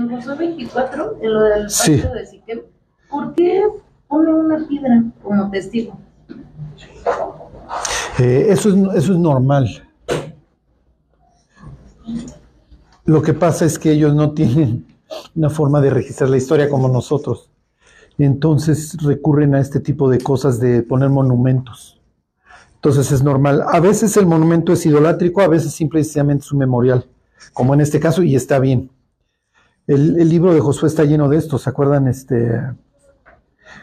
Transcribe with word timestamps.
En 0.00 0.08
Josué 0.08 0.34
24, 0.34 1.18
en 1.20 1.34
lo 1.34 1.40
del 1.42 1.68
Sí. 1.70 1.98
pacto 1.98 2.14
de 2.14 2.26
Siquem, 2.26 2.60
¿por 3.10 3.34
qué 3.34 3.64
pone 4.08 4.32
una 4.32 4.66
piedra 4.66 5.04
como 5.22 5.50
testigo? 5.50 5.92
Eh, 8.18 8.46
eso, 8.48 8.70
es, 8.70 8.74
eso 9.04 9.12
es 9.12 9.18
normal. 9.18 9.68
Lo 13.04 13.20
que 13.20 13.34
pasa 13.34 13.66
es 13.66 13.78
que 13.78 13.92
ellos 13.92 14.14
no 14.14 14.32
tienen 14.32 14.86
una 15.34 15.50
forma 15.50 15.82
de 15.82 15.90
registrar 15.90 16.30
la 16.30 16.38
historia 16.38 16.70
como 16.70 16.88
nosotros. 16.88 17.50
Entonces 18.16 18.96
recurren 19.02 19.54
a 19.54 19.60
este 19.60 19.80
tipo 19.80 20.08
de 20.08 20.18
cosas 20.18 20.60
de 20.60 20.82
poner 20.82 21.10
monumentos. 21.10 22.00
Entonces 22.76 23.12
es 23.12 23.22
normal. 23.22 23.62
A 23.70 23.80
veces 23.80 24.16
el 24.16 24.24
monumento 24.26 24.72
es 24.72 24.86
idolátrico, 24.86 25.42
a 25.42 25.48
veces 25.48 25.72
simplemente 25.72 26.42
es 26.42 26.52
un 26.52 26.58
memorial, 26.58 27.04
como 27.52 27.74
en 27.74 27.82
este 27.82 28.00
caso, 28.00 28.22
y 28.22 28.34
está 28.34 28.58
bien. 28.58 28.90
El, 29.90 30.28
libro 30.28 30.54
de 30.54 30.60
Josué 30.60 30.86
está 30.86 31.04
lleno 31.04 31.28
de 31.28 31.36
esto. 31.36 31.58
¿Se 31.58 31.68
acuerdan? 31.68 32.06
Este, 32.06 32.60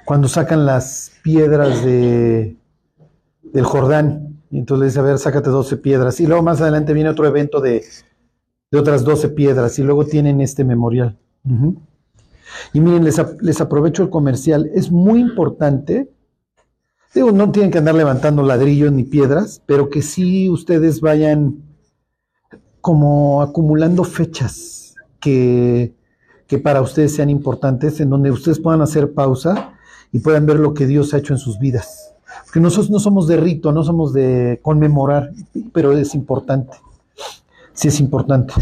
cuando 0.06 0.30
sacan 0.30 0.66
las 0.66 1.12
piedras 1.22 1.84
de, 1.84 2.56
del 3.44 3.66
Jordán. 3.66 4.42
Y 4.50 4.60
entonces 4.60 4.80
le 4.80 4.86
dice, 4.86 5.00
a 5.00 5.02
ver, 5.04 5.18
sácate 5.20 5.50
12 5.50 5.76
piedras. 5.76 6.22
Y 6.22 6.26
luego 6.26 6.44
más 6.44 6.62
adelante 6.62 6.94
viene 6.94 7.10
otro 7.10 7.28
evento 7.28 7.60
de, 7.60 7.84
de 8.72 8.80
otras 8.80 9.04
12 9.04 9.28
piedras. 9.30 9.78
Y 9.80 9.84
luego 9.84 10.06
tienen 10.06 10.40
este 10.40 10.64
memorial. 10.64 11.18
Y 12.72 12.80
miren, 12.80 13.04
les, 13.04 13.22
les 13.42 13.60
aprovecho 13.60 14.04
el 14.04 14.10
comercial. 14.10 14.72
Es 14.74 14.90
muy 14.90 15.20
importante. 15.20 16.10
Digo, 17.14 17.34
no 17.34 17.52
tienen 17.52 17.70
que 17.70 17.80
andar 17.80 17.96
levantando 17.96 18.44
ladrillos 18.44 18.94
ni 18.94 19.04
piedras, 19.04 19.62
pero 19.66 19.90
que 19.90 20.02
sí 20.02 20.50
ustedes 20.50 21.02
vayan 21.02 21.64
como 22.80 23.42
acumulando 23.42 24.06
fechas 24.06 24.78
que, 25.20 25.97
que 26.48 26.58
para 26.58 26.82
ustedes 26.82 27.14
sean 27.14 27.30
importantes, 27.30 28.00
en 28.00 28.10
donde 28.10 28.32
ustedes 28.32 28.60
puedan 28.60 28.82
hacer 28.82 29.14
pausa 29.14 29.74
y 30.12 30.20
puedan 30.20 30.46
ver 30.46 30.60
lo 30.60 30.74
que 30.74 30.88
Dios 30.88 31.14
ha 31.14 31.18
hecho 31.18 31.34
en 31.34 31.40
sus 31.40 31.60
vidas. 31.60 32.14
Porque 32.46 32.60
nosotros 32.60 32.90
no 32.90 33.00
somos 33.00 33.28
de 33.28 33.38
rito, 33.38 33.72
no 33.72 33.84
somos 33.84 34.14
de 34.14 34.60
conmemorar, 34.62 35.32
pero 35.74 35.92
es 35.92 36.16
importante. 36.16 36.78
Sí 37.74 37.90
es 37.90 38.00
importante. 38.00 38.54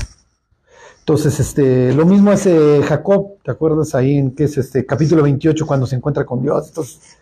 Entonces, 1.00 1.40
este, 1.40 1.94
lo 1.94 2.06
mismo 2.06 2.32
hace 2.32 2.82
Jacob, 2.82 3.36
¿te 3.44 3.52
acuerdas 3.52 3.94
ahí 3.94 4.18
en 4.18 4.32
que 4.32 4.46
es 4.46 4.58
este 4.58 4.86
capítulo 4.86 5.22
28 5.22 5.68
cuando 5.68 5.86
se 5.86 5.96
encuentra 5.96 6.26
con 6.26 6.42
Dios? 6.42 6.70
Entonces, 6.70 7.18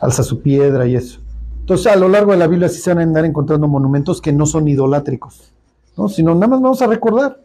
alza 0.00 0.22
su 0.22 0.42
piedra 0.42 0.86
y 0.86 0.94
eso. 0.94 1.20
Entonces, 1.60 1.86
a 1.86 1.96
lo 1.96 2.08
largo 2.08 2.32
de 2.32 2.38
la 2.38 2.46
Biblia 2.46 2.68
sí 2.68 2.80
se 2.80 2.90
van 2.90 2.98
a 2.98 3.02
andar 3.02 3.24
encontrando 3.24 3.66
monumentos 3.66 4.20
que 4.20 4.32
no 4.32 4.44
son 4.44 4.68
idolátricos, 4.68 5.54
¿no? 5.96 6.08
Sino 6.08 6.34
nada 6.34 6.48
más 6.48 6.60
vamos 6.60 6.82
a 6.82 6.86
recordar, 6.86 7.40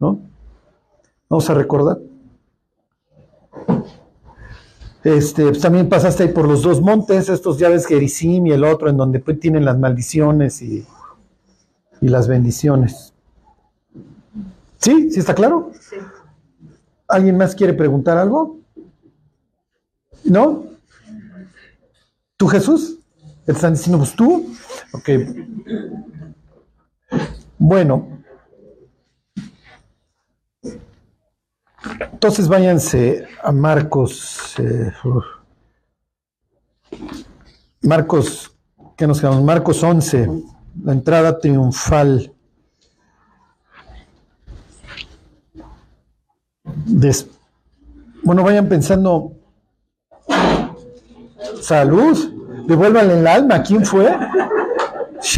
¿no? 0.00 0.31
Vamos 1.32 1.48
a 1.48 1.54
recordar. 1.54 1.98
Este, 5.02 5.44
pues, 5.44 5.60
también 5.60 5.88
pasaste 5.88 6.24
ahí 6.24 6.28
por 6.28 6.46
los 6.46 6.60
dos 6.60 6.82
montes, 6.82 7.30
estos 7.30 7.56
ya 7.56 7.70
ves 7.70 7.86
Gerizim 7.86 8.48
y 8.48 8.52
el 8.52 8.62
otro, 8.64 8.90
en 8.90 8.98
donde 8.98 9.18
pues, 9.18 9.40
tienen 9.40 9.64
las 9.64 9.78
maldiciones 9.78 10.60
y, 10.60 10.86
y 12.02 12.08
las 12.08 12.28
bendiciones. 12.28 13.14
¿Sí? 14.76 15.10
¿Sí 15.10 15.20
está 15.20 15.34
claro? 15.34 15.70
Sí. 15.80 15.96
¿Alguien 17.08 17.38
más 17.38 17.54
quiere 17.54 17.72
preguntar 17.72 18.18
algo? 18.18 18.58
¿No? 20.24 20.66
¿Tú, 22.36 22.46
Jesús? 22.46 22.98
¿Te 23.46 23.52
están 23.52 23.72
diciendo 23.72 23.96
pues 23.96 24.14
tú? 24.14 24.54
Ok. 24.92 25.08
Bueno. 27.58 28.11
Entonces 32.12 32.48
váyanse 32.48 33.26
a 33.42 33.52
Marcos. 33.52 34.54
eh. 34.58 34.92
Marcos, 37.82 38.56
¿qué 38.96 39.06
nos 39.06 39.20
quedamos? 39.20 39.42
Marcos 39.42 39.82
11, 39.82 40.28
la 40.84 40.92
entrada 40.92 41.38
triunfal. 41.38 42.32
Bueno, 48.22 48.44
vayan 48.44 48.68
pensando. 48.68 49.32
Salud, 51.60 52.64
devuélvanle 52.66 53.18
el 53.18 53.26
alma. 53.26 53.62
¿Quién 53.62 53.84
fue? 53.84 54.14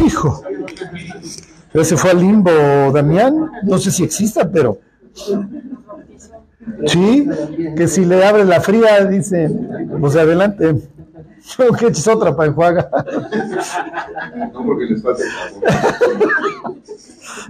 Hijo. 0.05 0.43
Pero 1.71 1.83
se 1.83 1.97
fue 1.97 2.11
al 2.11 2.19
limbo, 2.19 2.51
Damián. 2.93 3.51
No 3.63 3.77
sé 3.77 3.91
si 3.91 4.03
exista, 4.03 4.49
pero. 4.49 4.77
Sí, 6.85 7.27
que 7.75 7.87
si 7.87 8.05
le 8.05 8.23
abre 8.25 8.45
la 8.45 8.59
fría, 8.61 9.05
dice, 9.05 9.49
pues 9.99 10.15
adelante. 10.15 10.75
que 11.79 11.87
eches 11.87 12.07
otra 12.07 12.35
para 12.35 12.49
enjuagar. 12.49 12.89
No 14.53 14.65
porque 14.65 14.85
les 14.85 15.01
falta. 15.01 15.23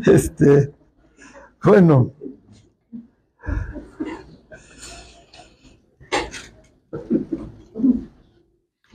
Este, 0.06 0.74
bueno. 1.64 2.12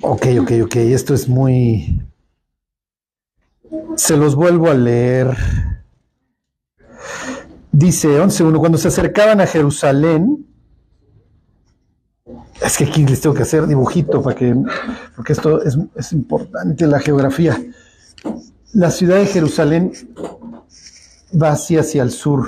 Ok, 0.03 0.27
ok, 0.41 0.53
ok, 0.65 0.77
esto 0.77 1.15
es 1.15 1.29
muy... 1.29 2.03
Se 3.97 4.17
los 4.17 4.35
vuelvo 4.35 4.69
a 4.69 4.75
leer. 4.75 5.37
Dice 7.73 8.21
11.1, 8.21 8.59
cuando 8.59 8.79
se 8.79 8.89
acercaban 8.89 9.41
a 9.41 9.47
Jerusalén, 9.47 10.47
es 12.61 12.77
que 12.77 12.85
aquí 12.85 13.07
les 13.07 13.21
tengo 13.21 13.35
que 13.35 13.43
hacer 13.43 13.67
dibujito 13.67 14.23
para 14.23 14.37
que, 14.37 14.55
porque 15.17 15.33
esto 15.33 15.63
es, 15.63 16.13
importante, 16.13 16.87
la 16.87 16.99
geografía. 16.99 17.61
La 18.73 18.91
ciudad 18.91 19.17
de 19.17 19.27
Jerusalén 19.27 19.93
va 21.41 21.51
así 21.51 21.77
hacia 21.77 22.03
el 22.03 22.11
sur. 22.11 22.47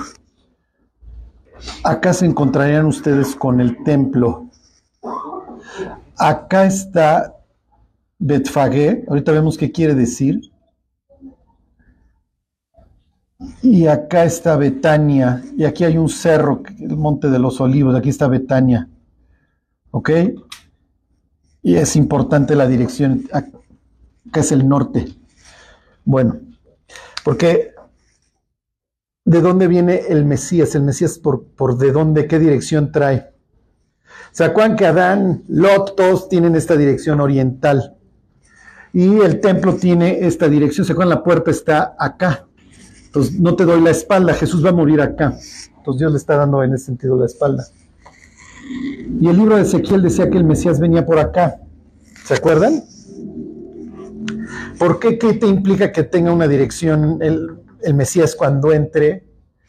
Acá 1.83 2.13
se 2.13 2.25
encontrarían 2.25 2.85
ustedes 2.85 3.35
con 3.35 3.61
el 3.61 3.81
templo. 3.83 4.49
Acá 6.17 6.65
está 6.65 7.35
Betfagé. 8.19 9.05
Ahorita 9.07 9.31
vemos 9.31 9.57
qué 9.57 9.71
quiere 9.71 9.95
decir. 9.95 10.52
Y 13.61 13.87
acá 13.87 14.25
está 14.25 14.55
Betania. 14.57 15.43
Y 15.57 15.65
aquí 15.65 15.83
hay 15.83 15.97
un 15.97 16.09
cerro, 16.09 16.63
el 16.79 16.95
Monte 16.95 17.29
de 17.29 17.39
los 17.39 17.59
Olivos. 17.61 17.95
Aquí 17.95 18.09
está 18.09 18.27
Betania. 18.27 18.89
¿Ok? 19.91 20.09
Y 21.61 21.75
es 21.75 21.95
importante 21.95 22.55
la 22.55 22.67
dirección. 22.67 23.23
Acá 23.31 24.39
es 24.39 24.51
el 24.51 24.67
norte. 24.67 25.07
Bueno, 26.03 26.39
porque 27.23 27.71
¿de 29.25 29.41
dónde 29.41 29.67
viene 29.67 30.01
el 30.09 30.25
Mesías? 30.25 30.75
El 30.75 30.83
Mesías 30.83 31.17
por, 31.19 31.45
por 31.45 31.77
de 31.77 31.91
dónde, 31.91 32.27
qué 32.27 32.39
dirección 32.39 32.91
trae. 32.91 33.33
¿Se 34.31 34.43
acuerdan 34.43 34.75
que 34.75 34.85
Adán, 34.85 35.43
Lot, 35.47 35.95
todos 35.95 36.27
tienen 36.27 36.55
esta 36.55 36.75
dirección 36.75 37.21
oriental? 37.21 37.95
Y 38.91 39.21
el 39.21 39.39
templo 39.39 39.75
tiene 39.75 40.25
esta 40.25 40.47
dirección. 40.49 40.85
¿Se? 40.85 41.09
La 41.09 41.23
puerta 41.23 41.51
está 41.51 41.95
acá. 41.97 42.47
Entonces, 43.13 43.39
no 43.39 43.55
te 43.55 43.63
doy 43.63 43.79
la 43.79 43.91
espalda, 43.91 44.33
Jesús 44.33 44.65
va 44.65 44.69
a 44.69 44.73
morir 44.73 44.99
acá. 44.99 45.37
Entonces, 45.77 45.99
Dios 45.99 46.11
le 46.11 46.17
está 46.17 46.35
dando 46.35 46.63
en 46.63 46.73
ese 46.73 46.85
sentido 46.85 47.15
la 47.15 47.27
espalda. 47.27 47.67
Y 49.21 49.27
el 49.27 49.37
libro 49.37 49.55
de 49.55 49.61
Ezequiel 49.61 50.01
decía 50.01 50.31
que 50.31 50.37
el 50.39 50.43
Mesías 50.43 50.79
venía 50.79 51.05
por 51.05 51.19
acá. 51.19 51.59
¿Se 52.25 52.33
acuerdan? 52.33 52.83
¿Por 54.79 54.99
qué? 54.99 55.19
¿Qué 55.19 55.33
te 55.33 55.45
implica 55.45 55.91
que 55.91 56.01
tenga 56.01 56.31
una 56.31 56.47
dirección 56.47 57.19
el, 57.21 57.51
el 57.83 57.93
Mesías 57.93 58.35
cuando 58.35 58.73
entre 58.73 59.27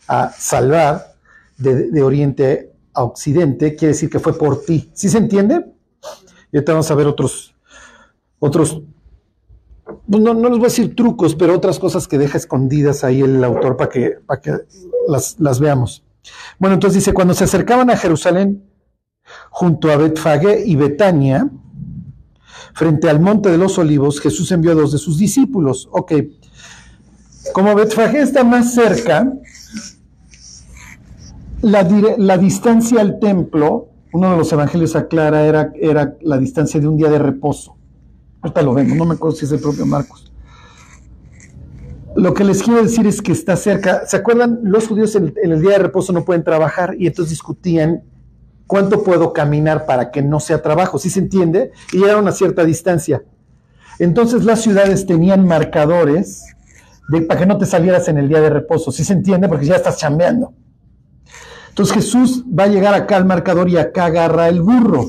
a 0.09 0.31
salvar 0.31 1.15
de, 1.59 1.91
de 1.91 2.03
oriente 2.03 2.73
a 2.95 3.05
occidente? 3.05 3.77
Quiere 3.77 3.93
decir 3.93 4.09
que 4.09 4.21
fue 4.21 4.39
por 4.39 4.65
ti. 4.65 4.91
¿Sí 4.95 5.11
se 5.11 5.19
entiende? 5.19 5.67
Y 6.51 6.57
ahorita 6.57 6.73
vamos 6.73 6.91
a 6.91 6.95
ver 6.95 7.09
otros, 7.09 7.55
otros, 8.39 8.81
no, 10.07 10.35
no 10.35 10.49
les 10.49 10.59
voy 10.59 10.67
a 10.67 10.69
decir 10.69 10.95
trucos, 10.95 11.35
pero 11.35 11.55
otras 11.55 11.79
cosas 11.79 12.07
que 12.07 12.19
deja 12.19 12.37
escondidas 12.37 13.05
ahí 13.05 13.23
el 13.23 13.43
autor 13.43 13.77
para 13.77 13.91
que, 13.91 14.19
para 14.27 14.41
que 14.41 14.53
las, 15.09 15.61
veamos. 15.61 16.05
Bueno, 16.59 16.75
entonces 16.75 17.01
dice, 17.01 17.15
cuando 17.15 17.35
se 17.35 17.45
acercaban 17.45 17.91
a 17.91 17.97
Jerusalén, 17.97 18.65
junto 19.51 19.91
a 19.91 19.97
Betfagé 19.97 20.65
y 20.67 20.77
Betania, 20.77 21.49
frente 22.75 23.09
al 23.09 23.21
monte 23.21 23.51
de 23.51 23.59
los 23.59 23.79
olivos, 23.79 24.21
Jesús 24.21 24.51
envió 24.53 24.73
a 24.73 24.75
dos 24.75 24.93
de 24.93 24.99
sus 24.99 25.19
discípulos. 25.19 25.89
Ok, 25.91 26.13
como 27.53 27.75
Betfagé 27.75 28.21
está 28.21 28.45
más 28.45 28.75
cerca, 28.75 29.33
la, 31.63 32.37
distancia 32.37 33.01
al 33.01 33.19
templo, 33.21 33.89
uno 34.13 34.33
de 34.33 34.37
los 34.37 34.53
evangelios 34.53 34.97
aclara, 34.97 35.47
era 35.47 36.17
la 36.21 36.37
distancia 36.37 36.79
de 36.79 36.89
un 36.89 36.97
día 36.99 37.09
de 37.09 37.19
reposo. 37.19 37.77
Ahorita 38.45 38.61
lo 38.61 38.75
vemos, 38.75 38.95
no 38.95 39.07
me 39.07 39.15
acuerdo 39.15 39.35
si 39.39 39.47
es 39.47 39.53
el 39.53 39.59
propio 39.59 39.87
Marcos. 39.87 40.31
Lo 42.15 42.35
que 42.35 42.45
les 42.45 42.63
quiero 42.63 42.83
decir 42.83 43.07
es 43.07 43.23
que 43.23 43.33
está 43.33 43.57
cerca. 43.57 44.07
¿Se 44.07 44.19
acuerdan? 44.19 44.61
Los 44.65 44.87
judíos 44.87 45.17
en, 45.17 45.33
el 45.43 45.63
día 45.63 45.71
de 45.71 45.79
reposo 45.79 46.13
no 46.13 46.27
pueden 46.27 46.45
trabajar 46.45 46.95
y 46.99 47.07
entonces 47.07 47.31
discutían 47.31 48.03
cuánto 48.67 49.03
puedo 49.03 49.33
caminar 49.33 49.87
para 49.87 50.11
que 50.11 50.21
no 50.21 50.41
sea 50.41 50.61
trabajo. 50.61 50.99
¿Sí 50.99 51.09
se 51.09 51.21
entiende? 51.21 51.73
Y 51.91 52.01
llegaron 52.01 52.29
a 52.29 52.33
cierta 52.33 52.65
distancia. 52.65 53.23
Entonces 53.99 54.45
las 54.45 54.61
ciudades 54.61 55.07
tenían 55.07 55.47
marcadores 55.47 56.45
de, 57.09 57.23
para 57.23 57.41
que 57.41 57.47
no 57.47 57.57
te 57.57 57.65
salieras 57.65 58.09
en 58.09 58.19
el 58.19 58.29
día 58.29 58.43
de 58.43 58.51
reposo. 58.51 58.93
¿Sí 58.93 59.05
se 59.05 59.15
entiende? 59.15 59.49
Porque 59.49 59.65
ya 59.65 59.77
estás 59.77 59.97
chambeando. 59.97 60.53
Entonces 61.71 61.95
Jesús 61.95 62.45
va 62.47 62.65
a 62.65 62.69
llegar 62.69 62.93
acá 62.93 63.17
al 63.17 63.25
marcador 63.25 63.71
y 63.71 63.79
acá 63.79 64.05
agarra 64.05 64.51
el 64.51 64.61
burro. 64.61 65.07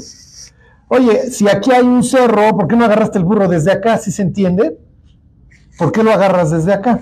Oye, 0.88 1.32
si 1.32 1.48
aquí 1.48 1.72
hay 1.72 1.84
un 1.84 2.04
cerro, 2.04 2.56
¿por 2.56 2.68
qué 2.68 2.76
no 2.76 2.86
agarraste 2.86 3.18
el 3.18 3.24
burro 3.24 3.48
desde 3.48 3.72
acá? 3.72 3.98
¿Sí 3.98 4.12
se 4.12 4.22
entiende? 4.22 4.78
¿Por 5.78 5.92
qué 5.92 6.04
lo 6.04 6.12
agarras 6.12 6.52
desde 6.52 6.74
acá? 6.74 7.02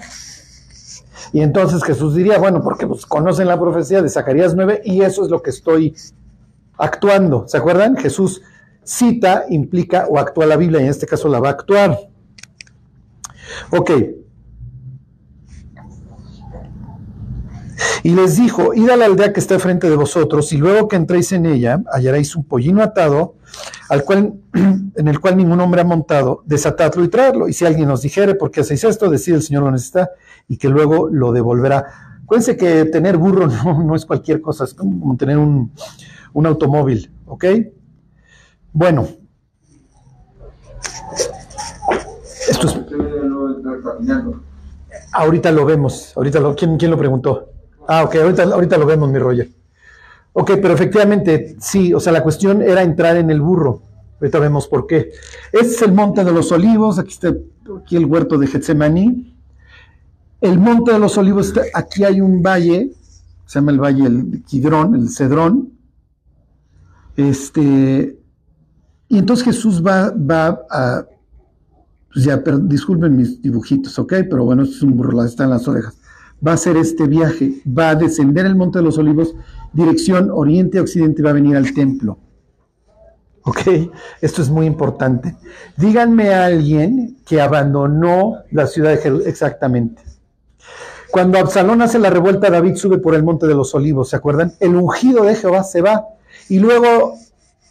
Y 1.33 1.41
entonces 1.41 1.83
Jesús 1.83 2.15
diría, 2.15 2.37
bueno, 2.37 2.61
porque 2.61 2.87
pues, 2.87 3.05
conocen 3.05 3.47
la 3.47 3.59
profecía 3.59 4.01
de 4.01 4.09
Zacarías 4.09 4.55
9 4.55 4.83
y 4.85 5.01
eso 5.01 5.23
es 5.23 5.29
lo 5.29 5.41
que 5.41 5.49
estoy 5.49 5.95
actuando. 6.77 7.47
¿Se 7.47 7.57
acuerdan? 7.57 7.97
Jesús 7.97 8.41
cita, 8.83 9.45
implica 9.49 10.05
o 10.09 10.19
actúa 10.19 10.45
la 10.45 10.57
Biblia 10.57 10.79
y 10.81 10.83
en 10.83 10.89
este 10.89 11.07
caso 11.07 11.27
la 11.27 11.39
va 11.39 11.49
a 11.49 11.51
actuar. 11.51 11.97
Ok. 13.71 13.91
Y 18.03 18.13
les 18.13 18.35
dijo, 18.35 18.73
id 18.73 18.89
a 18.89 18.97
la 18.97 19.05
aldea 19.05 19.31
que 19.31 19.39
está 19.39 19.57
frente 19.59 19.89
de 19.89 19.95
vosotros, 19.95 20.51
y 20.51 20.57
luego 20.57 20.89
que 20.89 20.97
entréis 20.97 21.31
en 21.31 21.45
ella, 21.45 21.81
hallaréis 21.91 22.35
un 22.35 22.43
pollino 22.43 22.83
atado, 22.83 23.35
al 23.89 24.03
cual, 24.03 24.33
en 24.53 25.07
el 25.07 25.19
cual 25.21 25.37
ningún 25.37 25.61
hombre 25.61 25.81
ha 25.81 25.85
montado, 25.85 26.43
desatadlo 26.45 27.05
y 27.05 27.07
traerlo. 27.07 27.47
Y 27.47 27.53
si 27.53 27.65
alguien 27.65 27.89
os 27.89 28.01
dijere, 28.01 28.35
¿por 28.35 28.51
qué 28.51 28.59
hacéis 28.59 28.83
esto? 28.83 29.09
Decid, 29.09 29.35
el 29.35 29.41
Señor 29.41 29.63
lo 29.63 29.71
necesita, 29.71 30.09
y 30.49 30.57
que 30.57 30.67
luego 30.67 31.07
lo 31.09 31.31
devolverá. 31.31 31.85
Acuérdense 32.23 32.57
que 32.57 32.85
tener 32.85 33.17
burro 33.17 33.47
no, 33.63 33.83
no 33.83 33.95
es 33.95 34.05
cualquier 34.05 34.41
cosa, 34.41 34.65
es 34.65 34.73
como 34.73 35.15
tener 35.15 35.37
un, 35.37 35.71
un 36.33 36.45
automóvil, 36.45 37.09
¿ok? 37.25 37.45
Bueno. 38.73 39.07
Esto 42.49 42.67
es, 42.67 42.79
ahorita 45.13 45.51
lo 45.51 45.65
vemos, 45.65 46.11
ahorita 46.17 46.39
lo, 46.39 46.55
¿quién, 46.55 46.77
¿quién 46.77 46.91
lo 46.91 46.97
preguntó? 46.97 47.49
Ah, 47.87 48.03
ok, 48.03 48.15
ahorita, 48.15 48.43
ahorita 48.43 48.77
lo 48.77 48.85
vemos, 48.85 49.11
mi 49.11 49.19
Roger. 49.19 49.49
Ok, 50.33 50.51
pero 50.61 50.73
efectivamente, 50.73 51.55
sí, 51.59 51.93
o 51.93 51.99
sea, 51.99 52.11
la 52.11 52.23
cuestión 52.23 52.61
era 52.61 52.81
entrar 52.81 53.17
en 53.17 53.29
el 53.29 53.41
burro. 53.41 53.81
Ahorita 54.19 54.39
vemos 54.39 54.67
por 54.67 54.87
qué. 54.87 55.11
Este 55.51 55.75
es 55.75 55.81
el 55.81 55.93
monte 55.93 56.23
de 56.23 56.31
los 56.31 56.51
olivos, 56.51 56.97
aquí 56.97 57.11
está 57.11 57.33
aquí 57.81 57.95
el 57.95 58.05
huerto 58.05 58.37
de 58.37 58.47
Getsemaní. 58.47 59.35
El 60.41 60.59
monte 60.59 60.91
de 60.91 60.99
los 60.99 61.17
olivos, 61.17 61.53
aquí 61.73 62.03
hay 62.03 62.19
un 62.19 62.41
valle, 62.41 62.91
se 63.45 63.59
llama 63.59 63.71
el 63.71 63.79
valle 63.79 64.05
el 64.05 64.43
Quidrón, 64.43 64.95
el 64.95 65.09
Cedrón. 65.09 65.71
Este, 67.15 68.17
y 69.07 69.17
entonces 69.17 69.45
Jesús 69.45 69.85
va, 69.85 70.11
va 70.11 70.61
a, 70.69 71.05
pues 72.11 72.25
ya, 72.25 72.37
disculpen 72.37 73.15
mis 73.15 73.41
dibujitos, 73.41 73.97
ok, 73.99 74.13
pero 74.29 74.45
bueno, 74.45 74.63
es 74.63 74.81
un 74.81 74.97
burro, 74.97 75.23
está 75.23 75.43
en 75.43 75.51
las 75.51 75.67
orejas 75.67 75.95
va 76.45 76.51
a 76.51 76.55
hacer 76.55 76.77
este 76.77 77.07
viaje, 77.07 77.61
va 77.65 77.91
a 77.91 77.95
descender 77.95 78.45
el 78.45 78.55
Monte 78.55 78.79
de 78.79 78.85
los 78.85 78.97
Olivos, 78.97 79.35
dirección 79.71 80.29
oriente-occidente, 80.31 81.23
va 81.23 81.29
a 81.29 81.33
venir 81.33 81.55
al 81.55 81.73
templo. 81.73 82.17
¿Ok? 83.43 83.59
Esto 84.21 84.41
es 84.41 84.49
muy 84.49 84.65
importante. 84.65 85.35
Díganme 85.75 86.33
a 86.33 86.45
alguien 86.45 87.17
que 87.25 87.41
abandonó 87.41 88.37
la 88.51 88.67
ciudad 88.67 88.91
de 88.91 88.97
Jerusalén. 88.97 89.29
Exactamente. 89.29 90.01
Cuando 91.11 91.37
Absalón 91.37 91.81
hace 91.81 91.99
la 91.99 92.09
revuelta, 92.09 92.49
David 92.49 92.75
sube 92.75 92.97
por 92.97 93.15
el 93.15 93.23
Monte 93.23 93.45
de 93.45 93.53
los 93.53 93.75
Olivos, 93.75 94.09
¿se 94.09 94.15
acuerdan? 94.15 94.53
El 94.59 94.75
ungido 94.75 95.25
de 95.25 95.35
Jehová 95.35 95.63
se 95.63 95.81
va 95.81 96.07
y 96.49 96.59
luego, 96.59 97.15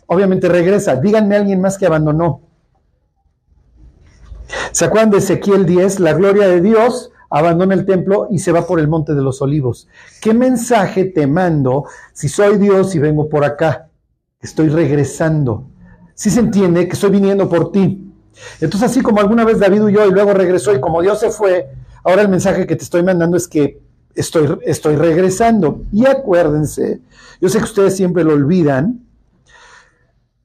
obviamente, 0.06 0.48
regresa. 0.48 0.96
Díganme 0.96 1.36
a 1.36 1.40
alguien 1.40 1.60
más 1.60 1.76
que 1.76 1.86
abandonó. 1.86 2.42
¿Se 4.72 4.84
acuerdan 4.84 5.10
de 5.10 5.18
Ezequiel 5.18 5.66
10? 5.66 6.00
La 6.00 6.12
gloria 6.12 6.46
de 6.46 6.60
Dios 6.60 7.12
abandona 7.32 7.75
el 7.75 7.87
templo 7.87 8.29
y 8.31 8.38
se 8.38 8.52
va 8.52 8.67
por 8.67 8.79
el 8.79 8.88
monte 8.88 9.14
de 9.14 9.23
los 9.23 9.40
olivos. 9.43 9.88
¿Qué 10.20 10.34
mensaje 10.34 11.06
te 11.06 11.26
mando 11.26 11.84
si 12.12 12.29
soy 12.29 12.58
Dios 12.58 12.94
y 12.94 12.99
vengo 12.99 13.29
por 13.29 13.44
acá? 13.44 13.88
Estoy 14.40 14.69
regresando. 14.69 15.67
Si 16.14 16.31
se 16.31 16.40
entiende 16.40 16.87
que 16.87 16.94
estoy 16.94 17.11
viniendo 17.11 17.49
por 17.49 17.73
ti. 17.73 18.12
Entonces, 18.61 18.90
así 18.90 19.00
como 19.00 19.20
alguna 19.20 19.44
vez 19.44 19.58
David 19.58 19.82
huyó 19.82 20.06
y 20.06 20.11
luego 20.11 20.32
regresó 20.32 20.75
y 20.75 20.81
como 20.81 21.00
Dios 21.02 21.20
se 21.20 21.31
fue, 21.31 21.70
ahora 22.05 22.23
el 22.23 22.29
mensaje 22.29 22.67
que 22.67 22.76
te 22.76 22.84
estoy 22.84 23.02
mandando 23.02 23.37
es 23.37 23.49
que 23.49 23.81
estoy, 24.14 24.58
estoy 24.62 24.96
regresando. 24.96 25.85
Y 25.93 26.06
acuérdense, 26.06 27.00
yo 27.40 27.49
sé 27.49 27.58
que 27.58 27.64
ustedes 27.64 27.96
siempre 27.96 28.25
lo 28.25 28.35
olvidan, 28.35 29.02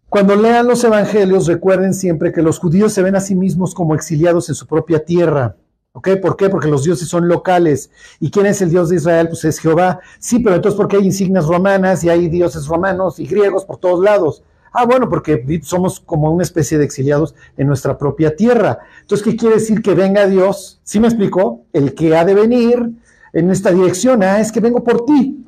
cuando 0.09 0.37
lean 0.37 0.67
los 0.67 0.83
evangelios, 0.85 1.47
recuerden 1.47 1.93
siempre 1.93 2.31
que 2.31 2.41
los 2.41 2.59
judíos 2.59 2.93
se 2.93 3.01
ven 3.01 3.17
a 3.17 3.19
sí 3.19 3.35
mismos 3.35 3.75
como 3.75 3.93
exiliados 3.93 4.47
en 4.47 4.55
su 4.55 4.65
propia 4.65 5.03
tierra. 5.03 5.57
¿Ok? 5.97 6.09
¿Por 6.21 6.37
qué? 6.37 6.47
Porque 6.47 6.67
los 6.67 6.83
dioses 6.83 7.07
son 7.07 7.27
locales. 7.27 7.89
¿Y 8.19 8.29
quién 8.29 8.45
es 8.45 8.61
el 8.61 8.69
Dios 8.69 8.89
de 8.89 8.97
Israel? 8.97 9.29
Pues 9.29 9.43
es 9.45 9.57
Jehová. 9.57 9.99
Sí, 10.19 10.37
pero 10.37 10.55
entonces 10.55 10.77
¿por 10.77 10.87
qué 10.87 10.97
hay 10.97 11.05
insignias 11.05 11.47
romanas 11.47 12.03
y 12.03 12.09
hay 12.09 12.29
dioses 12.29 12.67
romanos 12.67 13.19
y 13.19 13.25
griegos 13.25 13.65
por 13.65 13.77
todos 13.77 14.03
lados? 14.03 14.43
Ah, 14.71 14.85
bueno, 14.85 15.09
porque 15.09 15.43
somos 15.63 15.99
como 15.99 16.31
una 16.31 16.43
especie 16.43 16.77
de 16.77 16.85
exiliados 16.85 17.33
en 17.57 17.65
nuestra 17.65 17.97
propia 17.97 18.35
tierra. 18.35 18.77
Entonces, 19.01 19.25
¿qué 19.25 19.35
quiere 19.35 19.55
decir 19.55 19.81
que 19.81 19.95
venga 19.95 20.27
Dios? 20.27 20.79
¿Sí 20.83 20.99
me 20.99 21.07
explicó? 21.07 21.63
El 21.73 21.95
que 21.95 22.15
ha 22.15 22.23
de 22.23 22.35
venir 22.35 22.91
en 23.33 23.49
esta 23.49 23.71
dirección, 23.71 24.21
ah, 24.21 24.39
es 24.39 24.51
que 24.51 24.59
vengo 24.59 24.83
por 24.83 25.03
ti. 25.03 25.47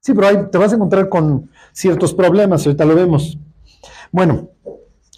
Sí, 0.00 0.12
pero 0.12 0.26
ahí 0.26 0.38
te 0.50 0.58
vas 0.58 0.72
a 0.72 0.74
encontrar 0.74 1.08
con 1.08 1.50
ciertos 1.70 2.12
problemas, 2.14 2.66
ahorita 2.66 2.84
lo 2.84 2.96
vemos. 2.96 3.38
Bueno, 4.10 4.48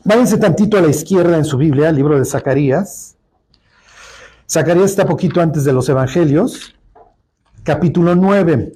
váyanse 0.04 0.36
tantito 0.36 0.76
a 0.76 0.82
la 0.82 0.88
izquierda 0.88 1.38
en 1.38 1.46
su 1.46 1.56
Biblia, 1.56 1.88
el 1.88 1.96
libro 1.96 2.18
de 2.18 2.26
Zacarías. 2.26 3.16
Zacarías 4.50 4.90
está 4.90 5.06
poquito 5.06 5.40
antes 5.40 5.62
de 5.62 5.72
los 5.72 5.88
Evangelios, 5.88 6.74
capítulo 7.62 8.16
9. 8.16 8.72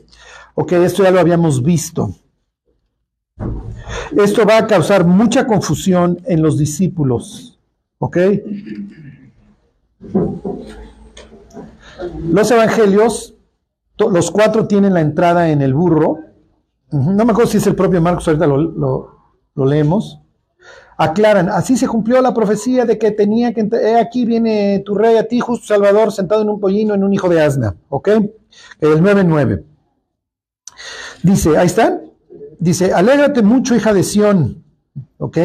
Ok, 0.55 0.71
esto 0.73 1.03
ya 1.03 1.11
lo 1.11 1.19
habíamos 1.19 1.65
visto. 1.65 2.15
Esto 4.17 4.47
va 4.47 4.59
a 4.59 4.67
causar 4.69 5.05
mucha 5.05 5.49
confusión 5.49 6.21
en 6.27 6.43
los 6.43 6.57
discípulos. 6.57 7.59
¿Ok? 7.99 8.19
Los 12.31 12.51
evangelios, 12.53 13.35
los 13.99 14.31
cuatro 14.31 14.69
tienen 14.69 14.95
la 14.95 15.01
entrada 15.01 15.51
en 15.51 15.61
el 15.61 15.75
burro. 15.75 16.21
No 16.93 17.25
me 17.25 17.33
acuerdo 17.33 17.51
si 17.51 17.57
es 17.57 17.67
el 17.67 17.75
propio 17.75 18.01
Marcos, 18.01 18.29
ahorita 18.29 18.47
lo, 18.47 18.59
lo, 18.59 19.19
lo 19.57 19.67
leemos 19.67 20.24
aclaran, 20.97 21.49
así 21.49 21.77
se 21.77 21.89
cumplió 21.89 22.21
la 22.21 22.35
profecía 22.35 22.85
de 22.85 22.99
que 22.99 23.11
tenía 23.11 23.53
que, 23.53 23.69
eh, 23.73 23.99
aquí 23.99 24.25
viene 24.25 24.83
tu 24.85 24.95
rey 24.95 25.17
a 25.17 25.27
ti, 25.27 25.41
justo 25.41 25.67
Salvador, 25.67 26.13
sentado 26.13 26.43
en 26.43 26.49
un 26.49 26.61
pollino, 26.61 26.95
en 26.95 27.05
un 27.05 27.13
hijo 27.13 27.29
de 27.29 27.43
asna, 27.43 27.75
¿ok? 27.89 28.09
El 28.81 29.01
9.9. 29.03 29.65
Dice, 31.23 31.57
ahí 31.57 31.67
está, 31.67 32.01
dice, 32.59 32.93
alégrate 32.93 33.43
mucho, 33.43 33.75
hija 33.75 33.93
de 33.93 34.03
Sión, 34.03 34.65
¿ok? 35.19 35.39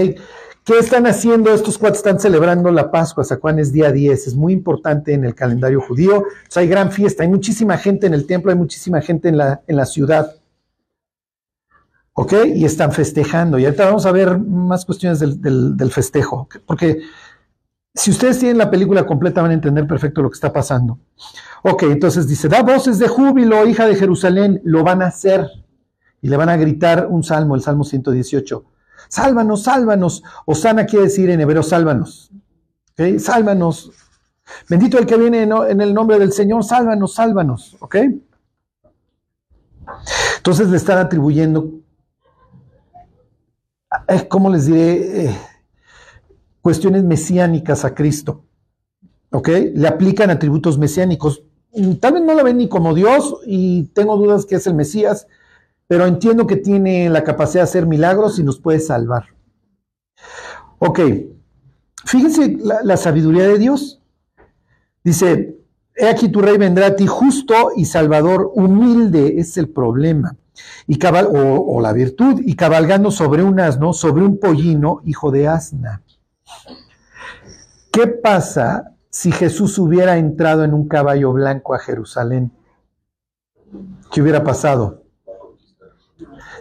¿Qué 0.70 0.78
están 0.78 1.08
haciendo? 1.08 1.52
Estos 1.52 1.80
cuatro 1.80 1.98
están 1.98 2.20
celebrando 2.20 2.70
la 2.72 2.92
Pascua, 2.92 3.24
Sacuán 3.24 3.58
es 3.58 3.72
día 3.72 3.92
10, 3.92 4.28
es 4.28 4.36
muy 4.36 4.54
importante 4.54 5.14
en 5.14 5.26
el 5.26 5.34
calendario 5.34 5.82
judío, 5.82 6.20
o 6.20 6.60
hay 6.60 6.68
gran 6.68 6.92
fiesta, 6.92 7.24
hay 7.24 7.30
muchísima 7.30 7.78
gente 7.78 8.06
en 8.06 8.14
el 8.14 8.28
templo, 8.28 8.52
hay 8.52 8.58
muchísima 8.58 9.02
gente 9.02 9.30
en 9.30 9.38
la, 9.38 9.62
en 9.66 9.76
la 9.76 9.86
ciudad. 9.86 10.36
¿Ok? 12.22 12.34
Y 12.54 12.66
están 12.66 12.92
festejando. 12.92 13.58
Y 13.58 13.64
ahorita 13.64 13.86
vamos 13.86 14.06
a 14.06 14.12
ver 14.12 14.38
más 14.38 14.84
cuestiones 14.84 15.20
del, 15.20 15.78
del, 15.78 15.90
festejo. 15.90 16.50
Porque 16.66 17.00
si 17.94 18.12
ustedes 18.12 18.40
tienen 18.40 18.58
la 18.58 18.70
película 18.70 19.06
completa 19.06 19.42
van 19.42 19.52
a 19.52 19.54
entender 19.54 19.88
perfecto 19.88 20.22
lo 20.22 20.30
que 20.30 20.34
está 20.34 20.52
pasando. 20.52 21.00
Ok, 21.64 21.84
entonces 21.84 22.28
dice, 22.28 22.50
da 22.50 22.62
voces 22.62 23.00
de 23.00 23.08
júbilo, 23.08 23.66
hija 23.66 23.88
de 23.88 23.96
Jerusalén, 23.96 24.60
lo 24.66 24.84
van 24.84 25.02
a 25.02 25.08
hacer. 25.08 25.48
Y 26.22 26.28
le 26.28 26.36
van 26.36 26.50
a 26.50 26.58
gritar 26.58 27.08
un 27.10 27.24
salmo, 27.24 27.56
el 27.56 27.62
Salmo 27.62 27.86
118. 27.86 28.66
Sálvanos, 29.08 29.64
sálvanos. 29.64 30.22
Osana 30.46 30.86
quiere 30.86 31.06
decir 31.06 31.30
en 31.30 31.40
hebreo, 31.40 31.64
sálvanos. 31.64 32.32
¿Ok? 32.98 33.18
Sálvanos. 33.18 33.94
Bendito 34.68 34.98
el 34.98 35.06
que 35.06 35.16
viene 35.16 35.44
en 35.44 35.80
el 35.80 35.94
nombre 35.94 36.20
del 36.20 36.34
Señor, 36.34 36.66
sálvanos, 36.66 37.14
sálvanos. 37.14 37.78
¿Ok? 37.80 37.96
Entonces 40.36 40.68
le 40.68 40.76
están 40.76 40.98
atribuyendo 40.98 41.79
eh, 44.10 44.28
¿cómo 44.28 44.50
les 44.50 44.66
diré? 44.66 45.26
Eh, 45.26 45.38
cuestiones 46.62 47.04
mesiánicas 47.04 47.86
a 47.86 47.94
Cristo. 47.96 48.46
¿Ok? 49.32 49.50
Le 49.74 49.88
aplican 49.88 50.30
atributos 50.30 50.78
mesiánicos. 50.78 51.44
Tal 52.00 52.14
vez 52.14 52.24
no 52.24 52.34
lo 52.34 52.44
ven 52.44 52.58
ni 52.58 52.68
como 52.68 52.94
Dios 52.94 53.38
y 53.46 53.84
tengo 53.94 54.18
dudas 54.18 54.46
que 54.46 54.56
es 54.56 54.66
el 54.66 54.74
Mesías, 54.74 55.28
pero 55.88 56.06
entiendo 56.06 56.48
que 56.48 56.56
tiene 56.56 57.10
la 57.10 57.24
capacidad 57.24 57.62
de 57.62 57.70
hacer 57.70 57.86
milagros 57.86 58.40
y 58.40 58.44
nos 58.44 58.60
puede 58.60 58.80
salvar. 58.80 59.28
Ok, 60.80 61.00
fíjense 62.06 62.58
la, 62.60 62.82
la 62.84 62.98
sabiduría 62.98 63.48
de 63.48 63.60
Dios. 63.60 64.02
Dice, 65.04 65.49
He 66.00 66.08
aquí 66.08 66.30
tu 66.30 66.42
rey 66.42 66.58
vendrá 66.58 66.88
a 66.88 66.96
ti 66.96 67.08
justo 67.08 67.72
y 67.76 67.84
salvador, 67.84 68.52
humilde, 68.56 69.38
es 69.38 69.58
el 69.58 69.68
problema. 69.68 70.38
Y 70.88 70.98
cabal, 70.98 71.28
o, 71.28 71.76
o 71.76 71.82
la 71.82 71.92
virtud, 71.92 72.42
y 72.46 72.56
cabalgando 72.56 73.12
sobre 73.12 73.44
un 73.44 73.60
asno, 73.60 73.92
sobre 73.92 74.24
un 74.24 74.40
pollino, 74.40 75.02
hijo 75.04 75.30
de 75.30 75.50
asna. 75.50 76.02
¿Qué 77.92 78.08
pasa 78.08 78.96
si 79.10 79.32
Jesús 79.32 79.78
hubiera 79.78 80.18
entrado 80.18 80.64
en 80.64 80.74
un 80.74 80.88
caballo 80.88 81.34
blanco 81.34 81.74
a 81.74 81.80
Jerusalén? 81.80 82.52
¿Qué 84.12 84.22
hubiera 84.22 84.44
pasado? 84.44 85.04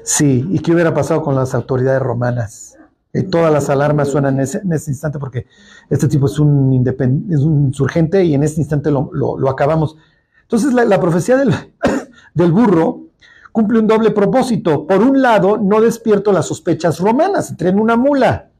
Sí, 0.02 0.48
¿y 0.50 0.58
qué 0.60 0.72
hubiera 0.72 0.94
pasado 0.94 1.22
con 1.22 1.34
las 1.34 1.54
autoridades 1.54 2.00
romanas? 2.00 2.77
Eh, 3.12 3.22
todas 3.22 3.52
las 3.52 3.70
alarmas 3.70 4.08
suenan 4.08 4.34
en 4.34 4.40
ese, 4.40 4.60
ese 4.70 4.90
instante 4.90 5.18
porque 5.18 5.46
este 5.88 6.08
tipo 6.08 6.26
es 6.26 6.38
un, 6.38 6.70
independ- 6.72 7.32
es 7.32 7.40
un 7.40 7.66
insurgente 7.66 8.22
y 8.24 8.34
en 8.34 8.42
este 8.42 8.60
instante 8.60 8.90
lo 8.90 9.48
acabamos. 9.48 9.96
Entonces 10.42 10.72
la, 10.72 10.84
la 10.86 11.00
profecía 11.00 11.36
del, 11.36 11.52
del 12.34 12.52
burro 12.52 13.08
cumple 13.52 13.80
un 13.80 13.86
doble 13.86 14.12
propósito. 14.12 14.86
Por 14.86 15.02
un 15.02 15.20
lado, 15.20 15.58
no 15.58 15.80
despierto 15.80 16.32
las 16.32 16.46
sospechas 16.46 17.00
romanas, 17.00 17.50
entré 17.50 17.68
en 17.70 17.78
una 17.80 17.96
mula. 17.96 18.50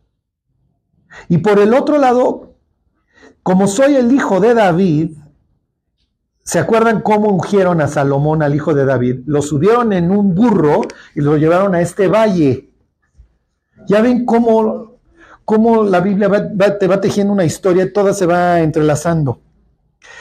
Y 1.28 1.38
por 1.38 1.59
el 1.59 1.73
otro 1.73 1.99
lado, 1.99 2.57
como 3.43 3.67
soy 3.67 3.95
el 3.97 4.12
hijo 4.12 4.40
de 4.40 4.52
David, 4.55 5.12
¿se 6.43 6.59
acuerdan 6.59 7.00
cómo 7.00 7.28
ungieron 7.31 7.81
a 7.81 7.88
Salomón, 7.88 8.43
al 8.43 8.55
hijo 8.55 8.75
de 8.75 8.85
David? 8.85 9.21
Lo 9.26 9.40
subieron 9.40 9.93
en 9.93 10.11
un 10.11 10.35
burro 10.35 10.83
y 11.14 11.21
lo 11.23 11.37
llevaron 11.37 11.75
a 11.75 11.81
este 11.81 12.09
valle. 12.09 12.67
Ya 13.88 14.00
ven 14.02 14.25
cómo, 14.25 14.99
cómo 15.45 15.83
la 15.83 16.00
Biblia 16.00 16.30
te 16.78 16.87
va 16.87 17.00
tejiendo 17.00 17.33
una 17.33 17.45
historia 17.45 17.92
toda 17.92 18.12
se 18.14 18.26
va 18.26 18.61
entrelazando. 18.61 19.40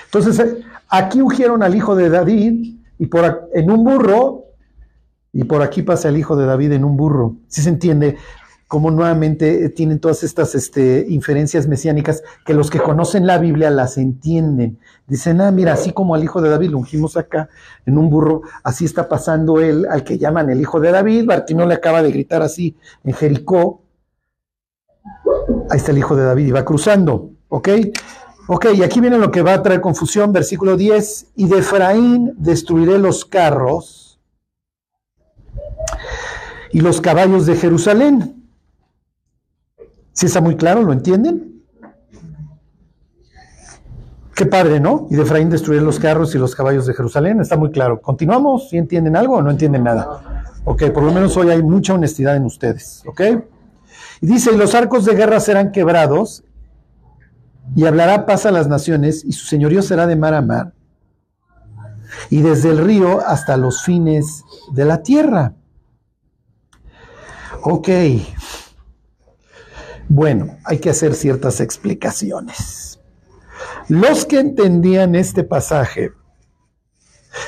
Entonces, 0.05 0.39
eh, 0.39 0.63
aquí 0.89 1.21
ungieron 1.21 1.61
al 1.63 1.75
hijo 1.75 1.95
de 1.95 2.09
David 2.09 2.75
y 2.97 3.05
por, 3.07 3.49
en 3.53 3.69
un 3.69 3.83
burro, 3.83 4.45
y 5.33 5.43
por 5.43 5.61
aquí 5.61 5.83
pasa 5.83 6.09
el 6.09 6.17
hijo 6.17 6.35
de 6.35 6.45
David 6.45 6.71
en 6.71 6.83
un 6.83 6.97
burro. 6.97 7.35
¿Sí 7.47 7.61
se 7.61 7.69
entiende? 7.69 8.17
Como 8.67 8.91
nuevamente 8.91 9.69
tienen 9.69 9.99
todas 9.99 10.23
estas 10.23 10.53
este, 10.55 11.05
inferencias 11.07 11.67
mesiánicas 11.67 12.21
que 12.45 12.53
los 12.53 12.69
que 12.69 12.79
conocen 12.79 13.25
la 13.25 13.37
Biblia 13.37 13.69
las 13.69 13.97
entienden. 13.97 14.77
Dicen, 15.07 15.39
ah, 15.39 15.51
mira, 15.51 15.73
así 15.73 15.93
como 15.93 16.15
al 16.15 16.23
hijo 16.23 16.41
de 16.41 16.49
David 16.49 16.71
lo 16.71 16.79
ungimos 16.79 17.15
acá 17.15 17.47
en 17.85 17.97
un 17.97 18.09
burro, 18.09 18.41
así 18.63 18.83
está 18.83 19.07
pasando 19.07 19.61
él 19.61 19.87
al 19.89 20.03
que 20.03 20.17
llaman 20.17 20.49
el 20.49 20.59
hijo 20.59 20.81
de 20.81 20.91
David. 20.91 21.25
Bartimeo 21.25 21.65
le 21.65 21.75
acaba 21.75 22.03
de 22.03 22.11
gritar 22.11 22.41
así 22.41 22.75
en 23.05 23.13
Jericó. 23.13 23.81
Ahí 25.69 25.77
está 25.77 25.91
el 25.91 25.97
hijo 25.97 26.15
de 26.15 26.25
David 26.25 26.47
y 26.47 26.51
va 26.51 26.65
cruzando, 26.65 27.31
¿ok? 27.47 27.69
Ok, 28.49 28.67
y 28.75 28.83
aquí 28.83 29.01
viene 29.01 29.17
lo 29.17 29.29
que 29.29 29.41
va 29.41 29.55
a 29.55 29.61
traer 29.61 29.81
confusión, 29.81 30.31
versículo 30.31 30.77
10. 30.77 31.27
Y 31.35 31.47
de 31.49 31.59
Efraín 31.59 32.33
destruiré 32.37 32.97
los 32.97 33.25
carros 33.25 34.19
y 36.71 36.79
los 36.79 37.01
caballos 37.01 37.45
de 37.45 37.55
Jerusalén. 37.55 38.36
¿Sí 40.17 40.25
está 40.25 40.41
muy 40.41 40.55
claro? 40.55 40.81
¿Lo 40.81 40.93
entienden? 40.93 41.61
Qué 44.33 44.47
padre, 44.47 44.79
¿no? 44.79 45.05
Y 45.11 45.15
de 45.15 45.21
Efraín 45.21 45.51
destruiré 45.51 45.83
los 45.83 45.99
carros 45.99 46.33
y 46.33 46.39
los 46.39 46.55
caballos 46.55 46.87
de 46.87 46.95
Jerusalén. 46.95 47.39
Está 47.39 47.55
muy 47.55 47.69
claro. 47.69 48.01
¿Continuamos? 48.01 48.67
¿Sí 48.71 48.77
entienden 48.77 49.15
algo 49.15 49.35
o 49.35 49.43
no 49.43 49.51
entienden 49.51 49.83
nada? 49.83 50.43
Ok, 50.63 50.85
por 50.89 51.03
lo 51.03 51.11
menos 51.11 51.37
hoy 51.37 51.51
hay 51.51 51.61
mucha 51.61 51.93
honestidad 51.93 52.35
en 52.35 52.45
ustedes, 52.45 53.03
¿ok? 53.05 53.21
Y 54.19 54.25
dice, 54.25 54.51
y 54.51 54.57
los 54.57 54.73
arcos 54.73 55.05
de 55.05 55.13
guerra 55.13 55.39
serán 55.39 55.71
quebrados, 55.71 56.43
y 57.75 57.85
hablará 57.85 58.25
paz 58.25 58.47
a 58.47 58.51
las 58.51 58.67
naciones, 58.67 59.23
y 59.23 59.33
su 59.33 59.45
señorío 59.45 59.83
será 59.83 60.07
de 60.07 60.15
mar 60.15 60.33
a 60.33 60.41
mar, 60.41 60.73
y 62.31 62.41
desde 62.41 62.71
el 62.71 62.79
río 62.79 63.21
hasta 63.23 63.55
los 63.55 63.83
fines 63.83 64.43
de 64.71 64.83
la 64.83 65.03
tierra. 65.03 65.53
Ok. 67.61 67.89
Bueno, 70.09 70.57
hay 70.63 70.79
que 70.79 70.89
hacer 70.89 71.13
ciertas 71.13 71.59
explicaciones. 71.59 72.99
Los 73.89 74.25
que 74.25 74.39
entendían 74.39 75.15
este 75.15 75.43
pasaje, 75.43 76.11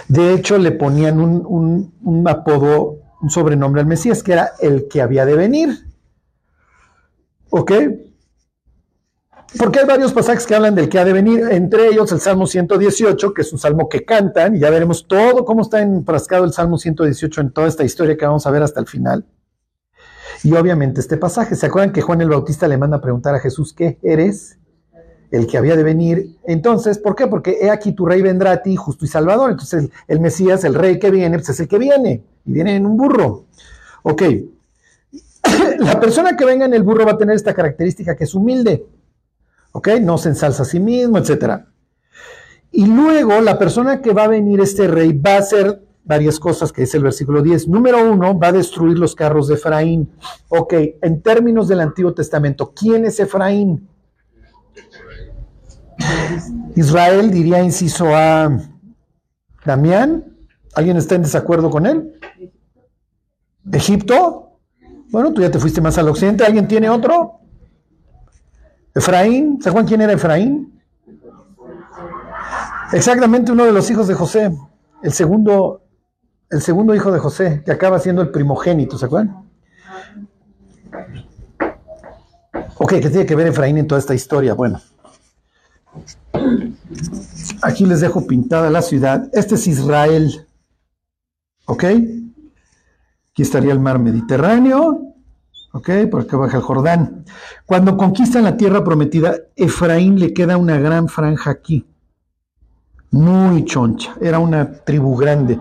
de 0.07 0.33
hecho 0.33 0.57
le 0.57 0.71
ponían 0.71 1.19
un, 1.19 2.23
apodo, 2.27 2.97
un 3.21 3.29
sobrenombre 3.29 3.81
al 3.81 3.87
Mesías, 3.87 4.23
que 4.23 4.33
era 4.33 4.51
el 4.59 4.87
que 4.87 5.01
había 5.01 5.25
de 5.25 5.35
venir. 5.35 5.69
¿Ok? 7.49 7.71
Porque 9.57 9.79
hay 9.79 9.85
varios 9.85 10.13
pasajes 10.13 10.45
que 10.45 10.53
hablan 10.53 10.75
del 10.75 10.89
que 10.89 10.99
ha 10.99 11.05
de 11.05 11.13
venir, 11.13 11.47
entre 11.49 11.87
ellos 11.87 12.11
el 12.11 12.19
Salmo 12.19 12.45
118, 12.45 13.33
que 13.33 13.41
es 13.41 13.51
un 13.51 13.57
salmo 13.57 13.89
que 13.89 14.05
cantan, 14.05 14.55
y 14.55 14.59
ya 14.59 14.69
veremos 14.69 15.07
todo 15.07 15.43
cómo 15.43 15.63
está 15.63 15.81
enfrascado 15.81 16.45
el 16.45 16.53
Salmo 16.53 16.77
118 16.77 17.41
en 17.41 17.51
toda 17.51 17.67
esta 17.67 17.83
historia 17.83 18.15
que 18.15 18.25
vamos 18.25 18.45
a 18.45 18.51
ver 18.51 18.61
hasta 18.61 18.79
el 18.79 18.85
final. 18.85 19.25
Y 20.43 20.53
obviamente 20.53 21.01
este 21.01 21.17
pasaje, 21.17 21.55
¿se 21.55 21.65
acuerdan 21.65 21.91
que 21.91 22.01
Juan 22.01 22.21
el 22.21 22.29
Bautista 22.29 22.67
le 22.67 22.77
manda 22.77 22.97
a 22.97 23.01
preguntar 23.01 23.35
a 23.35 23.39
Jesús, 23.39 23.73
¿qué 23.73 23.97
eres? 24.01 24.57
El 25.31 25.47
que 25.47 25.57
había 25.57 25.75
de 25.75 25.83
venir. 25.83 26.37
Entonces, 26.45 26.97
¿por 26.97 27.15
qué? 27.15 27.27
Porque 27.27 27.57
he 27.61 27.69
aquí 27.69 27.91
tu 27.91 28.05
rey 28.05 28.21
vendrá 28.21 28.51
a 28.51 28.61
ti, 28.63 28.75
justo 28.75 29.05
y 29.05 29.07
salvador. 29.07 29.51
Entonces, 29.51 29.89
el, 30.07 30.19
Mesías, 30.19 30.63
el 30.63 30.73
rey 30.73 30.97
que 30.97 31.11
viene, 31.11 31.37
pues 31.37 31.49
es 31.49 31.59
el 31.59 31.67
que 31.67 31.77
viene, 31.77 32.23
y 32.45 32.51
viene 32.51 32.75
en 32.75 32.85
un 32.85 32.97
burro. 32.97 33.45
Ok. 34.03 34.23
La 35.79 35.99
persona 35.99 36.35
que 36.35 36.45
venga 36.45 36.65
en 36.65 36.73
el 36.73 36.83
burro 36.83 37.05
va 37.05 37.11
a 37.11 37.17
tener 37.17 37.35
esta 37.35 37.53
característica 37.53 38.15
que 38.15 38.23
es 38.23 38.33
humilde. 38.33 38.85
¿ok? 39.71 39.87
No 40.01 40.17
se 40.17 40.29
ensalza 40.29 40.63
a 40.63 40.65
sí 40.65 40.79
mismo, 40.79 41.17
etc. 41.17 41.63
Y 42.71 42.85
luego 42.85 43.41
la 43.41 43.57
persona 43.57 44.01
que 44.01 44.13
va 44.13 44.23
a 44.23 44.27
venir 44.27 44.59
este 44.61 44.87
rey 44.87 45.13
va 45.13 45.35
a 45.35 45.39
hacer 45.39 45.81
varias 46.03 46.39
cosas, 46.39 46.71
que 46.71 46.83
es 46.83 46.95
el 46.95 47.03
versículo 47.03 47.41
10. 47.41 47.67
Número 47.67 48.11
uno, 48.11 48.37
va 48.37 48.47
a 48.47 48.51
destruir 48.51 48.97
los 48.97 49.15
carros 49.15 49.47
de 49.47 49.55
Efraín. 49.55 50.11
Ok, 50.49 50.73
en 51.01 51.21
términos 51.21 51.67
del 51.67 51.81
Antiguo 51.81 52.13
Testamento, 52.13 52.73
¿quién 52.75 53.05
es 53.05 53.19
Efraín? 53.19 53.87
Israel 56.75 57.31
diría 57.31 57.61
inciso 57.61 58.15
a 58.15 58.57
Damián. 59.65 60.37
¿Alguien 60.75 60.97
está 60.97 61.15
en 61.15 61.23
desacuerdo 61.23 61.69
con 61.69 61.85
él? 61.85 62.13
¿Egipto? 63.71 64.59
Bueno, 65.11 65.33
tú 65.33 65.41
ya 65.41 65.51
te 65.51 65.59
fuiste 65.59 65.81
más 65.81 65.97
al 65.97 66.07
occidente. 66.07 66.45
¿Alguien 66.45 66.67
tiene 66.67 66.89
otro? 66.89 67.39
Efraín, 68.95 69.61
¿se 69.61 69.69
acuerdan 69.69 69.87
quién 69.87 70.01
era 70.01 70.13
Efraín? 70.13 70.79
Exactamente 72.91 73.51
uno 73.51 73.65
de 73.65 73.71
los 73.71 73.89
hijos 73.91 74.07
de 74.07 74.15
José, 74.15 74.51
el 75.03 75.13
segundo, 75.13 75.83
el 76.49 76.61
segundo 76.61 76.95
hijo 76.95 77.11
de 77.11 77.19
José, 77.19 77.61
que 77.65 77.71
acaba 77.71 77.99
siendo 77.99 78.21
el 78.21 78.29
primogénito, 78.29 78.97
¿se 78.97 79.05
acuerdan? 79.05 79.49
Ok, 82.77 82.93
¿qué 82.93 83.09
tiene 83.09 83.25
que 83.25 83.35
ver 83.35 83.47
Efraín 83.47 83.77
en 83.77 83.87
toda 83.87 83.99
esta 83.99 84.15
historia? 84.15 84.53
Bueno, 84.53 84.81
aquí 87.61 87.85
les 87.85 88.01
dejo 88.01 88.25
pintada 88.25 88.69
la 88.69 88.81
ciudad. 88.81 89.29
Este 89.33 89.55
es 89.55 89.67
Israel, 89.67 90.47
¿ok? 91.65 91.83
Aquí 91.83 93.41
estaría 93.41 93.73
el 93.73 93.79
mar 93.79 93.99
Mediterráneo. 93.99 95.09
¿ok? 95.71 95.89
Por 96.09 96.21
acá 96.21 96.37
baja 96.37 96.57
el 96.57 96.63
Jordán. 96.63 97.25
Cuando 97.65 97.97
conquistan 97.97 98.43
la 98.43 98.57
tierra 98.57 98.83
prometida, 98.83 99.35
Efraín 99.55 100.19
le 100.19 100.33
queda 100.33 100.57
una 100.57 100.79
gran 100.79 101.07
franja 101.07 101.51
aquí, 101.51 101.85
muy 103.11 103.65
choncha, 103.65 104.15
era 104.21 104.39
una 104.39 104.71
tribu 104.71 105.15
grande. 105.15 105.59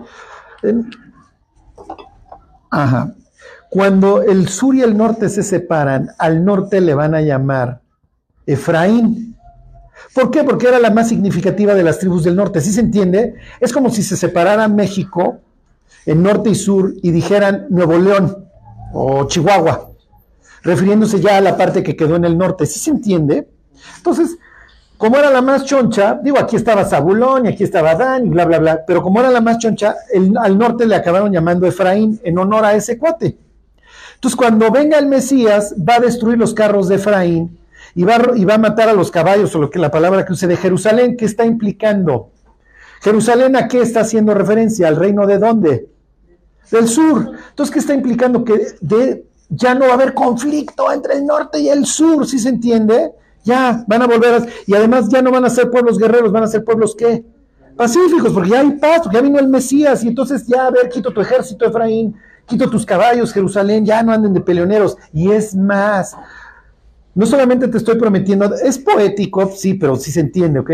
Ajá. 2.69 3.13
Cuando 3.69 4.21
el 4.21 4.49
sur 4.49 4.75
y 4.75 4.81
el 4.81 4.97
norte 4.97 5.29
se 5.29 5.43
separan, 5.43 6.09
al 6.17 6.43
norte 6.43 6.81
le 6.81 6.93
van 6.93 7.13
a 7.13 7.21
llamar 7.21 7.81
Efraín. 8.45 9.35
¿Por 10.13 10.31
qué? 10.31 10.43
Porque 10.43 10.67
era 10.67 10.79
la 10.79 10.89
más 10.89 11.09
significativa 11.09 11.75
de 11.75 11.83
las 11.83 11.99
tribus 11.99 12.23
del 12.23 12.35
norte. 12.35 12.61
¿Sí 12.61 12.71
se 12.71 12.81
entiende? 12.81 13.35
Es 13.59 13.71
como 13.71 13.89
si 13.89 14.01
se 14.01 14.17
separara 14.17 14.67
México 14.67 15.39
en 16.05 16.23
norte 16.23 16.49
y 16.49 16.55
sur 16.55 16.93
y 17.03 17.11
dijeran 17.11 17.67
Nuevo 17.69 17.97
León 17.97 18.45
o 18.93 19.27
Chihuahua 19.27 19.89
refiriéndose 20.63 21.19
ya 21.19 21.37
a 21.37 21.41
la 21.41 21.57
parte 21.57 21.83
que 21.83 21.95
quedó 21.95 22.15
en 22.15 22.25
el 22.25 22.37
norte. 22.37 22.65
¿Sí 22.65 22.79
se 22.79 22.91
entiende? 22.91 23.47
Entonces, 23.97 24.37
como 24.99 25.17
era 25.17 25.29
la 25.29 25.41
más 25.41 25.63
choncha, 25.63 26.19
digo, 26.21 26.37
aquí 26.37 26.57
estaba 26.57 26.83
Zabulón 26.83 27.45
y 27.45 27.49
aquí 27.49 27.63
estaba 27.63 27.95
Dan 27.95 28.27
y 28.27 28.29
bla, 28.29 28.43
bla, 28.43 28.59
bla, 28.59 28.83
pero 28.85 29.01
como 29.01 29.21
era 29.21 29.31
la 29.31 29.39
más 29.39 29.57
choncha, 29.57 29.95
el- 30.13 30.37
al 30.37 30.57
norte 30.57 30.85
le 30.85 30.93
acabaron 30.93 31.31
llamando 31.31 31.65
Efraín 31.65 32.19
en 32.21 32.37
honor 32.37 32.65
a 32.65 32.75
ese 32.75 32.97
cuate. 32.99 33.37
Entonces, 34.15 34.35
cuando 34.35 34.69
venga 34.69 34.99
el 34.99 35.05
Mesías, 35.07 35.73
va 35.79 35.95
a 35.95 35.99
destruir 36.01 36.37
los 36.37 36.53
carros 36.53 36.89
de 36.89 36.95
Efraín 36.95 37.57
y 37.95 38.03
va, 38.03 38.17
y 38.35 38.43
va 38.43 38.55
a 38.55 38.57
matar 38.57 38.89
a 38.89 38.93
los 38.93 39.09
caballos, 39.09 39.55
o 39.55 39.59
lo 39.59 39.69
que 39.69 39.79
la 39.79 39.89
palabra 39.89 40.25
que 40.25 40.33
use 40.33 40.47
de 40.47 40.57
Jerusalén, 40.57 41.15
¿qué 41.15 41.23
está 41.23 41.45
implicando? 41.45 42.31
Jerusalén, 43.01 43.55
¿a 43.55 43.69
qué 43.69 43.81
está 43.81 44.01
haciendo 44.01 44.33
referencia? 44.33 44.89
¿Al 44.89 44.97
reino 44.97 45.25
de 45.25 45.37
dónde? 45.37 45.87
Del 46.69 46.89
sur. 46.89 47.31
Entonces, 47.51 47.73
¿qué 47.73 47.79
está 47.79 47.93
implicando? 47.93 48.43
Que 48.43 48.67
de- 48.81 49.23
ya 49.47 49.73
no 49.73 49.85
va 49.85 49.91
a 49.91 49.93
haber 49.93 50.13
conflicto 50.13 50.91
entre 50.91 51.13
el 51.13 51.25
norte 51.25 51.57
y 51.59 51.69
el 51.69 51.85
sur, 51.85 52.27
¿sí 52.27 52.37
se 52.37 52.49
entiende? 52.49 53.13
Ya 53.43 53.83
van 53.87 54.01
a 54.01 54.07
volver 54.07 54.33
a... 54.33 54.45
Y 54.65 54.73
además 54.73 55.09
ya 55.09 55.21
no 55.21 55.31
van 55.31 55.45
a 55.45 55.49
ser 55.49 55.69
pueblos 55.69 55.97
guerreros, 55.97 56.31
van 56.31 56.43
a 56.43 56.47
ser 56.47 56.63
pueblos 56.63 56.95
¿qué? 56.95 57.23
Pacíficos, 57.75 58.33
porque 58.33 58.49
ya 58.49 58.59
hay 58.59 58.71
paz, 58.71 59.01
porque 59.03 59.15
ya 59.17 59.21
vino 59.21 59.39
el 59.39 59.47
Mesías, 59.47 60.03
y 60.03 60.09
entonces 60.09 60.45
ya, 60.45 60.65
a 60.65 60.69
ver, 60.69 60.89
quito 60.89 61.11
tu 61.11 61.21
ejército, 61.21 61.65
Efraín, 61.65 62.13
quito 62.45 62.69
tus 62.69 62.85
caballos, 62.85 63.31
Jerusalén, 63.31 63.85
ya 63.85 64.03
no 64.03 64.11
anden 64.11 64.33
de 64.33 64.41
peleoneros. 64.41 64.97
Y 65.13 65.31
es 65.31 65.55
más, 65.55 66.17
no 67.15 67.25
solamente 67.25 67.69
te 67.69 67.77
estoy 67.77 67.95
prometiendo, 67.95 68.53
es 68.53 68.77
poético, 68.77 69.49
sí, 69.55 69.75
pero 69.75 69.95
sí 69.95 70.11
se 70.11 70.19
entiende, 70.19 70.59
¿ok? 70.59 70.71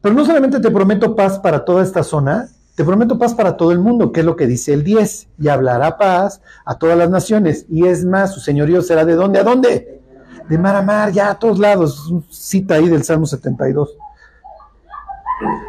Pero 0.00 0.14
no 0.14 0.24
solamente 0.24 0.60
te 0.60 0.70
prometo 0.70 1.16
paz 1.16 1.40
para 1.40 1.64
toda 1.64 1.82
esta 1.82 2.04
zona, 2.04 2.48
te 2.76 2.84
prometo 2.84 3.18
paz 3.18 3.34
para 3.34 3.56
todo 3.56 3.72
el 3.72 3.78
mundo, 3.80 4.12
que 4.12 4.20
es 4.20 4.26
lo 4.26 4.36
que 4.36 4.46
dice 4.46 4.72
el 4.72 4.84
10, 4.84 5.28
y 5.40 5.48
hablará 5.48 5.96
paz 5.96 6.40
a 6.64 6.78
todas 6.78 6.96
las 6.96 7.10
naciones. 7.10 7.66
Y 7.68 7.86
es 7.86 8.04
más, 8.04 8.32
su 8.34 8.40
señorío 8.40 8.82
será 8.82 9.04
de 9.04 9.14
dónde 9.14 9.40
a 9.40 9.42
dónde? 9.42 10.00
De 10.48 10.58
mar 10.58 10.76
a 10.76 10.82
mar, 10.82 11.10
ya 11.10 11.30
a 11.30 11.38
todos 11.38 11.58
lados. 11.58 12.12
Cita 12.30 12.74
ahí 12.74 12.88
del 12.88 13.04
Salmo 13.04 13.26
72. 13.26 13.96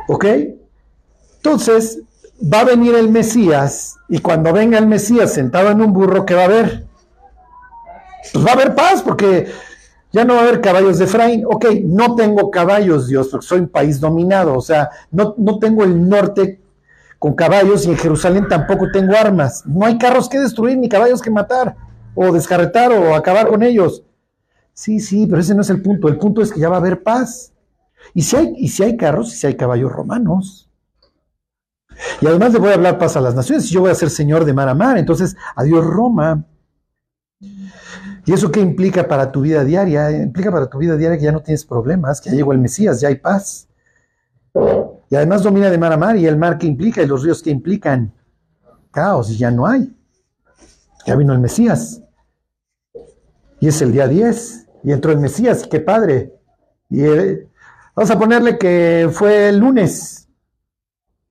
¿Ok? 0.07 0.25
Entonces, 1.37 2.01
va 2.41 2.61
a 2.61 2.65
venir 2.65 2.95
el 2.95 3.09
Mesías, 3.09 3.97
y 4.09 4.19
cuando 4.19 4.51
venga 4.51 4.77
el 4.77 4.87
Mesías 4.87 5.33
sentado 5.33 5.69
en 5.69 5.81
un 5.81 5.93
burro, 5.93 6.25
¿qué 6.25 6.33
va 6.33 6.41
a 6.41 6.45
haber? 6.45 6.85
Pues 8.33 8.45
va 8.45 8.51
a 8.51 8.53
haber 8.53 8.75
paz, 8.75 9.01
porque 9.01 9.47
ya 10.11 10.25
no 10.25 10.35
va 10.35 10.41
a 10.41 10.43
haber 10.43 10.61
caballos 10.61 10.97
de 10.97 11.05
Efraín. 11.05 11.43
Ok, 11.45 11.65
no 11.83 12.15
tengo 12.15 12.49
caballos, 12.49 13.07
Dios, 13.07 13.27
porque 13.27 13.45
soy 13.45 13.59
un 13.59 13.69
país 13.69 13.99
dominado. 13.99 14.55
O 14.55 14.61
sea, 14.61 14.89
no, 15.11 15.35
no 15.37 15.59
tengo 15.59 15.83
el 15.83 16.07
norte 16.07 16.61
con 17.19 17.33
caballos 17.33 17.85
y 17.85 17.89
en 17.89 17.97
Jerusalén 17.97 18.47
tampoco 18.47 18.85
tengo 18.91 19.15
armas. 19.15 19.63
No 19.65 19.85
hay 19.85 19.97
carros 19.97 20.29
que 20.29 20.39
destruir 20.39 20.77
ni 20.77 20.87
caballos 20.87 21.21
que 21.21 21.29
matar 21.29 21.75
o 22.13 22.31
descarretar 22.31 22.91
o 22.93 23.13
acabar 23.13 23.47
con 23.47 23.61
ellos. 23.61 24.03
Sí, 24.75 24.99
sí, 24.99 25.25
pero 25.25 25.41
ese 25.41 25.55
no 25.55 25.61
es 25.61 25.69
el 25.69 25.81
punto. 25.81 26.09
El 26.09 26.17
punto 26.17 26.41
es 26.41 26.51
que 26.51 26.59
ya 26.59 26.67
va 26.67 26.75
a 26.75 26.79
haber 26.79 27.01
paz. 27.01 27.53
Y 28.13 28.21
si 28.21 28.35
hay, 28.35 28.53
y 28.57 28.67
si 28.67 28.83
hay 28.83 28.97
carros 28.97 29.33
y 29.33 29.37
si 29.37 29.47
hay 29.47 29.55
caballos 29.55 29.91
romanos. 29.91 30.69
Y 32.21 32.27
además 32.27 32.51
le 32.51 32.59
voy 32.59 32.69
a 32.71 32.73
hablar 32.73 32.99
paz 32.99 33.15
a 33.15 33.21
las 33.21 33.35
naciones 33.35 33.71
y 33.71 33.73
yo 33.73 33.79
voy 33.79 33.89
a 33.89 33.95
ser 33.95 34.09
señor 34.09 34.43
de 34.43 34.53
mar 34.53 34.67
a 34.67 34.75
mar. 34.75 34.97
Entonces, 34.97 35.37
adiós 35.55 35.85
Roma. 35.85 36.45
¿Y 38.25 38.33
eso 38.33 38.51
qué 38.51 38.59
implica 38.59 39.07
para 39.07 39.31
tu 39.31 39.41
vida 39.41 39.63
diaria? 39.63 40.11
Implica 40.11 40.51
para 40.51 40.69
tu 40.69 40.77
vida 40.77 40.97
diaria 40.97 41.17
que 41.17 41.23
ya 41.23 41.31
no 41.31 41.41
tienes 41.41 41.63
problemas, 41.63 42.19
que 42.19 42.31
ya 42.31 42.35
llegó 42.35 42.51
el 42.51 42.59
Mesías, 42.59 42.99
ya 42.99 43.07
hay 43.07 43.15
paz. 43.15 43.69
Y 45.09 45.15
además 45.15 45.41
domina 45.41 45.69
de 45.69 45.77
mar 45.77 45.93
a 45.93 45.97
mar 45.97 46.17
y 46.17 46.25
el 46.25 46.35
mar 46.35 46.57
que 46.57 46.67
implica 46.67 47.01
y 47.01 47.07
los 47.07 47.23
ríos 47.23 47.41
que 47.41 47.49
implican 47.49 48.13
caos 48.91 49.29
y 49.31 49.37
ya 49.37 49.51
no 49.51 49.65
hay. 49.65 49.95
Ya 51.05 51.15
vino 51.15 51.31
el 51.31 51.39
Mesías. 51.39 52.01
Y 53.61 53.69
es 53.69 53.81
el 53.81 53.93
día 53.93 54.07
10. 54.07 54.64
Y 54.85 54.91
entró 54.91 55.11
el 55.11 55.19
Mesías, 55.19 55.65
qué 55.69 55.79
padre. 55.79 56.31
Y 56.91 57.01
vamos 57.95 58.11
a 58.11 58.19
ponerle 58.19 58.59
que 58.59 59.09
fue 59.11 59.49
el 59.49 59.57
lunes, 59.57 60.29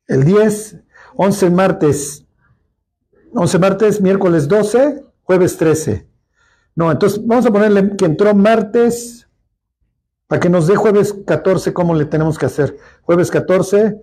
el 0.09 0.25
10, 0.25 0.81
11 1.15 1.51
martes. 1.51 2.27
11 3.33 3.59
martes, 3.61 4.01
miércoles 4.01 4.49
12, 4.49 5.05
jueves 5.23 5.57
13. 5.57 6.05
No, 6.75 6.91
entonces 6.91 7.25
vamos 7.25 7.47
a 7.47 7.53
ponerle 7.53 7.97
que 7.97 8.05
entró 8.07 8.35
martes, 8.35 9.29
para 10.27 10.41
que 10.41 10.49
nos 10.49 10.67
dé 10.67 10.75
jueves 10.75 11.15
14, 11.25 11.73
¿cómo 11.73 11.95
le 11.95 12.07
tenemos 12.07 12.37
que 12.37 12.47
hacer? 12.47 12.77
Jueves 13.03 13.31
14, 13.31 14.03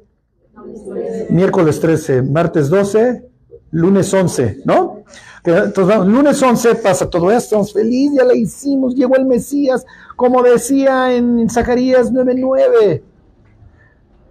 miércoles 1.29 1.81
13, 1.81 2.21
martes 2.21 2.69
12, 2.69 3.29
lunes 3.71 4.13
11, 4.13 4.61
¿no? 4.65 5.03
Entonces, 5.43 5.97
lunes 6.05 6.41
11 6.41 6.75
pasa 6.75 7.09
todo 7.09 7.31
esto, 7.31 7.45
estamos 7.45 7.73
felices, 7.73 8.17
ya 8.17 8.25
le 8.25 8.37
hicimos, 8.37 8.93
llegó 8.93 9.15
el 9.15 9.25
Mesías, 9.25 9.85
como 10.15 10.43
decía 10.43 11.13
en 11.13 11.49
Zacarías 11.49 12.11
9:9. 12.11 13.01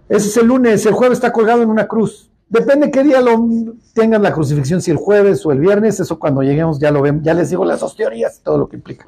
Ese 0.07 0.27
es 0.27 0.37
el 0.37 0.47
lunes, 0.47 0.85
el 0.85 0.93
jueves 0.93 1.17
está 1.17 1.31
colgado 1.31 1.63
en 1.63 1.69
una 1.69 1.87
cruz. 1.87 2.29
Depende 2.47 2.91
qué 2.91 3.03
día 3.03 3.21
lo 3.21 3.45
tengan 3.93 4.21
la 4.23 4.33
crucifixión, 4.33 4.81
si 4.81 4.91
el 4.91 4.97
jueves 4.97 5.45
o 5.45 5.51
el 5.51 5.59
viernes, 5.59 5.99
eso 5.99 6.19
cuando 6.19 6.41
lleguemos 6.41 6.79
ya 6.79 6.91
lo 6.91 7.01
ven, 7.01 7.23
ya 7.23 7.33
les 7.33 7.49
digo 7.49 7.65
las 7.65 7.79
dos 7.79 7.95
teorías, 7.95 8.41
todo 8.41 8.57
lo 8.57 8.69
que 8.69 8.77
implica. 8.77 9.07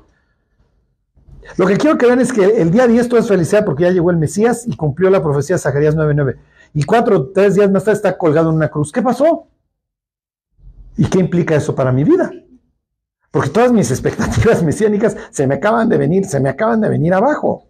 Lo 1.57 1.67
que 1.67 1.77
quiero 1.77 1.97
que 1.97 2.05
vean 2.05 2.21
es 2.21 2.31
que 2.31 2.61
el 2.61 2.71
día 2.71 2.87
10 2.87 3.09
todo 3.09 3.19
es 3.19 3.27
felicidad 3.27 3.65
porque 3.65 3.83
ya 3.83 3.91
llegó 3.91 4.11
el 4.11 4.17
Mesías 4.17 4.65
y 4.65 4.75
cumplió 4.75 5.09
la 5.09 5.21
profecía 5.21 5.55
de 5.55 5.61
Zacarías 5.61 5.95
9:9. 5.95 6.37
Y 6.73 6.83
cuatro, 6.83 7.27
tres 7.33 7.55
días 7.55 7.69
más 7.69 7.83
tarde 7.83 7.97
está 7.97 8.17
colgado 8.17 8.49
en 8.49 8.55
una 8.55 8.69
cruz. 8.69 8.91
¿Qué 8.91 9.01
pasó? 9.01 9.47
¿Y 10.97 11.05
qué 11.05 11.19
implica 11.19 11.55
eso 11.55 11.75
para 11.75 11.91
mi 11.91 12.03
vida? 12.03 12.31
Porque 13.31 13.49
todas 13.49 13.71
mis 13.71 13.89
expectativas 13.89 14.61
mesiánicas 14.63 15.17
se 15.31 15.47
me 15.47 15.55
acaban 15.55 15.89
de 15.89 15.97
venir, 15.97 16.25
se 16.25 16.39
me 16.39 16.49
acaban 16.49 16.81
de 16.81 16.89
venir 16.89 17.13
abajo. 17.13 17.67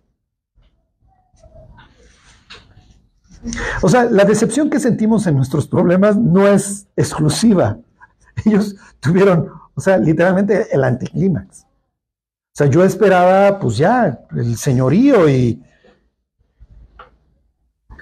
O 3.81 3.89
sea, 3.89 4.05
la 4.05 4.25
decepción 4.25 4.69
que 4.69 4.79
sentimos 4.79 5.27
en 5.27 5.35
nuestros 5.35 5.67
problemas 5.67 6.17
no 6.17 6.47
es 6.47 6.87
exclusiva. 6.95 7.77
Ellos 8.45 8.75
tuvieron, 8.99 9.51
o 9.75 9.81
sea, 9.81 9.97
literalmente 9.97 10.67
el 10.73 10.83
anticlímax. 10.83 11.63
O 11.63 12.55
sea, 12.55 12.67
yo 12.67 12.83
esperaba, 12.83 13.57
pues 13.59 13.77
ya, 13.77 14.19
el 14.35 14.57
señorío 14.57 15.27
y. 15.27 15.63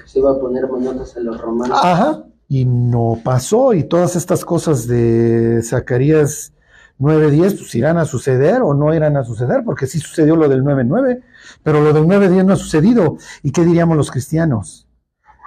Se 0.06 0.20
iba 0.20 0.32
a 0.32 0.40
poner 0.40 0.68
manotas 0.68 1.16
a 1.16 1.22
los 1.22 1.40
romanos. 1.40 1.80
Ajá, 1.82 2.26
y 2.52 2.66
no 2.66 3.18
pasó, 3.24 3.74
y 3.74 3.86
todas 3.86 4.18
estas 4.18 4.44
cosas 4.44 4.86
de 4.86 5.62
Zacarías 5.64 6.52
9.10, 7.00 7.58
pues 7.58 7.76
irán 7.76 7.98
a 7.98 8.04
suceder 8.04 8.62
o 8.62 8.74
no 8.74 8.94
irán 8.94 9.16
a 9.16 9.24
suceder, 9.24 9.64
porque 9.64 9.88
sí 9.88 10.00
sucedió 10.00 10.36
lo 10.36 10.50
del 10.50 10.62
9.9, 10.62 11.24
pero 11.64 11.80
lo 11.80 11.94
del 11.94 12.04
9.10 12.04 12.44
no 12.44 12.52
ha 12.52 12.58
sucedido. 12.58 13.16
¿Y 13.42 13.54
qué 13.54 13.64
diríamos 13.64 13.96
los 13.96 14.12
cristianos? 14.12 14.86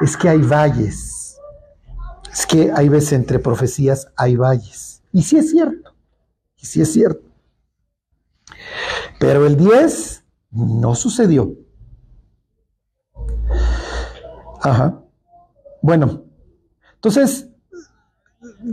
Es 0.00 0.16
que 0.16 0.30
hay 0.30 0.40
valles. 0.40 1.38
Es 2.32 2.46
que 2.46 2.72
hay 2.74 2.88
veces 2.88 3.12
entre 3.12 3.38
profecías 3.38 4.08
hay 4.16 4.36
valles. 4.36 5.02
Y 5.12 5.24
sí 5.24 5.36
es 5.36 5.50
cierto. 5.50 5.94
Y 6.56 6.64
sí 6.64 6.80
es 6.80 6.90
cierto. 6.90 7.28
Pero 9.20 9.46
el 9.46 9.58
10 9.58 10.24
no 10.52 10.94
sucedió. 10.94 11.52
Ajá. 14.62 15.02
Bueno, 15.82 16.23
entonces, 17.04 17.50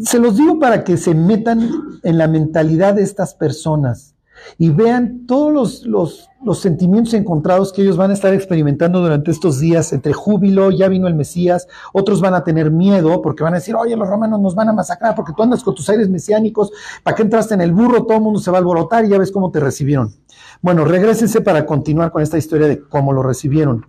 se 0.04 0.18
los 0.18 0.38
digo 0.38 0.58
para 0.58 0.86
que 0.86 0.96
se 0.96 1.14
metan 1.14 1.70
en 2.02 2.18
la 2.18 2.30
mentalidad 2.30 2.94
de 2.94 3.04
estas 3.04 3.34
personas 3.34 4.16
y 4.58 4.70
vean 4.70 5.26
todos 5.28 5.86
los, 5.86 6.30
los, 6.42 6.62
sentimientos 6.62 7.14
encontrados 7.14 7.74
que 7.74 7.82
ellos 7.82 7.98
van 7.98 8.10
a 8.10 8.14
estar 8.14 8.34
experimentando 8.34 9.02
durante 9.02 9.32
estos 9.32 9.60
días, 9.60 9.92
entre 9.92 10.14
júbilo, 10.14 10.72
ya 10.72 10.88
vino 10.88 11.10
el 11.10 11.14
Mesías, 11.14 11.68
otros 11.92 12.22
van 12.22 12.34
a 12.34 12.46
tener 12.46 12.72
miedo 12.72 13.22
porque 13.22 13.44
van 13.44 13.54
a 13.54 13.58
decir, 13.58 13.76
oye, 13.76 13.98
los 13.98 14.08
romanos 14.08 14.40
nos 14.40 14.56
van 14.56 14.70
a 14.70 14.74
masacrar 14.74 15.14
porque 15.14 15.34
tú 15.36 15.44
andas 15.44 15.62
con 15.62 15.76
tus 15.76 15.90
aires 15.90 16.08
mesiánicos, 16.08 16.72
¿para 17.04 17.18
qué 17.18 17.24
entraste 17.24 17.54
en 17.54 17.62
el 17.62 17.74
burro? 17.74 18.06
Todo 18.06 18.16
el 18.16 18.24
mundo 18.24 18.40
se 18.40 18.50
va 18.50 18.58
a 18.58 18.60
alborotar 18.60 19.04
y 19.04 19.10
ya 19.10 19.18
ves 19.18 19.32
cómo 19.32 19.52
te 19.52 19.60
recibieron. 19.60 20.16
Bueno, 20.62 20.86
regresense 20.86 21.42
para 21.42 21.66
continuar 21.66 22.12
con 22.12 22.22
esta 22.22 22.38
historia 22.38 22.68
de 22.68 22.80
cómo 22.80 23.12
lo 23.12 23.24
recibieron. 23.24 23.86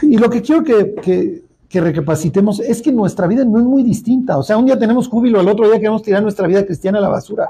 Y 0.00 0.16
lo 0.16 0.30
que 0.30 0.40
quiero 0.40 0.64
que, 0.64 0.94
que, 0.94 1.47
que 1.68 1.80
recapacitemos 1.80 2.60
es 2.60 2.80
que 2.80 2.92
nuestra 2.92 3.26
vida 3.26 3.44
no 3.44 3.58
es 3.58 3.64
muy 3.64 3.82
distinta. 3.82 4.38
O 4.38 4.42
sea, 4.42 4.56
un 4.56 4.66
día 4.66 4.78
tenemos 4.78 5.08
júbilo, 5.08 5.38
al 5.38 5.48
otro 5.48 5.66
día 5.66 5.78
queremos 5.78 6.02
tirar 6.02 6.22
nuestra 6.22 6.46
vida 6.46 6.64
cristiana 6.64 6.98
a 6.98 7.02
la 7.02 7.08
basura. 7.08 7.48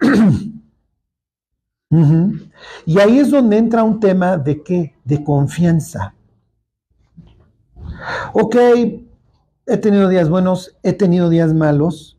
Y 2.86 3.00
ahí 3.00 3.18
es 3.18 3.32
donde 3.32 3.58
entra 3.58 3.82
un 3.82 3.98
tema 3.98 4.36
de 4.36 4.62
qué? 4.62 4.94
De 5.04 5.24
confianza. 5.24 6.14
Ok, 8.32 8.54
he 9.66 9.76
tenido 9.76 10.08
días 10.08 10.28
buenos, 10.28 10.76
he 10.84 10.92
tenido 10.92 11.28
días 11.28 11.52
malos, 11.52 12.16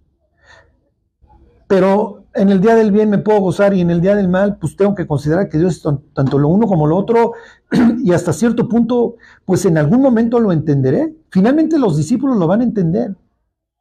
pero 1.67 2.20
en 2.33 2.49
el 2.49 2.61
día 2.61 2.75
del 2.75 2.91
bien 2.91 3.09
me 3.09 3.17
puedo 3.17 3.39
gozar 3.39 3.73
y 3.73 3.81
en 3.81 3.89
el 3.89 4.01
día 4.01 4.15
del 4.15 4.29
mal, 4.29 4.57
pues 4.57 4.75
tengo 4.75 4.95
que 4.95 5.05
considerar 5.05 5.49
que 5.49 5.57
Dios 5.57 5.77
es 5.77 5.83
tanto 6.13 6.39
lo 6.39 6.47
uno 6.47 6.67
como 6.67 6.87
lo 6.87 6.95
otro 6.97 7.33
y 8.03 8.13
hasta 8.13 8.33
cierto 8.33 8.67
punto, 8.69 9.15
pues 9.45 9.65
en 9.65 9.77
algún 9.77 10.01
momento 10.01 10.39
lo 10.39 10.51
entenderé. 10.51 11.15
Finalmente 11.29 11.77
los 11.77 11.97
discípulos 11.97 12.37
lo 12.37 12.47
van 12.47 12.61
a 12.61 12.65
entender, 12.65 13.15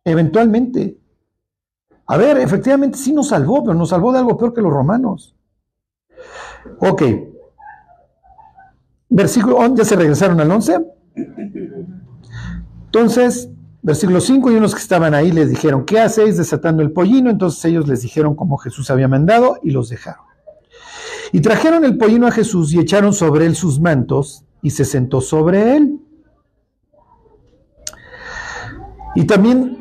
eventualmente. 0.04 0.98
A 2.06 2.16
ver, 2.16 2.38
efectivamente 2.38 2.98
sí 2.98 3.12
nos 3.12 3.28
salvó, 3.28 3.62
pero 3.62 3.74
nos 3.74 3.90
salvó 3.90 4.12
de 4.12 4.18
algo 4.18 4.36
peor 4.36 4.52
que 4.52 4.62
los 4.62 4.72
romanos. 4.72 5.36
Ok. 6.80 7.02
Versículo, 9.08 9.74
ya 9.74 9.84
se 9.84 9.96
regresaron 9.96 10.40
al 10.40 10.50
11. 10.50 10.86
Entonces, 12.86 13.48
versículo 13.82 14.20
5, 14.20 14.50
y 14.50 14.56
unos 14.56 14.74
que 14.74 14.80
estaban 14.80 15.14
ahí 15.14 15.32
les 15.32 15.50
dijeron, 15.50 15.84
¿qué 15.84 16.00
hacéis 16.00 16.36
desatando 16.36 16.82
el 16.82 16.92
pollino? 16.92 17.30
Entonces 17.30 17.64
ellos 17.64 17.88
les 17.88 18.02
dijeron 18.02 18.34
como 18.34 18.58
Jesús 18.58 18.90
había 18.90 19.08
mandado 19.08 19.58
y 19.62 19.70
los 19.70 19.88
dejaron. 19.88 20.24
Y 21.32 21.40
trajeron 21.40 21.84
el 21.84 21.96
pollino 21.96 22.26
a 22.26 22.32
Jesús 22.32 22.72
y 22.72 22.80
echaron 22.80 23.12
sobre 23.12 23.46
él 23.46 23.54
sus 23.54 23.80
mantos 23.80 24.44
y 24.62 24.70
se 24.70 24.84
sentó 24.84 25.20
sobre 25.20 25.76
él. 25.76 26.00
Y 29.14 29.24
también 29.24 29.80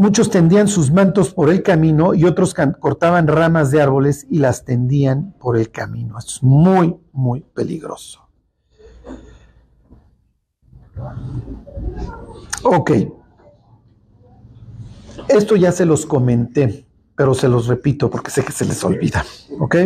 Muchos 0.00 0.30
tendían 0.30 0.66
sus 0.66 0.90
mantos 0.90 1.34
por 1.34 1.50
el 1.50 1.62
camino 1.62 2.14
y 2.14 2.24
otros 2.24 2.54
cortaban 2.54 3.26
ramas 3.26 3.70
de 3.70 3.82
árboles 3.82 4.26
y 4.30 4.38
las 4.38 4.64
tendían 4.64 5.34
por 5.38 5.58
el 5.58 5.70
camino. 5.70 6.18
Esto 6.18 6.32
es 6.36 6.42
muy, 6.42 6.96
muy 7.12 7.42
peligroso. 7.42 8.26
Ok. 12.62 12.90
Esto 15.30 15.56
ya 15.56 15.72
se 15.72 15.86
los 15.86 16.06
comenté, 16.06 16.86
pero 17.16 17.34
se 17.34 17.48
los 17.48 17.66
repito 17.66 18.10
porque 18.10 18.30
sé 18.30 18.44
que 18.44 18.52
se 18.52 18.64
les 18.64 18.82
olvida. 18.84 19.24
¿Ok? 19.58 19.76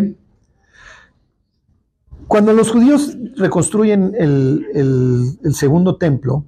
Cuando 2.27 2.53
los 2.53 2.71
judíos 2.71 3.17
reconstruyen 3.37 4.15
el, 4.19 4.67
el- 4.75 5.39
el 5.45 5.55
segundo 5.55 5.97
templo, 5.97 6.45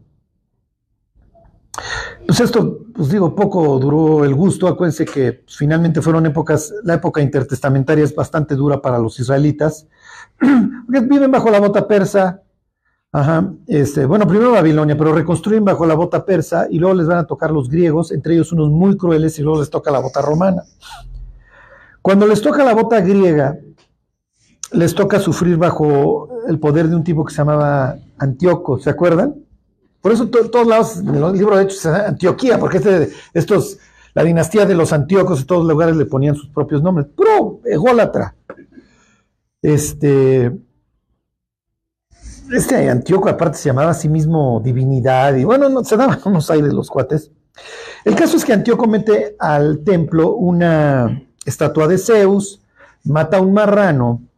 pues 2.26 2.40
esto, 2.40 2.78
pues 2.94 3.10
digo, 3.10 3.34
poco 3.34 3.78
duró 3.78 4.24
el 4.24 4.34
gusto. 4.34 4.66
Acuérdense 4.66 5.04
que 5.04 5.34
pues, 5.44 5.56
finalmente 5.56 6.00
fueron 6.00 6.24
épocas, 6.26 6.72
la 6.82 6.94
época 6.94 7.20
intertestamentaria 7.20 8.02
es 8.04 8.14
bastante 8.14 8.54
dura 8.54 8.80
para 8.80 8.98
los 8.98 9.20
israelitas, 9.20 9.86
porque 10.38 11.00
viven 11.00 11.30
bajo 11.30 11.50
la 11.50 11.60
bota 11.60 11.86
persa. 11.86 12.42
Ajá, 13.12 13.50
este, 13.66 14.04
bueno, 14.04 14.26
primero 14.26 14.52
Babilonia, 14.52 14.96
pero 14.98 15.14
reconstruyen 15.14 15.64
bajo 15.64 15.86
la 15.86 15.94
bota 15.94 16.24
persa 16.24 16.66
y 16.68 16.78
luego 16.78 16.94
les 16.96 17.06
van 17.06 17.18
a 17.18 17.26
tocar 17.26 17.50
los 17.50 17.70
griegos, 17.70 18.12
entre 18.12 18.34
ellos 18.34 18.52
unos 18.52 18.68
muy 18.70 18.96
crueles, 18.96 19.38
y 19.38 19.42
luego 19.42 19.60
les 19.60 19.70
toca 19.70 19.90
la 19.90 20.00
bota 20.00 20.20
romana. 20.20 20.64
Cuando 22.02 22.26
les 22.26 22.42
toca 22.42 22.62
la 22.62 22.74
bota 22.74 23.00
griega, 23.00 23.56
les 24.72 24.94
toca 24.94 25.18
sufrir 25.18 25.56
bajo 25.56 26.28
el 26.46 26.58
poder 26.58 26.88
de 26.88 26.96
un 26.96 27.04
tipo 27.04 27.24
que 27.24 27.32
se 27.32 27.38
llamaba 27.38 27.96
Antíoco, 28.18 28.78
¿se 28.78 28.90
acuerdan? 28.90 29.34
Por 30.02 30.12
eso 30.12 30.28
to- 30.28 30.50
todos 30.50 30.66
lados, 30.66 30.98
en 30.98 31.14
el 31.14 31.32
libro 31.32 31.56
de 31.56 31.62
Hechos, 31.64 31.86
Antioquía, 31.86 32.58
porque 32.58 32.78
este- 32.78 33.10
estos, 33.32 33.78
la 34.14 34.24
dinastía 34.24 34.66
de 34.66 34.74
los 34.74 34.92
Antíocos, 34.92 35.40
en 35.40 35.46
todos 35.46 35.66
lugares 35.66 35.96
le 35.96 36.04
ponían 36.04 36.34
sus 36.34 36.48
propios 36.50 36.82
nombres. 36.82 37.06
Puro 37.16 37.60
ególatra. 37.64 38.34
Este, 39.62 40.52
este 42.52 42.88
Antíoco 42.88 43.28
aparte 43.28 43.58
se 43.58 43.68
llamaba 43.68 43.90
a 43.90 43.94
sí 43.94 44.08
mismo 44.08 44.60
divinidad 44.62 45.34
y 45.34 45.44
bueno, 45.44 45.68
no, 45.68 45.84
se 45.84 45.96
daban 45.96 46.20
unos 46.24 46.50
aires 46.50 46.72
los 46.72 46.90
cuates. 46.90 47.30
El 48.04 48.14
caso 48.14 48.36
es 48.36 48.44
que 48.44 48.52
Antíoco 48.52 48.86
mete 48.86 49.36
al 49.38 49.80
templo 49.80 50.34
una 50.34 51.22
estatua 51.44 51.88
de 51.88 51.98
Zeus, 51.98 52.60
mata 53.04 53.38
a 53.38 53.40
un 53.40 53.52
marrano. 53.52 54.22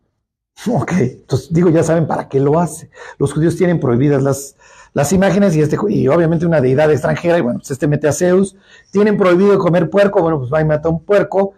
Ok, 0.67 0.93
entonces 0.99 1.53
digo, 1.53 1.71
ya 1.71 1.85
saben 1.85 2.09
para 2.09 2.29
qué 2.29 2.41
lo 2.41 2.59
hace. 2.59 2.91
Los 3.19 3.33
judíos 3.33 3.55
tienen 3.55 3.79
prohibidas 3.79 4.25
las, 4.25 4.57
las 4.93 5.13
imágenes 5.13 5.55
y, 5.55 5.61
este, 5.61 5.77
y 5.89 6.09
obviamente 6.09 6.47
una 6.47 6.61
deidad 6.61 6.91
extranjera, 6.91 7.39
y 7.39 7.43
bueno, 7.43 7.61
pues 7.61 7.71
este 7.71 7.87
mete 7.87 8.09
a 8.09 8.13
Zeus. 8.13 8.57
Tienen 8.91 9.17
prohibido 9.17 9.57
comer 9.59 9.89
puerco, 9.89 10.21
bueno, 10.21 10.41
pues 10.41 10.53
va 10.53 10.61
y 10.61 10.65
mata 10.65 10.89
a 10.89 10.91
un 10.91 11.05
puerco 11.05 11.53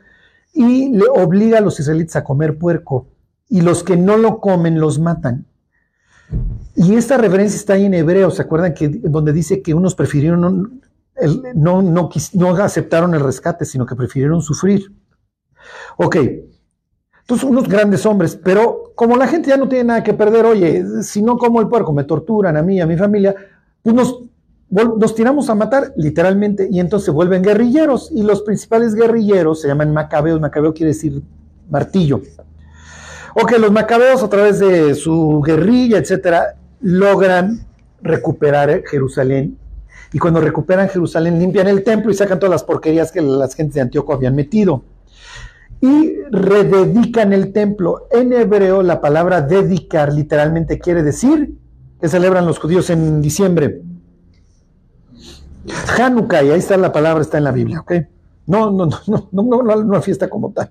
y 0.53 0.91
le 0.91 1.07
obliga 1.09 1.59
a 1.59 1.61
los 1.63 1.81
israelitas 1.81 2.17
a 2.17 2.25
comer 2.25 2.59
puerco. 2.59 3.07
Y 3.49 3.63
los 3.63 3.83
que 3.83 3.97
no 3.97 4.19
lo 4.19 4.39
comen 4.39 4.79
los 4.79 4.99
matan. 4.99 5.47
Y 6.83 6.95
esta 6.95 7.19
referencia 7.19 7.57
está 7.57 7.75
ahí 7.75 7.85
en 7.85 7.93
hebreo, 7.93 8.31
¿se 8.31 8.41
acuerdan? 8.41 8.73
que 8.73 8.89
Donde 8.89 9.35
dice 9.35 9.61
que 9.61 9.75
unos 9.75 9.95
prefirieron, 9.95 10.41
no, 10.41 10.71
el- 11.17 11.43
no, 11.55 11.83
no, 11.83 12.09
no 12.33 12.57
aceptaron 12.57 13.13
el 13.15 13.21
rescate, 13.21 13.67
sino 13.67 13.85
que 13.85 13.95
prefirieron 13.95 14.41
sufrir. 14.41 14.91
Ok, 15.99 16.17
entonces 17.21 17.45
unos 17.47 17.69
grandes 17.69 18.07
hombres, 18.07 18.35
pero 18.43 18.93
como 18.95 19.19
la 19.19 19.27
gente 19.27 19.51
ya 19.51 19.59
no 19.59 19.69
tiene 19.69 19.85
nada 19.85 20.03
que 20.03 20.15
perder, 20.15 20.47
oye, 20.47 21.03
si 21.03 21.21
no 21.21 21.37
como 21.37 21.61
el 21.61 21.69
puerco, 21.69 21.93
me 21.93 22.05
torturan 22.05 22.57
a 22.57 22.63
mí, 22.63 22.77
y 22.77 22.81
a 22.81 22.87
mi 22.87 22.97
familia, 22.97 23.35
pues 23.83 23.95
nos, 23.95 24.19
nos 24.71 25.15
tiramos 25.15 25.51
a 25.51 25.55
matar, 25.55 25.93
literalmente, 25.97 26.67
y 26.71 26.81
entonces 26.81 27.05
se 27.05 27.11
vuelven 27.11 27.43
guerrilleros, 27.43 28.11
y 28.11 28.23
los 28.23 28.41
principales 28.41 28.95
guerrilleros 28.95 29.61
se 29.61 29.69
llaman 29.69 29.93
macabeos, 29.93 30.41
macabeo 30.41 30.73
quiere 30.73 30.93
decir 30.93 31.23
martillo. 31.69 32.23
Ok, 33.35 33.53
los 33.61 33.71
macabeos 33.71 34.23
a 34.23 34.31
través 34.31 34.59
de 34.61 34.95
su 34.95 35.43
guerrilla, 35.45 35.99
etcétera, 35.99 36.57
logran 36.81 37.67
recuperar 38.03 38.83
Jerusalén. 38.87 39.59
Y 40.13 40.19
cuando 40.19 40.41
recuperan 40.41 40.89
Jerusalén, 40.89 41.39
limpian 41.39 41.69
el 41.69 41.85
templo 41.85 42.11
y 42.11 42.15
sacan 42.15 42.39
todas 42.39 42.51
las 42.51 42.65
porquerías 42.65 43.13
que 43.13 43.21
las 43.21 43.55
gentes 43.55 43.75
de 43.75 43.81
Antíoco 43.83 44.13
habían 44.13 44.35
metido. 44.35 44.83
Y 45.81 46.17
rededican 46.31 47.33
el 47.33 47.53
templo. 47.53 48.09
En 48.11 48.33
hebreo, 48.33 48.83
la 48.83 49.01
palabra 49.01 49.41
dedicar 49.41 50.13
literalmente 50.13 50.79
quiere 50.79 51.03
decir 51.03 51.55
que 52.01 52.09
celebran 52.09 52.47
los 52.47 52.59
judíos 52.59 52.91
en 52.91 53.23
diciembre. 53.23 53.83
Hanukkah, 55.99 56.43
y 56.43 56.51
ahí 56.51 56.59
está 56.59 56.77
la 56.77 56.93
palabra, 56.93 57.23
está 57.23 57.39
en 57.39 57.45
la 57.45 57.53
Biblia, 57.53 57.81
¿ok? 57.81 57.93
No, 58.47 58.71
no, 58.71 58.87
no, 58.87 58.99
no, 59.07 59.29
no, 59.31 59.43
no, 59.43 59.63
no 59.63 59.79
una 59.79 60.01
fiesta 60.01 60.29
como 60.29 60.53
tal, 60.53 60.71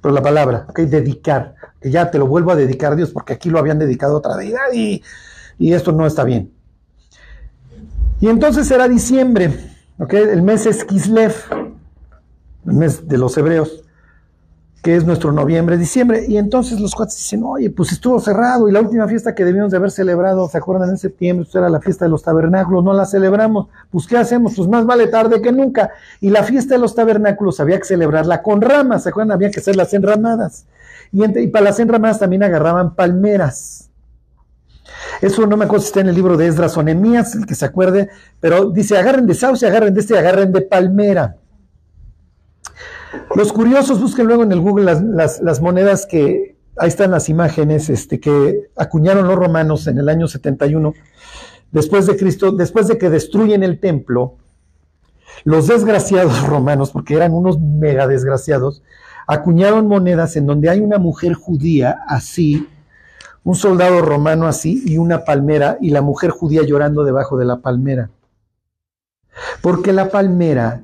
pero 0.00 0.12
la 0.12 0.22
palabra, 0.22 0.66
¿ok? 0.68 0.80
Dedicar, 0.80 1.54
que 1.80 1.90
ya 1.90 2.10
te 2.10 2.18
lo 2.18 2.26
vuelvo 2.26 2.50
a 2.50 2.56
dedicar 2.56 2.92
a 2.92 2.96
Dios, 2.96 3.10
porque 3.10 3.34
aquí 3.34 3.50
lo 3.50 3.58
habían 3.58 3.78
dedicado 3.78 4.16
otra 4.16 4.36
deidad 4.36 4.72
y, 4.74 5.02
y 5.60 5.72
esto 5.74 5.92
no 5.92 6.06
está 6.06 6.24
bien. 6.24 6.50
Y 8.20 8.28
entonces 8.28 8.68
era 8.70 8.88
diciembre, 8.88 9.54
¿ok? 9.98 10.14
El 10.14 10.42
mes 10.42 10.66
es 10.66 10.84
Kislev, 10.84 11.34
el 12.66 12.72
mes 12.72 13.06
de 13.06 13.16
los 13.18 13.36
hebreos, 13.38 13.84
que 14.82 14.96
es 14.96 15.04
nuestro 15.04 15.30
noviembre, 15.32 15.76
diciembre, 15.76 16.24
y 16.26 16.38
entonces 16.38 16.80
los 16.80 16.94
cuates 16.94 17.16
dicen, 17.16 17.42
oye, 17.44 17.68
pues 17.68 17.92
estuvo 17.92 18.18
cerrado, 18.18 18.66
y 18.68 18.72
la 18.72 18.80
última 18.80 19.06
fiesta 19.06 19.34
que 19.34 19.44
debíamos 19.44 19.70
de 19.70 19.76
haber 19.76 19.90
celebrado, 19.90 20.48
¿se 20.48 20.56
acuerdan? 20.56 20.88
En 20.88 20.96
septiembre, 20.96 21.44
pues 21.44 21.54
era 21.54 21.68
la 21.68 21.80
fiesta 21.80 22.06
de 22.06 22.10
los 22.10 22.22
tabernáculos, 22.22 22.82
no 22.82 22.94
la 22.94 23.04
celebramos, 23.04 23.68
pues 23.90 24.06
¿qué 24.06 24.16
hacemos? 24.16 24.54
Pues 24.56 24.66
más 24.68 24.86
vale 24.86 25.06
tarde 25.08 25.42
que 25.42 25.52
nunca. 25.52 25.90
Y 26.22 26.30
la 26.30 26.42
fiesta 26.42 26.74
de 26.74 26.80
los 26.80 26.94
tabernáculos 26.94 27.60
había 27.60 27.78
que 27.78 27.84
celebrarla 27.84 28.42
con 28.42 28.62
ramas, 28.62 29.02
¿se 29.02 29.10
acuerdan? 29.10 29.32
Había 29.32 29.50
que 29.50 29.60
hacer 29.60 29.76
las 29.76 29.92
enramadas. 29.92 30.64
Y, 31.12 31.24
entre- 31.24 31.42
y 31.42 31.48
para 31.48 31.66
las 31.66 31.78
enramadas 31.78 32.18
también 32.18 32.42
agarraban 32.42 32.94
palmeras. 32.94 33.89
Eso 35.20 35.46
no 35.46 35.56
me 35.56 35.64
acuerdo 35.64 35.82
si 35.82 35.88
está 35.88 36.00
en 36.00 36.08
el 36.08 36.14
libro 36.14 36.36
de 36.36 36.46
Esdras 36.46 36.76
o 36.76 36.82
Nehemías, 36.82 37.34
el 37.34 37.46
que 37.46 37.54
se 37.54 37.64
acuerde, 37.64 38.08
pero 38.40 38.70
dice, 38.70 38.96
agarren 38.96 39.26
de 39.26 39.34
sauce, 39.34 39.66
agarren 39.66 39.94
de 39.94 40.00
este, 40.00 40.18
agarren 40.18 40.52
de 40.52 40.62
palmera. 40.62 41.36
Los 43.34 43.52
curiosos 43.52 44.00
busquen 44.00 44.26
luego 44.26 44.42
en 44.44 44.52
el 44.52 44.60
Google 44.60 44.84
las, 44.84 45.02
las- 45.02 45.40
las 45.40 45.60
monedas 45.60 46.06
que, 46.06 46.56
ahí 46.76 46.88
están 46.88 47.10
las 47.10 47.28
imágenes 47.28 47.90
este, 47.90 48.20
que 48.20 48.70
acuñaron 48.76 49.26
los 49.26 49.36
romanos 49.36 49.86
en 49.86 49.98
el 49.98 50.08
año 50.08 50.28
71, 50.28 50.94
después 51.72 52.06
de 52.06 52.16
Cristo, 52.16 52.52
después 52.52 52.88
de 52.88 52.98
que 52.98 53.10
destruyen 53.10 53.62
el 53.62 53.80
templo, 53.80 54.36
los 55.44 55.66
desgraciados 55.68 56.42
romanos, 56.46 56.90
porque 56.92 57.14
eran 57.14 57.32
unos 57.34 57.60
mega 57.60 58.06
desgraciados, 58.06 58.82
acuñaron 59.26 59.86
monedas 59.86 60.36
en 60.36 60.46
donde 60.46 60.68
hay 60.70 60.80
una 60.80 60.98
mujer 60.98 61.34
judía 61.34 61.98
así, 62.06 62.68
un 63.44 63.54
soldado 63.54 64.02
romano 64.02 64.46
así 64.46 64.82
y 64.84 64.98
una 64.98 65.24
palmera 65.24 65.78
y 65.80 65.90
la 65.90 66.02
mujer 66.02 66.30
judía 66.30 66.62
llorando 66.62 67.04
debajo 67.04 67.36
de 67.36 67.44
la 67.44 67.60
palmera. 67.60 68.10
Porque 69.62 69.92
la 69.92 70.10
palmera 70.10 70.82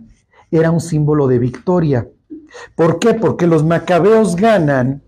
era 0.50 0.70
un 0.70 0.80
símbolo 0.80 1.26
de 1.26 1.38
victoria. 1.38 2.08
¿Por 2.74 2.98
qué? 2.98 3.14
Porque 3.14 3.46
los 3.46 3.64
macabeos 3.64 4.36
ganan 4.36 5.02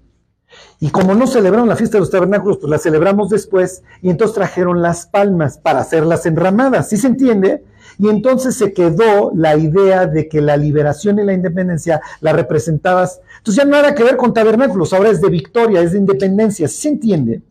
y 0.80 0.90
como 0.90 1.14
no 1.14 1.26
celebraron 1.26 1.68
la 1.68 1.76
fiesta 1.76 1.96
de 1.96 2.00
los 2.00 2.10
tabernáculos, 2.10 2.58
pues 2.58 2.70
la 2.70 2.78
celebramos 2.78 3.30
después 3.30 3.82
y 4.00 4.10
entonces 4.10 4.34
trajeron 4.34 4.80
las 4.80 5.06
palmas 5.06 5.58
para 5.58 5.80
hacer 5.80 6.06
las 6.06 6.24
enramadas, 6.26 6.88
¿sí 6.88 6.96
se 6.96 7.08
entiende? 7.08 7.64
Y 7.98 8.08
entonces 8.08 8.54
se 8.54 8.72
quedó 8.72 9.32
la 9.34 9.56
idea 9.56 10.06
de 10.06 10.28
que 10.28 10.40
la 10.40 10.56
liberación 10.56 11.18
y 11.18 11.24
la 11.24 11.32
independencia 11.32 12.00
la 12.20 12.32
representabas. 12.32 13.20
Entonces 13.38 13.64
ya 13.64 13.68
nada 13.68 13.94
que 13.94 14.04
ver 14.04 14.16
con 14.16 14.32
tabernáculos, 14.32 14.92
ahora 14.92 15.10
es 15.10 15.20
de 15.20 15.28
victoria, 15.28 15.80
es 15.82 15.92
de 15.92 15.98
independencia, 15.98 16.68
¿sí 16.68 16.82
se 16.82 16.88
entiende? 16.90 17.42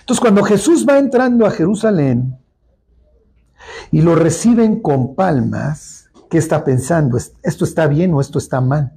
Entonces 0.00 0.20
cuando 0.20 0.44
Jesús 0.44 0.86
va 0.88 0.98
entrando 0.98 1.44
a 1.44 1.50
Jerusalén 1.50 2.38
y 3.90 4.02
lo 4.02 4.14
reciben 4.14 4.80
con 4.80 5.14
palmas, 5.14 6.08
¿qué 6.30 6.38
está 6.38 6.62
pensando? 6.62 7.18
¿Esto 7.42 7.64
está 7.64 7.86
bien 7.88 8.14
o 8.14 8.20
esto 8.20 8.38
está 8.38 8.60
mal? 8.60 8.92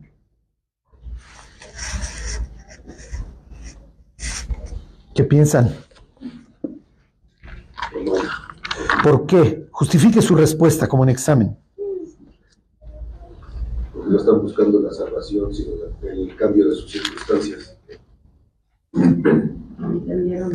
¿Qué 5.15 5.23
piensan? 5.23 5.73
¿Por 9.03 9.25
qué? 9.25 9.67
Justifique 9.71 10.21
su 10.21 10.36
respuesta 10.36 10.88
como 10.88 11.03
en 11.03 11.10
examen. 11.10 11.57
Porque 13.93 14.10
no 14.10 14.17
están 14.17 14.41
buscando 14.41 14.79
la 14.79 14.91
salvación, 14.91 15.53
sino 15.53 15.73
el 16.03 16.36
cambio 16.36 16.69
de 16.69 16.75
sus 16.75 16.91
circunstancias. 16.91 17.77
Entendieron 18.93 20.53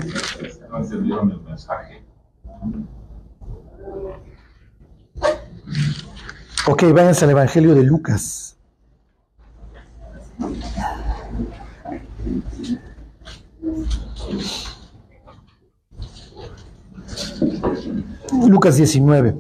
no 0.71 0.79
entendieron 0.79 1.31
el 1.31 1.41
mensaje. 1.43 2.03
Ok, 6.67 6.85
váyanse 6.95 7.25
al 7.25 7.31
Evangelio 7.33 7.75
de 7.75 7.83
Lucas. 7.83 8.57
Lucas 18.49 18.77
19. 18.77 19.37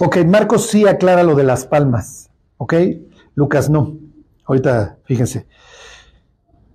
Ok, 0.00 0.18
Marcos 0.26 0.68
sí 0.68 0.86
aclara 0.86 1.22
lo 1.22 1.34
de 1.34 1.44
las 1.44 1.66
palmas, 1.66 2.30
ok, 2.56 2.74
Lucas 3.34 3.68
no. 3.68 3.96
Ahorita, 4.44 4.98
fíjense. 5.04 5.46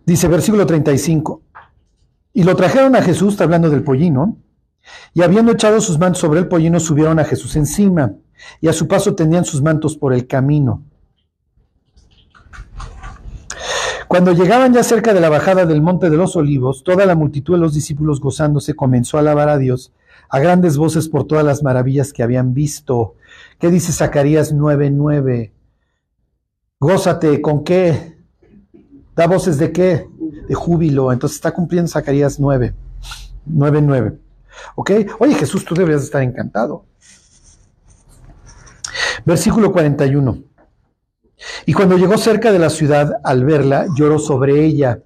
Dice 0.06 0.28
versículo 0.28 0.66
35, 0.66 1.42
y 2.34 2.44
lo 2.44 2.56
trajeron 2.56 2.96
a 2.96 3.02
Jesús, 3.02 3.34
está 3.34 3.44
hablando 3.44 3.70
del 3.70 3.84
pollino, 3.84 4.38
y 5.14 5.22
habiendo 5.22 5.52
echado 5.52 5.80
sus 5.80 6.00
mantos 6.00 6.20
sobre 6.20 6.40
el 6.40 6.48
pollino, 6.48 6.80
subieron 6.80 7.20
a 7.20 7.26
Jesús 7.26 7.56
encima, 7.56 8.14
y 8.60 8.68
a 8.68 8.74
su 8.74 8.88
paso 8.88 9.16
tendían 9.16 9.46
sus 9.46 9.62
mantos 9.62 9.96
por 9.96 10.14
el 10.14 10.28
camino. 10.28 10.84
Cuando 14.08 14.32
llegaban 14.32 14.74
ya 14.74 14.84
cerca 14.84 15.14
de 15.14 15.22
la 15.22 15.30
bajada 15.30 15.66
del 15.66 15.82
monte 15.82 16.10
de 16.10 16.18
los 16.18 16.36
olivos, 16.36 16.84
toda 16.84 17.06
la 17.06 17.16
multitud 17.16 17.56
de 17.56 17.60
los 17.60 17.74
discípulos 17.74 18.20
gozándose 18.20 18.76
comenzó 18.76 19.18
a 19.18 19.22
alabar 19.22 19.50
a 19.50 19.58
Dios 19.58 19.92
a 20.30 20.40
grandes 20.40 20.78
voces 20.78 21.10
por 21.10 21.26
todas 21.26 21.46
las 21.46 21.64
maravillas 21.64 22.12
que 22.12 22.24
habían 22.24 22.54
visto. 22.54 23.16
¿Qué 23.60 23.70
dice 23.70 23.92
Zacarías 23.92 24.54
9:9? 24.54 25.52
Gózate, 26.80 27.42
¿con 27.42 27.64
qué? 27.64 28.18
¿Da 29.16 29.28
voces 29.28 29.58
de 29.60 29.72
qué? 29.72 30.08
De 30.48 30.56
júbilo. 30.56 31.12
Entonces 31.12 31.36
está 31.36 31.52
cumpliendo 31.52 31.90
Zacarías 31.90 32.40
9, 32.40 32.74
9:9. 33.50 34.18
¿Ok? 34.76 34.92
Oye 35.20 35.36
Jesús, 35.36 35.66
tú 35.66 35.76
deberías 35.76 36.04
estar 36.04 36.22
encantado. 36.22 36.86
Versículo 39.26 39.72
41. 39.72 40.44
Y 41.66 41.74
cuando 41.74 41.98
llegó 41.98 42.18
cerca 42.18 42.52
de 42.52 42.60
la 42.60 42.70
ciudad, 42.70 43.20
al 43.24 43.44
verla, 43.46 43.88
lloró 43.96 44.20
sobre 44.20 44.64
ella. 44.64 45.02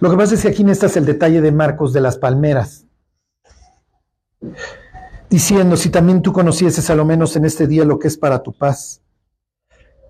Lo 0.00 0.10
que 0.10 0.16
pasa 0.16 0.34
es 0.34 0.42
que 0.42 0.48
aquí 0.48 0.64
es 0.68 0.96
el 0.96 1.04
detalle 1.04 1.40
de 1.40 1.52
Marcos 1.52 1.92
de 1.92 2.00
las 2.00 2.16
palmeras. 2.16 2.86
Diciendo, 5.30 5.76
si 5.76 5.90
también 5.90 6.22
tú 6.22 6.32
conocieses 6.32 6.90
a 6.90 6.94
lo 6.94 7.04
menos 7.04 7.34
en 7.36 7.44
este 7.44 7.66
día 7.66 7.84
lo 7.84 7.98
que 7.98 8.08
es 8.08 8.16
para 8.16 8.42
tu 8.42 8.52
paz. 8.52 9.02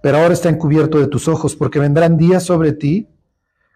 Pero 0.02 0.18
ahora 0.18 0.34
está 0.34 0.50
encubierto 0.50 0.98
de 0.98 1.06
tus 1.06 1.28
ojos, 1.28 1.56
porque 1.56 1.78
vendrán 1.78 2.18
días 2.18 2.42
sobre 2.42 2.72
ti, 2.72 3.08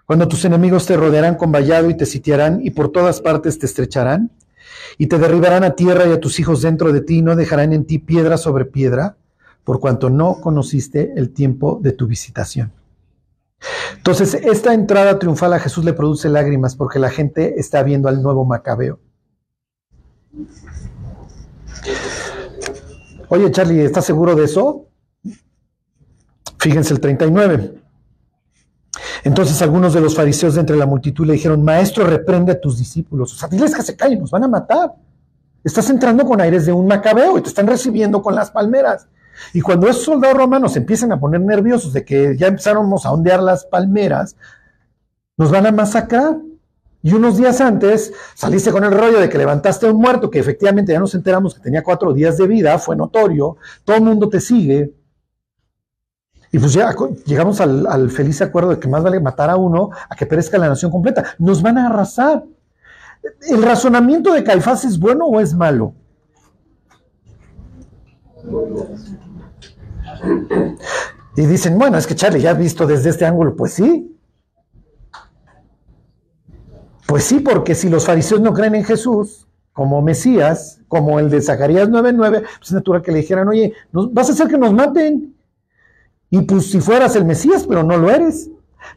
cuando 0.09 0.27
tus 0.27 0.47
enemigos 0.47 0.87
te 0.87 0.97
rodearán 0.97 1.35
con 1.35 1.53
vallado 1.53 1.90
y 1.90 1.94
te 1.94 2.07
sitiarán 2.07 2.61
y 2.64 2.71
por 2.71 2.88
todas 2.88 3.21
partes 3.21 3.59
te 3.59 3.66
estrecharán, 3.66 4.31
y 4.97 5.07
te 5.07 5.18
derribarán 5.18 5.64
a 5.64 5.75
tierra 5.75 6.07
y 6.07 6.12
a 6.12 6.18
tus 6.18 6.40
hijos 6.40 6.62
dentro 6.62 6.94
de 6.94 7.03
ti, 7.03 7.18
y 7.18 7.23
no 7.23 7.37
dejarán 7.37 7.75
en 7.75 7.85
ti 7.85 7.99
piedra 7.99 8.38
sobre 8.38 8.64
piedra 8.64 9.18
por 9.64 9.81
cuanto 9.81 10.09
no 10.09 10.40
conociste 10.40 11.12
el 11.16 11.35
tiempo 11.35 11.79
de 11.83 11.92
tu 11.92 12.07
visitación. 12.07 12.73
Entonces, 13.99 14.33
esta 14.33 14.73
entrada 14.73 15.18
triunfal 15.18 15.53
a 15.53 15.59
Jesús 15.59 15.85
le 15.85 15.92
produce 15.92 16.31
lágrimas 16.31 16.75
porque 16.75 16.99
la 16.99 17.11
gente 17.11 17.61
está 17.61 17.83
viendo 17.83 18.09
al 18.09 18.23
nuevo 18.23 18.47
Macabeo. 18.47 19.01
Oye, 23.29 23.51
Charlie, 23.51 23.85
¿estás 23.85 24.07
seguro 24.07 24.35
de 24.35 24.44
eso? 24.44 24.87
Fíjense 26.59 26.94
el 26.94 27.01
39. 27.01 27.88
Entonces 29.24 29.61
algunos 29.62 29.94
de 29.94 30.00
los 30.00 30.14
fariseos 30.14 30.54
de 30.54 30.61
entre 30.61 30.76
la 30.76 30.87
multitud 30.87 31.26
le 31.26 31.35
dijeron, 31.35 31.62
maestro, 31.62 32.07
reprende 32.07 32.52
a 32.52 32.61
tus 32.61 32.78
discípulos. 32.78 33.35
O 33.35 33.37
sea, 33.37 33.48
diles 33.48 33.74
que 33.74 33.83
se 33.83 33.96
callen, 33.96 34.20
nos 34.20 34.31
van 34.31 34.44
a 34.44 34.48
matar. 34.48 34.94
Estás 35.64 35.90
entrando 35.90 36.24
con 36.24 36.40
aires 36.40 36.66
de 36.66 36.72
un 36.72 36.87
macabeo 36.87 37.37
y 37.38 37.42
te 37.42 37.48
están 37.48 37.66
recibiendo 37.66 38.22
con 38.22 38.35
las 38.35 38.50
palmeras. 38.50 39.09
Y 39.52 39.61
cuando 39.61 39.88
esos 39.88 40.04
soldados 40.04 40.37
romanos 40.37 40.76
empiezan 40.76 41.12
a 41.12 41.20
poner 41.20 41.40
nerviosos 41.40 41.92
de 41.92 42.04
que 42.04 42.37
ya 42.37 42.48
empezáramos 42.48 43.07
a 43.07 43.12
ondear 43.12 43.42
las 43.42 43.64
palmeras, 43.64 44.37
nos 45.37 45.50
van 45.50 45.66
a 45.66 45.72
masacrar. 45.72 46.38
Y 47.00 47.12
unos 47.12 47.37
días 47.37 47.61
antes 47.61 48.12
saliste 48.35 48.72
con 48.72 48.83
el 48.85 48.90
rollo 48.90 49.20
de 49.20 49.28
que 49.28 49.38
levantaste 49.38 49.87
a 49.87 49.92
un 49.92 50.00
muerto, 50.00 50.31
que 50.31 50.40
efectivamente 50.40 50.92
ya 50.92 50.98
nos 50.98 51.14
enteramos 51.14 51.54
que 51.54 51.61
tenía 51.61 51.83
cuatro 51.83 52.12
días 52.12 52.37
de 52.37 52.46
vida, 52.48 52.76
fue 52.78 52.96
notorio, 52.96 53.57
todo 53.85 53.96
el 53.96 54.02
mundo 54.02 54.28
te 54.28 54.40
sigue. 54.40 54.92
Y 56.50 56.58
pues 56.58 56.72
ya 56.72 56.94
llegamos 57.26 57.61
al, 57.61 58.11
feliz 58.11 58.40
acuerdo 58.40 58.70
de 58.70 58.78
que 58.78 58.88
más 58.88 59.02
vale 59.02 59.20
matar 59.20 59.50
a 59.50 59.56
uno 59.56 59.90
a 60.08 60.16
que 60.16 60.26
perezca 60.26 60.56
la 60.58 60.68
nación 60.68 60.90
completa. 60.90 61.24
Nos 61.38 61.62
van 61.62 61.78
a 61.78 61.87
arrasar. 61.87 62.44
¿El 63.42 63.62
razonamiento 63.62 64.32
de 64.32 64.44
Caifás 64.44 64.84
es 64.84 64.98
bueno 64.98 65.26
o 65.26 65.40
es 65.40 65.54
malo? 65.54 65.94
Y 71.37 71.46
dicen, 71.46 71.78
bueno, 71.78 71.98
es 71.98 72.06
que 72.06 72.14
Charlie, 72.14 72.40
ya 72.40 72.54
visto 72.54 72.87
desde 72.87 73.11
este 73.11 73.26
ángulo, 73.26 73.54
pues 73.54 73.74
sí. 73.74 74.18
Pues 77.06 77.24
sí, 77.24 77.40
porque 77.40 77.74
si 77.74 77.88
los 77.88 78.06
fariseos 78.06 78.40
no 78.40 78.52
creen 78.52 78.74
en 78.74 78.84
Jesús 78.84 79.46
como 79.72 80.02
Mesías, 80.02 80.80
como 80.88 81.20
el 81.20 81.30
de 81.30 81.40
Zacarías 81.40 81.88
9:9, 81.88 82.40
pues 82.40 82.46
es 82.62 82.72
natural 82.72 83.02
que 83.02 83.12
le 83.12 83.18
dijeran, 83.18 83.48
oye, 83.48 83.72
vas 83.92 84.28
a 84.28 84.32
hacer 84.32 84.48
que 84.48 84.58
nos 84.58 84.72
maten. 84.72 85.38
Y 86.31 86.43
pues 86.43 86.71
si 86.71 86.81
fueras 86.81 87.17
el 87.17 87.25
Mesías, 87.25 87.67
pero 87.67 87.83
no 87.83 87.97
lo 87.97 88.11
eres. 88.11 88.51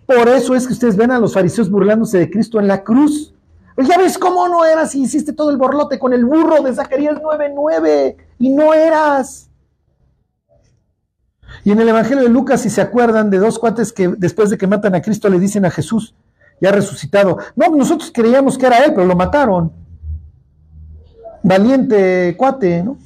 Por 0.06 0.28
eso 0.30 0.56
es 0.56 0.68
que 0.68 0.74
ustedes 0.74 0.96
ven 0.96 1.12
a 1.12 1.20
los 1.20 1.34
fariseos 1.34 1.70
burlándose 1.70 2.18
de 2.20 2.30
Cristo 2.30 2.60
en 2.60 2.68
la 2.68 2.84
cruz. 2.84 3.34
Pues 3.76 3.88
ya 3.88 3.98
ves 3.98 4.18
cómo 4.18 4.48
no 4.48 4.66
eras 4.66 4.94
y 4.96 5.04
hiciste 5.04 5.34
todo 5.34 5.50
el 5.50 5.58
borlote 5.58 5.98
con 5.98 6.14
el 6.14 6.26
burro 6.26 6.62
de 6.62 6.74
Zacarías 6.74 7.18
9:9 7.22 8.18
y 8.40 8.50
no 8.50 8.74
eras. 8.74 9.50
Y 11.64 11.72
en 11.72 11.80
el 11.80 11.90
Evangelio 11.90 12.24
de 12.24 12.30
Lucas, 12.30 12.62
si 12.62 12.70
se 12.70 12.82
acuerdan 12.82 13.30
de 13.30 13.38
dos 13.38 13.60
cuates 13.60 13.94
que 13.94 14.08
después 14.08 14.50
de 14.50 14.58
que 14.58 14.68
matan 14.68 14.96
a 14.96 15.02
Cristo 15.02 15.30
le 15.30 15.40
dicen 15.40 15.66
a 15.66 15.72
Jesús, 15.72 16.16
ya 16.60 16.72
resucitado, 16.72 17.38
no, 17.56 17.70
nosotros 17.70 18.12
creíamos 18.14 18.58
que 18.58 18.68
era 18.68 18.84
él, 18.84 18.94
pero 18.94 19.06
lo 19.06 19.16
mataron. 19.16 19.72
Valiente 21.44 22.36
cuate, 22.38 22.84
¿no? 22.84 22.98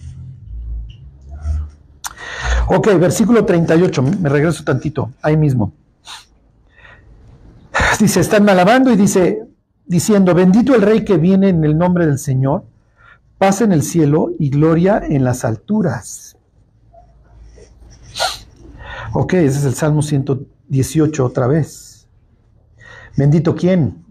Ok, 2.67 2.87
versículo 2.99 3.45
38, 3.45 4.01
me 4.01 4.29
regreso 4.29 4.63
tantito, 4.63 5.11
ahí 5.21 5.37
mismo. 5.37 5.73
Dice, 7.99 8.19
están 8.19 8.49
alabando 8.49 8.91
y 8.91 8.95
dice, 8.95 9.43
diciendo, 9.85 10.33
bendito 10.33 10.73
el 10.73 10.81
rey 10.81 11.05
que 11.05 11.17
viene 11.17 11.49
en 11.49 11.63
el 11.63 11.77
nombre 11.77 12.07
del 12.07 12.17
Señor, 12.17 12.65
paz 13.37 13.61
en 13.61 13.71
el 13.71 13.83
cielo 13.83 14.31
y 14.39 14.49
gloria 14.49 15.01
en 15.07 15.23
las 15.23 15.45
alturas. 15.45 16.37
Ok, 19.13 19.33
ese 19.33 19.59
es 19.59 19.65
el 19.65 19.75
Salmo 19.75 20.01
118 20.01 21.23
otra 21.23 21.47
vez. 21.47 22.07
Bendito 23.15 23.55
quién. 23.55 24.03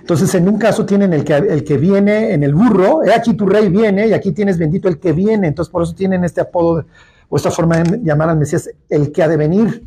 Entonces, 0.00 0.34
en 0.34 0.48
un 0.48 0.58
caso 0.58 0.86
tienen 0.86 1.12
el 1.12 1.24
que, 1.24 1.34
el 1.34 1.64
que 1.64 1.76
viene 1.76 2.32
en 2.32 2.42
el 2.42 2.54
burro, 2.54 3.00
aquí 3.14 3.34
tu 3.34 3.46
rey 3.46 3.68
viene, 3.68 4.08
y 4.08 4.12
aquí 4.12 4.32
tienes 4.32 4.58
bendito 4.58 4.88
el 4.88 4.98
que 4.98 5.12
viene. 5.12 5.48
Entonces, 5.48 5.70
por 5.70 5.82
eso 5.82 5.94
tienen 5.94 6.24
este 6.24 6.40
apodo 6.40 6.84
o 7.28 7.36
esta 7.36 7.50
forma 7.50 7.78
de 7.78 8.00
llamar 8.02 8.30
al 8.30 8.38
Mesías 8.38 8.70
el 8.88 9.12
que 9.12 9.22
ha 9.22 9.28
de 9.28 9.36
venir. 9.36 9.86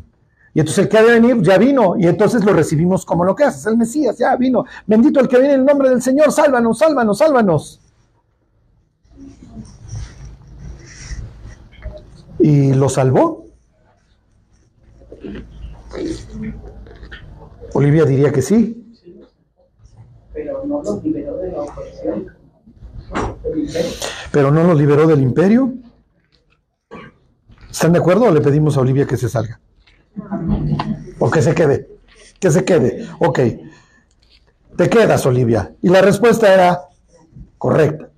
Y 0.54 0.60
entonces 0.60 0.84
el 0.84 0.90
que 0.90 0.98
ha 0.98 1.02
de 1.02 1.18
venir 1.18 1.40
ya 1.42 1.56
vino, 1.56 1.94
y 1.98 2.06
entonces 2.06 2.44
lo 2.44 2.52
recibimos 2.52 3.06
como 3.06 3.24
lo 3.24 3.34
que 3.34 3.44
hace, 3.44 3.68
el 3.70 3.78
Mesías, 3.78 4.18
ya 4.18 4.36
vino. 4.36 4.64
Bendito 4.86 5.18
el 5.20 5.28
que 5.28 5.38
viene 5.38 5.54
en 5.54 5.60
el 5.60 5.66
nombre 5.66 5.88
del 5.88 6.02
Señor, 6.02 6.30
sálvanos, 6.30 6.78
sálvanos, 6.78 7.18
sálvanos. 7.18 7.80
Y 12.38 12.74
lo 12.74 12.88
salvó. 12.88 13.46
Olivia 17.74 18.04
diría 18.04 18.30
que 18.30 18.42
sí. 18.42 18.78
Pero 20.34 20.64
no 20.66 20.82
los 20.82 21.02
liberó 21.02 21.36
de 21.36 21.52
la 21.52 21.60
opresión. 21.62 22.26
Pero 24.32 24.50
no 24.50 24.64
los 24.64 24.78
liberó 24.78 25.06
del 25.06 25.22
imperio. 25.22 25.74
¿Están 27.72 27.92
de 27.92 27.98
acuerdo 28.00 28.26
o 28.26 28.30
le 28.30 28.42
pedimos 28.42 28.76
a 28.76 28.80
Olivia 28.80 29.06
que 29.06 29.16
se 29.16 29.30
salga? 29.30 29.58
O 31.18 31.30
que 31.30 31.40
se 31.40 31.54
quede. 31.54 31.88
Que 32.38 32.50
se 32.50 32.64
quede. 32.64 33.08
Ok. 33.18 33.40
Te 34.76 34.90
quedas, 34.90 35.24
Olivia. 35.24 35.74
Y 35.80 35.88
la 35.88 36.02
respuesta 36.02 36.52
era 36.52 36.80
correcta. 37.56 38.10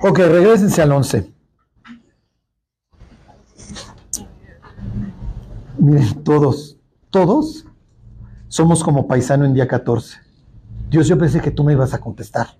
Ok, 0.00 0.18
regresense 0.18 0.82
al 0.82 0.92
11. 0.92 1.32
Miren, 5.78 6.22
todos, 6.22 6.76
todos 7.10 7.66
somos 8.46 8.84
como 8.84 9.08
paisano 9.08 9.44
en 9.44 9.54
día 9.54 9.66
14. 9.66 10.18
Dios, 10.88 11.08
yo 11.08 11.18
pensé 11.18 11.40
que 11.40 11.50
tú 11.50 11.64
me 11.64 11.72
ibas 11.72 11.92
a 11.92 11.98
contestar. 11.98 12.56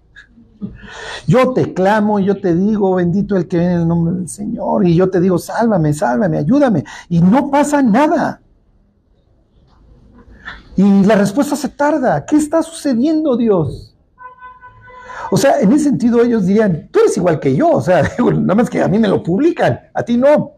Yo 1.26 1.52
te 1.52 1.74
clamo, 1.74 2.18
yo 2.18 2.40
te 2.40 2.54
digo, 2.54 2.96
bendito 2.96 3.36
el 3.36 3.46
que 3.46 3.58
viene 3.58 3.74
en 3.74 3.80
el 3.82 3.88
nombre 3.88 4.14
del 4.14 4.28
Señor, 4.28 4.86
y 4.86 4.94
yo 4.94 5.08
te 5.10 5.20
digo, 5.20 5.38
sálvame, 5.38 5.92
sálvame, 5.92 6.38
ayúdame, 6.38 6.84
y 7.08 7.20
no 7.20 7.50
pasa 7.50 7.82
nada. 7.82 8.40
Y 10.76 11.04
la 11.04 11.16
respuesta 11.16 11.56
se 11.56 11.68
tarda. 11.68 12.24
¿Qué 12.24 12.36
está 12.36 12.62
sucediendo, 12.62 13.36
Dios? 13.36 13.96
O 15.30 15.36
sea, 15.36 15.60
en 15.60 15.72
ese 15.72 15.84
sentido 15.84 16.22
ellos 16.22 16.46
dirían, 16.46 16.88
tú 16.90 17.00
eres 17.00 17.16
igual 17.16 17.40
que 17.40 17.54
yo, 17.54 17.70
o 17.70 17.80
sea, 17.80 18.02
nada 18.18 18.54
más 18.54 18.70
que 18.70 18.80
a 18.80 18.88
mí 18.88 18.98
me 18.98 19.08
lo 19.08 19.22
publican, 19.22 19.78
a 19.92 20.02
ti 20.02 20.16
no. 20.16 20.57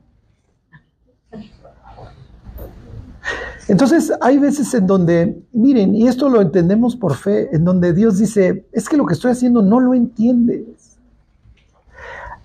Entonces, 3.71 4.13
hay 4.21 4.37
veces 4.39 4.75
en 4.75 4.89
donde, 4.89 5.45
miren, 5.53 5.95
y 5.95 6.09
esto 6.09 6.29
lo 6.29 6.41
entendemos 6.41 6.97
por 6.97 7.15
fe, 7.15 7.55
en 7.55 7.65
donde 7.65 7.93
Dios 7.93 8.19
dice, 8.19 8.67
es 8.73 8.89
que 8.89 8.97
lo 8.97 9.07
que 9.07 9.15
estoy 9.15 9.31
haciendo 9.31 9.63
no 9.63 9.79
lo 9.79 9.95
entiendes. 9.95 10.99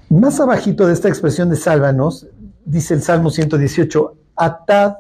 Más 0.08 0.40
abajito 0.40 0.86
de 0.86 0.94
esta 0.94 1.08
expresión 1.08 1.50
de 1.50 1.56
sálvanos, 1.56 2.28
dice 2.64 2.94
el 2.94 3.02
Salmo 3.02 3.32
118, 3.32 4.16
atad 4.36 4.98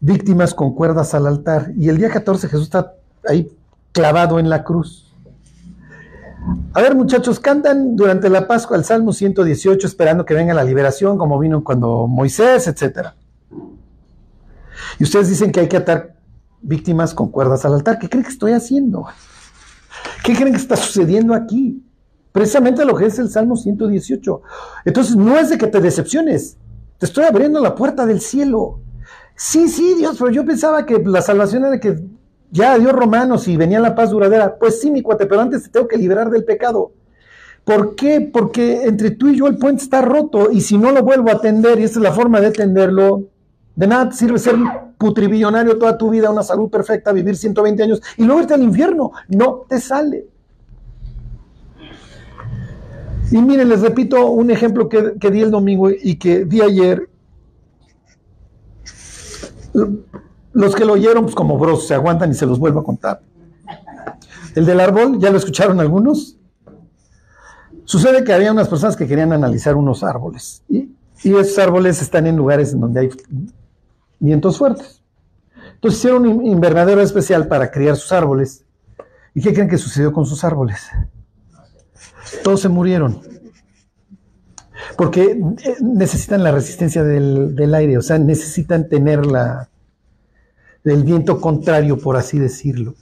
víctimas 0.00 0.54
con 0.54 0.74
cuerdas 0.74 1.12
al 1.12 1.26
altar. 1.26 1.72
Y 1.76 1.90
el 1.90 1.98
día 1.98 2.08
14 2.08 2.48
Jesús 2.48 2.64
está 2.64 2.94
ahí 3.28 3.54
clavado 3.92 4.38
en 4.38 4.48
la 4.48 4.64
cruz. 4.64 5.14
A 6.72 6.80
ver, 6.80 6.94
muchachos, 6.94 7.38
cantan 7.38 7.96
durante 7.96 8.30
la 8.30 8.48
Pascua 8.48 8.78
el 8.78 8.84
Salmo 8.84 9.12
118 9.12 9.86
esperando 9.86 10.24
que 10.24 10.32
venga 10.32 10.54
la 10.54 10.64
liberación, 10.64 11.18
como 11.18 11.38
vino 11.38 11.62
cuando 11.62 12.06
Moisés, 12.06 12.66
etc. 12.66 13.08
Y 14.98 15.04
ustedes 15.04 15.28
dicen 15.28 15.52
que 15.52 15.60
hay 15.60 15.68
que 15.68 15.76
atar 15.76 16.16
víctimas 16.60 17.14
con 17.14 17.30
cuerdas 17.30 17.64
al 17.64 17.74
altar. 17.74 17.98
¿Qué 17.98 18.08
creen 18.08 18.24
que 18.24 18.30
estoy 18.30 18.52
haciendo? 18.52 19.06
¿Qué 20.24 20.34
creen 20.34 20.52
que 20.52 20.60
está 20.60 20.76
sucediendo 20.76 21.34
aquí? 21.34 21.82
Precisamente 22.30 22.84
lo 22.84 22.94
que 22.94 23.06
es 23.06 23.18
el 23.18 23.28
Salmo 23.28 23.56
118. 23.56 24.42
Entonces, 24.84 25.16
no 25.16 25.38
es 25.38 25.50
de 25.50 25.58
que 25.58 25.66
te 25.66 25.80
decepciones. 25.80 26.56
Te 26.98 27.06
estoy 27.06 27.24
abriendo 27.24 27.60
la 27.60 27.74
puerta 27.74 28.06
del 28.06 28.20
cielo. 28.20 28.80
Sí, 29.36 29.68
sí, 29.68 29.94
Dios, 29.96 30.16
pero 30.18 30.30
yo 30.30 30.44
pensaba 30.44 30.86
que 30.86 30.98
la 31.04 31.20
salvación 31.20 31.64
era 31.64 31.80
que 31.80 32.00
ya 32.50 32.78
Dios 32.78 32.92
romanos 32.92 33.48
y 33.48 33.56
venía 33.56 33.80
la 33.80 33.94
paz 33.94 34.10
duradera. 34.10 34.56
Pues 34.58 34.80
sí, 34.80 34.90
mi 34.90 35.02
cuate, 35.02 35.26
pero 35.26 35.40
antes 35.40 35.64
te 35.64 35.70
tengo 35.70 35.88
que 35.88 35.98
liberar 35.98 36.30
del 36.30 36.44
pecado. 36.44 36.92
¿Por 37.64 37.94
qué? 37.94 38.20
Porque 38.20 38.84
entre 38.84 39.12
tú 39.12 39.28
y 39.28 39.36
yo 39.36 39.46
el 39.46 39.56
puente 39.56 39.82
está 39.82 40.02
roto 40.02 40.50
y 40.50 40.60
si 40.60 40.78
no 40.78 40.90
lo 40.90 41.02
vuelvo 41.02 41.30
a 41.30 41.34
atender, 41.34 41.78
y 41.78 41.84
esta 41.84 41.98
es 41.98 42.02
la 42.02 42.12
forma 42.12 42.40
de 42.40 42.48
atenderlo, 42.48 43.28
de 43.74 43.86
nada 43.86 44.10
te 44.10 44.16
sirve 44.16 44.38
ser 44.38 44.56
putribillonario 44.98 45.78
toda 45.78 45.96
tu 45.96 46.10
vida, 46.10 46.30
una 46.30 46.42
salud 46.42 46.70
perfecta, 46.70 47.12
vivir 47.12 47.36
120 47.36 47.82
años 47.82 48.02
y 48.16 48.24
luego 48.24 48.42
irte 48.42 48.54
al 48.54 48.62
infierno. 48.62 49.12
No 49.28 49.64
te 49.68 49.80
sale. 49.80 50.26
Y 53.30 53.38
miren, 53.38 53.70
les 53.70 53.80
repito 53.80 54.30
un 54.30 54.50
ejemplo 54.50 54.88
que, 54.88 55.14
que 55.18 55.30
di 55.30 55.40
el 55.40 55.50
domingo 55.50 55.90
y 55.90 56.16
que 56.16 56.44
di 56.44 56.60
ayer. 56.60 57.08
Los 60.52 60.74
que 60.74 60.84
lo 60.84 60.92
oyeron, 60.92 61.24
pues 61.24 61.34
como 61.34 61.56
bros, 61.56 61.86
se 61.86 61.94
aguantan 61.94 62.30
y 62.30 62.34
se 62.34 62.44
los 62.44 62.58
vuelvo 62.58 62.80
a 62.80 62.84
contar. 62.84 63.22
El 64.54 64.66
del 64.66 64.80
árbol, 64.80 65.18
¿ya 65.18 65.30
lo 65.30 65.38
escucharon 65.38 65.80
algunos? 65.80 66.36
Sucede 67.84 68.22
que 68.22 68.34
había 68.34 68.52
unas 68.52 68.68
personas 68.68 68.96
que 68.96 69.06
querían 69.06 69.32
analizar 69.32 69.76
unos 69.76 70.04
árboles. 70.04 70.62
Y, 70.68 70.90
y 71.24 71.34
esos 71.34 71.58
árboles 71.58 72.02
están 72.02 72.26
en 72.26 72.36
lugares 72.36 72.74
en 72.74 72.80
donde 72.80 73.00
hay 73.00 73.08
vientos 74.22 74.56
fuertes. 74.58 75.02
Entonces 75.74 75.98
hicieron 75.98 76.26
un 76.26 76.46
invernadero 76.46 77.00
especial 77.00 77.48
para 77.48 77.70
criar 77.70 77.96
sus 77.96 78.12
árboles. 78.12 78.64
¿Y 79.34 79.40
qué 79.42 79.52
creen 79.52 79.68
que 79.68 79.78
sucedió 79.78 80.12
con 80.12 80.26
sus 80.26 80.44
árboles? 80.44 80.80
Todos 82.44 82.60
se 82.60 82.68
murieron. 82.68 83.20
Porque 84.96 85.32
eh, 85.64 85.76
necesitan 85.80 86.42
la 86.42 86.52
resistencia 86.52 87.02
del, 87.02 87.74
aire, 87.74 87.98
o 87.98 88.02
sea, 88.02 88.18
necesitan 88.18 88.88
tener 88.88 89.26
la, 89.26 89.68
el 90.84 91.02
viento 91.04 91.40
contrario, 91.40 91.98
por 91.98 92.16
así 92.16 92.38
decirlo. 92.38 92.94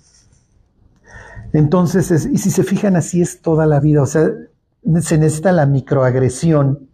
Entonces, 1.52 2.10
es- 2.10 2.26
y 2.26 2.38
si 2.38 2.50
se 2.50 2.64
fijan, 2.64 2.96
así 2.96 3.20
es 3.20 3.40
toda 3.42 3.66
la 3.66 3.80
vida, 3.80 4.02
o 4.02 4.06
sea, 4.06 4.30
se 5.00 5.18
necesita 5.18 5.52
la 5.52 5.66
microagresión 5.66 6.88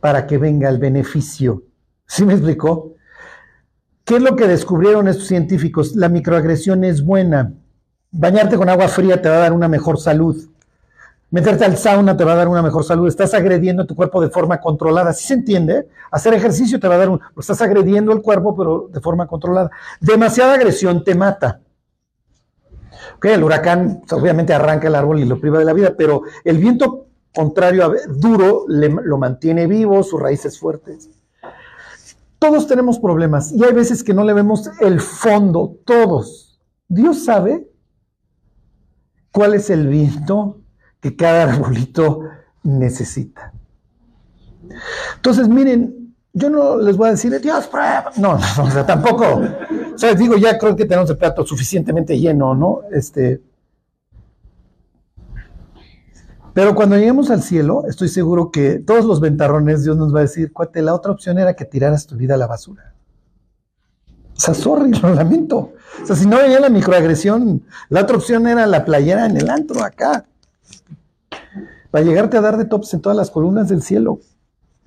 para 0.00 0.26
que 0.26 0.38
venga 0.38 0.68
el 0.68 0.78
beneficio. 0.78 1.64
¿Sí 2.06 2.24
me 2.24 2.34
explicó? 2.34 2.93
¿Qué 4.04 4.16
es 4.16 4.22
lo 4.22 4.36
que 4.36 4.46
descubrieron 4.46 5.08
estos 5.08 5.26
científicos? 5.28 5.96
La 5.96 6.08
microagresión 6.08 6.84
es 6.84 7.02
buena. 7.02 7.52
Bañarte 8.10 8.56
con 8.56 8.68
agua 8.68 8.88
fría 8.88 9.20
te 9.20 9.28
va 9.28 9.36
a 9.36 9.40
dar 9.40 9.52
una 9.52 9.68
mejor 9.68 9.98
salud. 9.98 10.36
Meterte 11.30 11.64
al 11.64 11.76
sauna 11.78 12.16
te 12.16 12.22
va 12.22 12.32
a 12.32 12.36
dar 12.36 12.48
una 12.48 12.62
mejor 12.62 12.84
salud. 12.84 13.08
Estás 13.08 13.34
agrediendo 13.34 13.86
tu 13.86 13.96
cuerpo 13.96 14.20
de 14.20 14.28
forma 14.30 14.60
controlada. 14.60 15.12
¿Sí 15.14 15.26
se 15.26 15.34
entiende? 15.34 15.88
Hacer 16.10 16.34
ejercicio 16.34 16.78
te 16.78 16.86
va 16.86 16.94
a 16.96 16.98
dar 16.98 17.08
un... 17.08 17.18
pues 17.34 17.44
Estás 17.48 17.62
agrediendo 17.62 18.12
el 18.12 18.20
cuerpo, 18.22 18.54
pero 18.54 18.88
de 18.92 19.00
forma 19.00 19.26
controlada. 19.26 19.70
Demasiada 20.00 20.54
agresión 20.54 21.02
te 21.02 21.14
mata. 21.14 21.60
Ok, 23.16 23.24
el 23.26 23.42
huracán 23.42 24.02
pues, 24.06 24.12
obviamente 24.12 24.52
arranca 24.52 24.86
el 24.88 24.94
árbol 24.94 25.20
y 25.20 25.24
lo 25.24 25.40
priva 25.40 25.58
de 25.58 25.64
la 25.64 25.72
vida, 25.72 25.94
pero 25.96 26.22
el 26.44 26.58
viento 26.58 27.06
contrario, 27.34 27.84
a 27.86 27.92
duro, 28.08 28.64
le- 28.68 28.88
lo 29.02 29.18
mantiene 29.18 29.66
vivo, 29.66 30.02
sus 30.04 30.20
raíces 30.20 30.58
fuertes. 30.58 31.08
Todos 32.44 32.66
tenemos 32.66 32.98
problemas 32.98 33.52
y 33.52 33.64
hay 33.64 33.72
veces 33.72 34.04
que 34.04 34.12
no 34.12 34.22
le 34.22 34.34
vemos 34.34 34.70
el 34.80 35.00
fondo, 35.00 35.78
todos. 35.86 36.60
Dios 36.86 37.24
sabe 37.24 37.70
cuál 39.32 39.54
es 39.54 39.70
el 39.70 39.88
viento 39.88 40.60
que 41.00 41.16
cada 41.16 41.44
arbolito 41.44 42.20
necesita. 42.62 43.54
Entonces, 45.16 45.48
miren, 45.48 46.14
yo 46.34 46.50
no 46.50 46.76
les 46.76 46.98
voy 46.98 47.08
a 47.08 47.10
decir, 47.12 47.40
Dios, 47.40 47.66
prueba. 47.66 48.10
No, 48.18 48.36
no, 48.36 48.64
o 48.64 48.70
sea, 48.70 48.84
tampoco. 48.84 49.40
O 49.94 49.98
sea, 49.98 50.14
digo, 50.14 50.36
ya 50.36 50.58
creo 50.58 50.76
que 50.76 50.84
tenemos 50.84 51.08
el 51.08 51.16
plato 51.16 51.46
suficientemente 51.46 52.20
lleno, 52.20 52.54
¿no? 52.54 52.82
Este. 52.92 53.40
Pero 56.54 56.76
cuando 56.76 56.96
lleguemos 56.96 57.30
al 57.30 57.42
cielo, 57.42 57.82
estoy 57.88 58.08
seguro 58.08 58.52
que 58.52 58.78
todos 58.78 59.04
los 59.04 59.20
ventarrones 59.20 59.82
Dios 59.82 59.96
nos 59.96 60.14
va 60.14 60.20
a 60.20 60.22
decir, 60.22 60.52
cuate, 60.52 60.82
la 60.82 60.94
otra 60.94 61.10
opción 61.10 61.38
era 61.38 61.54
que 61.54 61.64
tiraras 61.64 62.06
tu 62.06 62.16
vida 62.16 62.34
a 62.34 62.38
la 62.38 62.46
basura. 62.46 62.94
O 64.36 64.40
sea, 64.40 64.54
sorry, 64.54 64.92
lo 64.92 65.12
lamento. 65.14 65.72
O 66.02 66.06
sea, 66.06 66.14
si 66.14 66.26
no 66.26 66.38
venía 66.38 66.60
la 66.60 66.68
microagresión, 66.68 67.64
la 67.88 68.02
otra 68.02 68.16
opción 68.16 68.46
era 68.46 68.66
la 68.66 68.84
playera 68.84 69.26
en 69.26 69.36
el 69.36 69.50
antro 69.50 69.82
acá. 69.82 70.26
Para 71.90 72.04
llegarte 72.04 72.36
a 72.36 72.40
dar 72.40 72.56
de 72.56 72.64
tops 72.66 72.94
en 72.94 73.00
todas 73.00 73.16
las 73.16 73.30
columnas 73.30 73.68
del 73.68 73.82
cielo. 73.82 74.20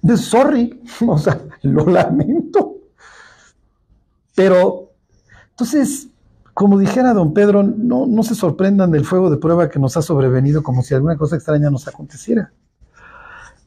De 0.02 0.16
sorry, 0.16 0.82
o 1.06 1.18
sea, 1.18 1.42
lo 1.64 1.86
lamento. 1.86 2.78
Pero, 4.36 4.92
entonces, 5.50 6.08
como 6.58 6.80
dijera 6.80 7.14
don 7.14 7.36
Pedro, 7.36 7.62
no, 7.62 8.08
no 8.08 8.24
se 8.24 8.34
sorprendan 8.34 8.90
del 8.90 9.06
fuego 9.06 9.30
de 9.30 9.38
prueba 9.38 9.70
que 9.70 9.78
nos 9.78 9.96
ha 9.96 10.02
sobrevenido 10.02 10.64
como 10.64 10.82
si 10.82 10.96
alguna 10.96 11.16
cosa 11.16 11.36
extraña 11.36 11.70
nos 11.70 11.88
aconteciera. 11.88 12.52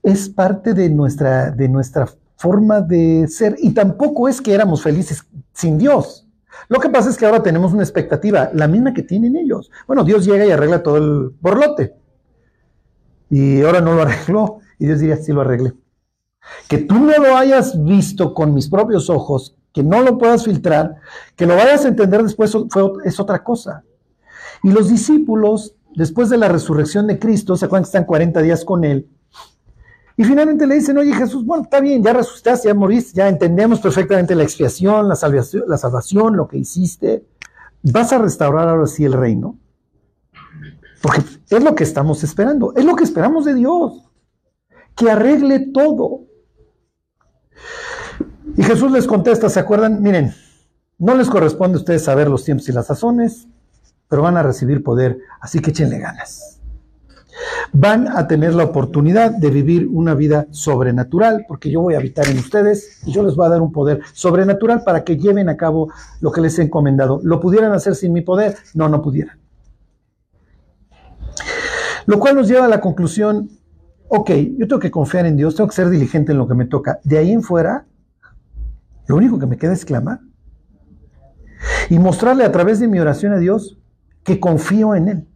Es 0.03 0.29
parte 0.29 0.75
de 0.75 0.91
nuestra, 0.91 1.53
de 1.53 1.69
nuestra 1.69 2.09
forma 2.37 2.81
de 2.81 3.29
ser 3.29 3.55
y 3.61 3.75
tampoco 3.75 4.29
es 4.29 4.41
que 4.41 4.53
éramos 4.53 4.83
felices 4.83 5.25
sin 5.53 5.79
Dios. 5.79 6.27
Lo 6.69 6.81
que 6.81 6.89
pasa 6.89 7.11
es 7.11 7.17
que 7.17 7.27
ahora 7.27 7.45
tenemos 7.45 7.73
una 7.73 7.85
expectativa, 7.85 8.51
la 8.55 8.67
misma 8.67 8.93
que 8.93 9.05
tienen 9.05 9.37
ellos. 9.37 9.71
Bueno, 9.87 10.03
Dios 10.03 10.25
llega 10.25 10.45
y 10.45 10.51
arregla 10.51 10.83
todo 10.83 10.97
el 10.97 11.31
borlote. 11.41 11.95
Y 13.31 13.63
ahora 13.63 13.81
no 13.81 13.95
lo 13.95 14.03
arregló. 14.03 14.59
Y 14.81 14.87
Dios 14.87 14.99
diría, 14.99 15.17
sí 15.17 15.33
lo 15.33 15.43
arreglé. 15.43 15.75
Que 16.67 16.79
tú 16.79 16.99
no 16.99 17.17
lo 17.19 17.37
hayas 17.37 17.85
visto 17.85 18.35
con 18.35 18.53
mis 18.53 18.69
propios 18.69 19.09
ojos, 19.11 19.57
que 19.73 19.83
no 19.83 20.03
lo 20.03 20.19
puedas 20.19 20.45
filtrar, 20.45 20.97
que 21.37 21.47
lo 21.47 21.57
vayas 21.57 21.85
a 21.85 21.89
entender 21.89 22.23
después 22.23 22.53
fue, 22.53 22.93
es 23.05 23.21
otra 23.21 23.43
cosa. 23.45 23.85
Y 24.63 24.71
los 24.71 24.89
discípulos, 24.89 25.75
después 25.95 26.29
de 26.31 26.39
la 26.39 26.49
resurrección 26.49 27.07
de 27.07 27.19
Cristo, 27.19 27.57
se 27.57 27.65
acuerdan 27.65 27.85
que 27.85 27.89
están 27.89 28.05
40 28.05 28.43
días 28.43 28.65
con 28.65 28.85
Él, 28.85 29.09
y 30.21 30.25
finalmente 30.25 30.67
le 30.67 30.75
dicen, 30.75 30.99
oye 30.99 31.15
Jesús, 31.15 31.47
bueno, 31.47 31.63
está 31.63 31.81
bien, 31.81 32.03
ya 32.03 32.13
resucitaste, 32.13 32.69
ya 32.69 32.75
moriste, 32.75 33.13
ya 33.15 33.27
entendemos 33.27 33.81
perfectamente 33.81 34.35
la 34.35 34.43
expiación, 34.43 35.09
la 35.09 35.17
salvación, 35.17 35.65
la 35.67 35.79
salvación, 35.79 36.37
lo 36.37 36.47
que 36.47 36.59
hiciste. 36.59 37.25
¿Vas 37.83 38.13
a 38.13 38.19
restaurar 38.19 38.69
ahora 38.69 38.87
sí 38.87 39.03
el 39.03 39.15
reino? 39.15 39.57
Porque 41.01 41.23
es 41.49 41.65
lo 41.65 41.75
que 41.75 41.85
estamos 41.85 42.23
esperando, 42.23 42.75
es 42.77 42.85
lo 42.85 42.97
que 42.97 43.05
esperamos 43.05 43.47
de 43.47 43.55
Dios, 43.55 44.11
que 44.95 45.11
arregle 45.11 45.71
todo. 45.73 46.27
Y 48.61 48.63
Jesús 48.63 48.93
les 48.93 49.07
contesta, 49.07 49.49
¿se 49.49 49.59
acuerdan? 49.59 50.03
Miren, 50.03 50.35
no 50.99 51.15
les 51.15 51.31
corresponde 51.31 51.79
a 51.79 51.81
ustedes 51.81 52.05
saber 52.05 52.29
los 52.29 52.45
tiempos 52.45 52.69
y 52.69 52.73
las 52.73 52.89
sazones, 52.89 53.49
pero 54.07 54.21
van 54.21 54.37
a 54.37 54.43
recibir 54.43 54.85
poder, 54.85 55.17
así 55.41 55.61
que 55.61 55.71
échenle 55.71 55.99
ganas 55.99 56.61
van 57.73 58.09
a 58.09 58.27
tener 58.29 58.55
la 58.55 58.65
oportunidad 58.65 59.31
de 59.31 59.49
vivir 59.49 59.89
una 59.91 60.15
vida 60.15 60.47
sobrenatural, 60.51 61.47
porque 61.49 61.71
yo 61.71 61.81
voy 61.81 61.95
a 61.95 61.99
habitar 61.99 62.29
en 62.29 62.39
ustedes 62.39 63.01
y 63.07 63.13
yo 63.13 63.23
les 63.23 63.35
voy 63.35 63.47
a 63.47 63.51
dar 63.51 63.63
un 63.63 63.73
poder 63.73 64.01
sobrenatural 64.13 64.83
para 64.85 65.05
que 65.05 65.17
lleven 65.17 65.49
a 65.49 65.57
cabo 65.57 65.91
lo 66.21 66.33
que 66.33 66.43
les 66.43 66.59
he 66.59 66.63
encomendado. 66.63 67.21
¿Lo 67.23 67.41
pudieran 67.41 67.73
hacer 67.73 67.95
sin 67.95 68.13
mi 68.13 68.21
poder? 68.21 68.57
No, 68.75 68.91
no 68.91 69.01
pudieran. 69.01 69.39
Lo 72.05 72.19
cual 72.19 72.35
nos 72.35 72.49
lleva 72.49 72.67
a 72.67 72.69
la 72.69 72.81
conclusión, 72.81 73.49
ok, 74.09 74.31
yo 74.59 74.67
tengo 74.67 74.81
que 74.81 74.91
confiar 74.91 75.27
en 75.27 75.37
Dios, 75.37 75.55
tengo 75.55 75.69
que 75.69 75.77
ser 75.77 75.89
diligente 75.89 76.33
en 76.33 76.39
lo 76.39 76.49
que 76.49 76.55
me 76.55 76.67
toca. 76.67 76.99
De 77.05 77.19
ahí 77.19 77.33
en 77.33 77.43
fuera, 77.43 77.87
lo 79.11 79.17
único 79.17 79.39
que 79.41 79.47
me 79.47 79.57
queda 79.59 79.73
es 79.73 79.85
clamar 79.85 80.21
y 81.91 81.99
mostrarle 81.99 82.45
a 82.45 82.53
través 82.53 82.79
de 82.79 82.87
mi 82.87 83.01
oración 83.01 83.33
a 83.33 83.39
Dios 83.39 83.77
que 84.23 84.39
confío 84.39 84.95
en 84.95 85.09
Él. 85.09 85.29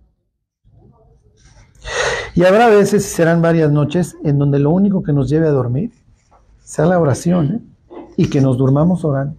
Y 2.36 2.44
habrá 2.44 2.68
veces, 2.68 3.04
serán 3.04 3.42
varias 3.42 3.70
noches, 3.72 4.16
en 4.24 4.38
donde 4.38 4.58
lo 4.60 4.70
único 4.70 5.02
que 5.02 5.12
nos 5.12 5.28
lleve 5.28 5.48
a 5.48 5.50
dormir 5.50 5.92
sea 6.62 6.86
la 6.86 6.98
oración 7.00 7.46
¿eh? 7.90 8.04
y 8.16 8.28
que 8.30 8.40
nos 8.40 8.56
durmamos 8.58 9.04
orando. 9.04 9.36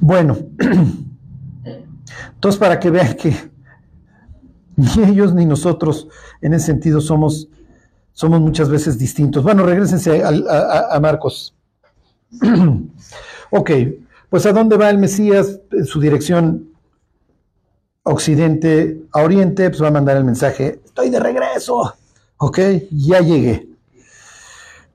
Bueno, 0.00 0.36
entonces 2.34 2.58
para 2.58 2.80
que 2.80 2.90
vean 2.90 3.14
que 3.14 3.34
Ni 4.76 5.04
ellos 5.04 5.34
ni 5.34 5.44
nosotros 5.44 6.08
en 6.40 6.54
ese 6.54 6.66
sentido 6.66 7.00
somos, 7.02 7.48
somos 8.12 8.40
muchas 8.40 8.70
veces 8.70 8.98
distintos. 8.98 9.44
Bueno, 9.44 9.64
regresense 9.66 10.22
a- 10.24 10.96
a 10.96 10.98
Marcos. 11.00 11.54
ok, 13.50 13.70
pues 14.30 14.46
¿a 14.46 14.52
dónde 14.52 14.76
va 14.76 14.90
el 14.90 14.98
Mesías? 14.98 15.60
En 15.70 15.86
su 15.86 16.00
dirección 16.00 16.72
occidente 18.02 19.02
a 19.12 19.22
oriente, 19.22 19.70
pues 19.70 19.82
va 19.82 19.88
a 19.88 19.92
mandar 19.92 20.16
el 20.16 20.24
mensaje, 20.24 20.80
estoy 20.84 21.10
de 21.10 21.20
regreso. 21.20 21.94
Ok, 22.38 22.58
ya 22.90 23.20
llegué. 23.20 23.68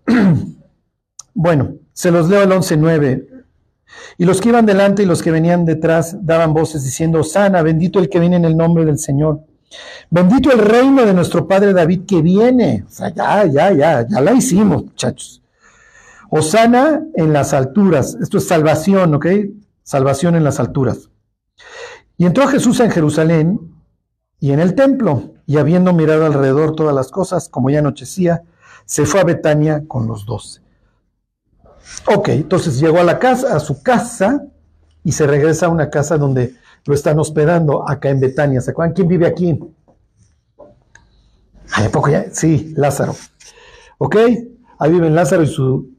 bueno, 1.33 1.75
se 1.93 2.11
los 2.11 2.29
leo 2.29 2.43
el 2.43 2.51
11.9. 2.51 3.27
Y 4.17 4.25
los 4.25 4.41
que 4.41 4.49
iban 4.49 4.65
delante 4.65 5.03
y 5.03 5.05
los 5.05 5.23
que 5.23 5.31
venían 5.31 5.65
detrás 5.65 6.17
daban 6.25 6.53
voces 6.53 6.83
diciendo, 6.83 7.23
Sana, 7.23 7.61
bendito 7.61 7.99
el 7.99 8.09
que 8.09 8.19
viene 8.19 8.35
en 8.35 8.45
el 8.45 8.57
nombre 8.57 8.85
del 8.85 8.99
Señor. 8.99 9.41
Bendito 10.09 10.51
el 10.51 10.59
reino 10.59 11.05
de 11.05 11.13
nuestro 11.13 11.47
padre 11.47 11.73
David 11.73 12.01
que 12.05 12.21
viene. 12.21 12.83
O 12.85 12.89
sea, 12.89 13.13
ya, 13.13 13.45
ya, 13.45 13.71
ya, 13.71 14.07
ya 14.07 14.21
la 14.21 14.33
hicimos, 14.33 14.83
muchachos. 14.85 15.41
Osana 16.29 17.03
en 17.15 17.33
las 17.33 17.53
alturas. 17.53 18.17
Esto 18.21 18.37
es 18.37 18.47
salvación, 18.47 19.13
¿ok? 19.15 19.27
Salvación 19.83 20.35
en 20.35 20.43
las 20.43 20.59
alturas. 20.59 21.09
Y 22.17 22.25
entró 22.25 22.47
Jesús 22.47 22.79
en 22.79 22.91
Jerusalén 22.91 23.59
y 24.39 24.51
en 24.51 24.59
el 24.59 24.75
templo, 24.75 25.33
y 25.45 25.57
habiendo 25.57 25.93
mirado 25.93 26.25
alrededor 26.25 26.75
todas 26.75 26.93
las 26.93 27.09
cosas, 27.09 27.49
como 27.49 27.69
ya 27.69 27.79
anochecía, 27.79 28.43
se 28.85 29.05
fue 29.05 29.21
a 29.21 29.23
Betania 29.23 29.83
con 29.87 30.07
los 30.07 30.25
doce. 30.25 30.61
Ok, 32.05 32.29
entonces 32.29 32.79
llegó 32.79 32.99
a 32.99 33.03
la 33.03 33.17
casa, 33.17 33.55
a 33.55 33.59
su 33.59 33.81
casa, 33.81 34.45
y 35.03 35.13
se 35.13 35.25
regresa 35.25 35.67
a 35.67 35.69
una 35.69 35.89
casa 35.89 36.17
donde 36.17 36.55
lo 36.85 36.93
están 36.93 37.17
hospedando, 37.19 37.87
acá 37.87 38.09
en 38.09 38.19
Betania. 38.19 38.61
¿Se 38.61 38.71
acuerdan 38.71 38.93
quién 38.93 39.07
vive 39.07 39.25
aquí? 39.25 39.59
¿a 41.71 41.89
poco 41.89 42.09
ya? 42.09 42.25
Sí, 42.31 42.73
Lázaro. 42.75 43.15
Ok, 43.97 44.15
ahí 44.79 44.91
viven 44.91 45.15
Lázaro 45.15 45.43
y, 45.43 45.47
su, 45.47 45.96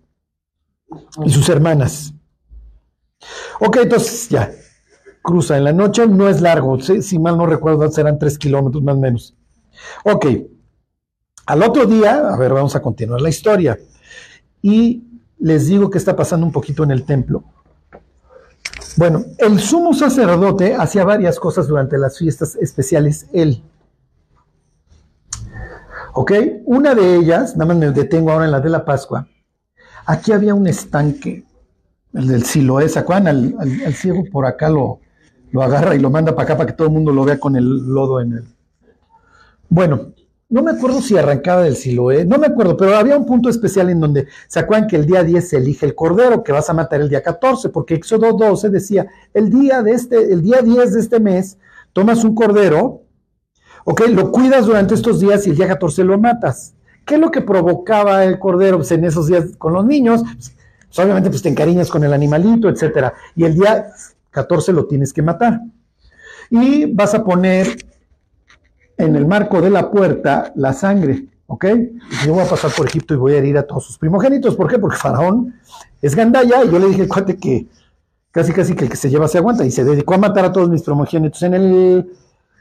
y 1.24 1.30
sus 1.30 1.48
hermanas. 1.48 2.14
Ok, 3.60 3.78
entonces 3.82 4.28
ya, 4.28 4.52
cruza 5.22 5.56
en 5.56 5.64
la 5.64 5.72
noche, 5.72 6.06
no 6.06 6.28
es 6.28 6.40
largo, 6.40 6.78
si, 6.80 7.18
mal 7.18 7.36
no 7.36 7.46
recuerdo, 7.46 7.90
serán 7.90 8.18
tres 8.18 8.38
kilómetros 8.38 8.82
más 8.82 8.96
o 8.96 9.00
menos. 9.00 9.34
Ok, 10.04 10.26
al 11.46 11.62
otro 11.62 11.86
día, 11.86 12.32
a 12.32 12.36
ver, 12.36 12.52
vamos 12.52 12.76
a 12.76 12.82
continuar 12.82 13.20
la 13.20 13.28
historia. 13.28 13.78
Y 14.60 15.04
les 15.38 15.66
digo 15.66 15.88
que 15.88 15.98
está 15.98 16.16
pasando 16.16 16.44
un 16.44 16.52
poquito 16.52 16.82
en 16.84 16.90
el 16.90 17.04
templo. 17.04 17.44
Bueno, 18.96 19.24
el 19.38 19.60
sumo 19.60 19.94
sacerdote 19.94 20.74
hacía 20.74 21.04
varias 21.04 21.38
cosas 21.38 21.68
durante 21.68 21.96
las 21.96 22.18
fiestas 22.18 22.56
especiales, 22.56 23.28
él. 23.32 23.62
Ok, 26.14 26.32
una 26.64 26.94
de 26.94 27.16
ellas, 27.16 27.56
nada 27.56 27.68
más 27.68 27.76
me 27.76 27.92
detengo 27.92 28.32
ahora 28.32 28.46
en 28.46 28.50
la 28.50 28.60
de 28.60 28.70
la 28.70 28.84
Pascua. 28.84 29.28
Aquí 30.12 30.32
había 30.32 30.54
un 30.54 30.66
estanque, 30.66 31.44
el 32.14 32.26
del 32.28 32.42
Siloé, 32.44 32.88
¿se 32.88 32.98
acuerdan? 32.98 33.26
Al, 33.28 33.56
al- 33.86 33.94
ciego 33.94 34.24
por 34.32 34.46
acá 34.46 34.68
lo, 34.70 35.00
lo 35.52 35.62
agarra 35.62 35.94
y 35.94 35.98
lo 36.00 36.10
manda 36.10 36.34
para 36.34 36.44
acá 36.44 36.56
para 36.56 36.66
que 36.68 36.72
todo 36.76 36.88
el 36.88 36.94
mundo 36.94 37.12
lo 37.12 37.24
vea 37.24 37.38
con 37.38 37.56
el 37.56 37.66
lodo 37.94 38.20
en 38.20 38.32
él. 38.32 38.44
Bueno, 39.68 40.12
no 40.48 40.62
me 40.62 40.70
acuerdo 40.70 41.02
si 41.02 41.16
arrancaba 41.18 41.62
del 41.62 41.76
Siloé, 41.76 42.24
no 42.24 42.38
me 42.38 42.46
acuerdo, 42.46 42.76
pero 42.76 42.96
había 42.96 43.18
un 43.18 43.26
punto 43.26 43.50
especial 43.50 43.90
en 43.90 44.00
donde 44.00 44.26
se 44.46 44.58
acuerdan 44.58 44.88
que 44.88 44.96
el 44.96 45.04
día 45.06 45.22
10 45.22 45.46
se 45.46 45.58
elige 45.58 45.84
el 45.84 45.94
cordero 45.94 46.42
que 46.42 46.52
vas 46.52 46.70
a 46.70 46.74
matar 46.74 47.02
el 47.02 47.10
día 47.10 47.22
14, 47.22 47.68
porque 47.68 47.94
Éxodo 47.94 48.32
12 48.32 48.70
decía, 48.70 49.06
el 49.34 49.50
día, 49.50 49.82
de 49.82 49.92
este, 49.92 50.32
el 50.32 50.42
día 50.42 50.62
10 50.62 50.94
de 50.94 51.00
este 51.00 51.20
mes 51.20 51.58
tomas 51.92 52.24
un 52.24 52.34
cordero, 52.34 53.02
ok, 53.84 54.02
lo 54.08 54.32
cuidas 54.32 54.64
durante 54.66 54.94
estos 54.94 55.20
días 55.20 55.46
y 55.46 55.50
el 55.50 55.56
día 55.56 55.68
14 55.68 56.02
lo 56.02 56.18
matas. 56.18 56.74
¿Qué 57.08 57.14
es 57.14 57.20
lo 57.20 57.30
que 57.30 57.40
provocaba 57.40 58.22
el 58.22 58.38
cordero 58.38 58.76
pues, 58.76 58.92
en 58.92 59.02
esos 59.02 59.28
días 59.28 59.46
con 59.56 59.72
los 59.72 59.86
niños? 59.86 60.22
Pues, 60.22 60.54
pues, 60.88 60.98
obviamente 60.98 61.30
pues, 61.30 61.40
te 61.40 61.48
encariñas 61.48 61.88
con 61.88 62.04
el 62.04 62.12
animalito, 62.12 62.68
etcétera, 62.68 63.14
y 63.34 63.44
el 63.44 63.54
día 63.54 63.86
14 64.30 64.74
lo 64.74 64.84
tienes 64.84 65.14
que 65.14 65.22
matar. 65.22 65.58
Y 66.50 66.84
vas 66.84 67.14
a 67.14 67.24
poner 67.24 67.78
en 68.98 69.16
el 69.16 69.26
marco 69.26 69.62
de 69.62 69.70
la 69.70 69.90
puerta 69.90 70.52
la 70.54 70.74
sangre, 70.74 71.24
¿ok? 71.46 71.64
Yo 72.26 72.34
voy 72.34 72.44
a 72.44 72.48
pasar 72.48 72.70
por 72.76 72.86
Egipto 72.86 73.14
y 73.14 73.16
voy 73.16 73.32
a 73.32 73.38
herir 73.38 73.56
a 73.56 73.62
todos 73.62 73.86
sus 73.86 73.96
primogénitos. 73.96 74.54
¿Por 74.54 74.68
qué? 74.68 74.78
Porque 74.78 74.98
Faraón 74.98 75.54
es 76.02 76.14
gandalla 76.14 76.62
y 76.62 76.70
yo 76.70 76.78
le 76.78 76.88
dije 76.88 77.02
al 77.02 77.08
cuate 77.08 77.38
que 77.38 77.68
casi 78.30 78.52
casi 78.52 78.74
que 78.74 78.84
el 78.84 78.90
que 78.90 78.96
se 78.96 79.08
lleva 79.08 79.28
se 79.28 79.38
aguanta 79.38 79.64
y 79.64 79.70
se 79.70 79.82
dedicó 79.82 80.12
a 80.12 80.18
matar 80.18 80.44
a 80.44 80.52
todos 80.52 80.68
mis 80.68 80.82
primogénitos 80.82 81.42
en 81.42 81.54
el 81.54 82.10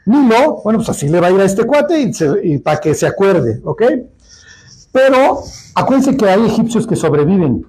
Nilo. 0.06 0.62
Bueno, 0.64 0.80
pues 0.80 0.88
así 0.88 1.10
le 1.10 1.20
va 1.20 1.28
a 1.28 1.32
ir 1.32 1.41
a 1.41 1.43
este 1.43 1.66
cuate 1.66 2.12
y 2.43 2.58
para 2.60 2.80
que 2.80 2.93
se 2.93 3.08
acuerde, 3.08 3.60
¿ok? 3.66 3.84
Pero 4.98 5.41
acuérdense 5.76 6.18
que 6.18 6.28
hay 6.28 6.43
egipcios 6.48 6.88
que 6.88 6.95
sobreviven. 6.95 7.68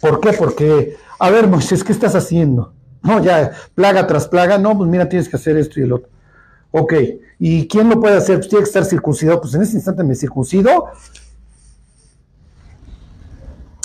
¿Por 0.00 0.20
qué? 0.20 0.32
Porque, 0.32 0.96
a 1.18 1.28
ver, 1.28 1.48
Moisés, 1.48 1.82
¿qué 1.82 1.90
estás 1.90 2.14
haciendo? 2.14 2.72
No, 3.02 3.20
ya, 3.20 3.50
plaga 3.74 4.06
tras 4.06 4.28
plaga, 4.28 4.58
no, 4.58 4.78
pues 4.78 4.88
mira, 4.88 5.08
tienes 5.08 5.28
que 5.28 5.34
hacer 5.34 5.56
esto 5.56 5.80
y 5.80 5.82
el 5.82 5.92
otro. 5.92 6.08
Ok, 6.70 6.94
¿y 7.40 7.66
quién 7.66 7.88
lo 7.88 7.98
puede 8.00 8.16
hacer? 8.16 8.36
Pues 8.36 8.48
tiene 8.48 8.62
que 8.62 8.68
estar 8.68 8.84
circuncidado. 8.84 9.40
Pues 9.40 9.52
en 9.54 9.62
ese 9.62 9.74
instante 9.74 10.04
me 10.04 10.14
circuncido. 10.14 10.84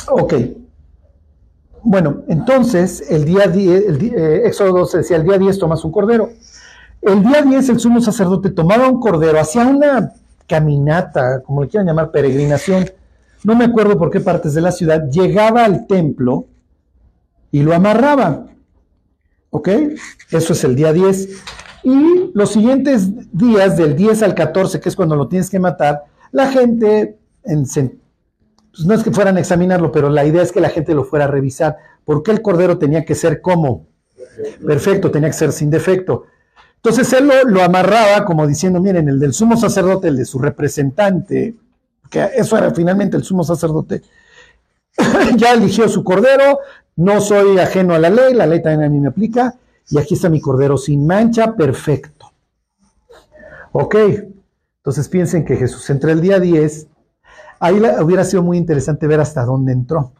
Ok. 0.09 0.33
Bueno, 1.81 2.21
entonces, 2.27 3.03
el 3.09 3.25
día 3.25 3.47
10, 3.47 3.85
el 3.87 3.97
di- 3.97 4.13
eh, 4.15 4.43
Éxodo 4.45 4.71
12 4.79 4.99
decía, 4.99 5.17
el 5.17 5.23
día 5.23 5.39
10 5.39 5.57
tomas 5.57 5.83
un 5.83 5.91
cordero. 5.91 6.29
El 7.01 7.23
día 7.23 7.41
10 7.41 7.69
el 7.69 7.79
sumo 7.79 8.01
sacerdote 8.01 8.51
tomaba 8.51 8.87
un 8.87 8.99
cordero, 8.99 9.39
hacía 9.39 9.65
una 9.65 10.13
caminata, 10.47 11.41
como 11.43 11.63
le 11.63 11.69
quieran 11.69 11.87
llamar, 11.87 12.11
peregrinación, 12.11 12.89
no 13.43 13.55
me 13.55 13.65
acuerdo 13.65 13.97
por 13.97 14.09
qué 14.09 14.19
partes 14.19 14.53
de 14.53 14.61
la 14.61 14.71
ciudad, 14.71 15.09
llegaba 15.09 15.63
al 15.63 15.87
templo 15.87 16.47
y 17.51 17.63
lo 17.63 17.73
amarraba. 17.73 18.47
¿Ok? 19.49 19.69
Eso 20.31 20.53
es 20.53 20.63
el 20.63 20.75
día 20.75 20.91
10. 20.91 21.29
Y 21.83 22.31
los 22.33 22.51
siguientes 22.51 23.31
días, 23.31 23.77
del 23.77 23.95
10 23.95 24.23
al 24.23 24.35
14, 24.35 24.79
que 24.79 24.89
es 24.89 24.95
cuando 24.95 25.15
lo 25.15 25.27
tienes 25.27 25.49
que 25.49 25.59
matar, 25.59 26.03
la 26.31 26.51
gente, 26.51 27.17
pues 27.43 28.85
no 28.85 28.93
es 28.93 29.03
que 29.03 29.11
fueran 29.11 29.37
a 29.37 29.39
examinarlo, 29.39 29.91
pero 29.91 30.09
la 30.09 30.25
idea 30.25 30.41
es 30.41 30.51
que 30.51 30.59
la 30.59 30.69
gente 30.69 30.93
lo 30.93 31.03
fuera 31.03 31.25
a 31.25 31.29
revisar. 31.29 31.77
¿Por 32.03 32.23
qué 32.23 32.31
el 32.31 32.41
cordero 32.41 32.77
tenía 32.77 33.05
que 33.05 33.15
ser 33.15 33.41
como? 33.41 33.87
Perfecto, 34.65 35.09
tenía 35.09 35.29
que 35.29 35.33
ser 35.33 35.51
sin 35.51 35.69
defecto. 35.69 36.25
Entonces 36.77 37.11
él 37.13 37.29
lo, 37.47 37.63
amarraba 37.63 38.23
como 38.23 38.47
diciendo, 38.47 38.79
miren, 38.79 39.09
el 39.09 39.19
del 39.19 39.33
sumo 39.33 39.57
sacerdote, 39.57 40.07
el 40.07 40.17
de 40.17 40.25
su 40.25 40.39
representante, 40.39 41.55
que 42.09 42.29
eso 42.35 42.57
era 42.57 42.73
finalmente 42.73 43.17
el 43.17 43.23
sumo 43.23 43.43
sacerdote, 43.43 44.03
ya 45.35 45.53
eligió 45.53 45.89
su 45.89 46.03
cordero, 46.03 46.59
no 46.95 47.19
soy 47.19 47.59
ajeno 47.59 47.93
a 47.93 47.99
la 47.99 48.09
ley, 48.09 48.33
la 48.33 48.45
ley 48.45 48.61
también 48.61 48.83
a 48.83 48.89
mí 48.89 48.99
me 48.99 49.09
aplica, 49.09 49.55
y 49.89 49.97
aquí 49.97 50.13
está 50.13 50.29
mi 50.29 50.39
cordero 50.39 50.77
sin 50.77 51.05
mancha, 51.05 51.55
perfecto. 51.55 52.31
Ok, 53.71 53.95
entonces 54.77 55.09
piensen 55.09 55.43
que 55.45 55.57
Jesús 55.57 55.89
entra 55.89 56.11
el 56.11 56.21
día 56.21 56.39
10, 56.39 56.87
ahí 57.59 57.81
hubiera 58.01 58.23
sido 58.23 58.43
muy 58.43 58.57
interesante 58.57 59.07
ver 59.07 59.19
hasta 59.19 59.43
dónde 59.43 59.73
entró, 59.73 60.13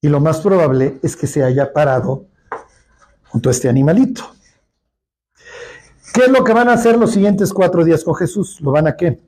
y 0.00 0.08
lo 0.08 0.20
más 0.20 0.40
probable 0.40 0.98
es 1.02 1.16
que 1.16 1.26
se 1.26 1.42
haya 1.42 1.72
parado 1.72 2.26
junto 3.28 3.48
a 3.48 3.52
este 3.52 3.68
animalito. 3.68 4.24
¿Qué 6.12 6.24
es 6.24 6.28
lo 6.30 6.44
que 6.44 6.52
van 6.52 6.68
a 6.68 6.74
hacer 6.74 6.98
los 6.98 7.12
siguientes 7.12 7.52
cuatro 7.52 7.84
días 7.84 8.04
con 8.04 8.14
Jesús? 8.14 8.60
¿Lo 8.60 8.70
van 8.70 8.86
a 8.86 8.96
qué? 8.96 9.20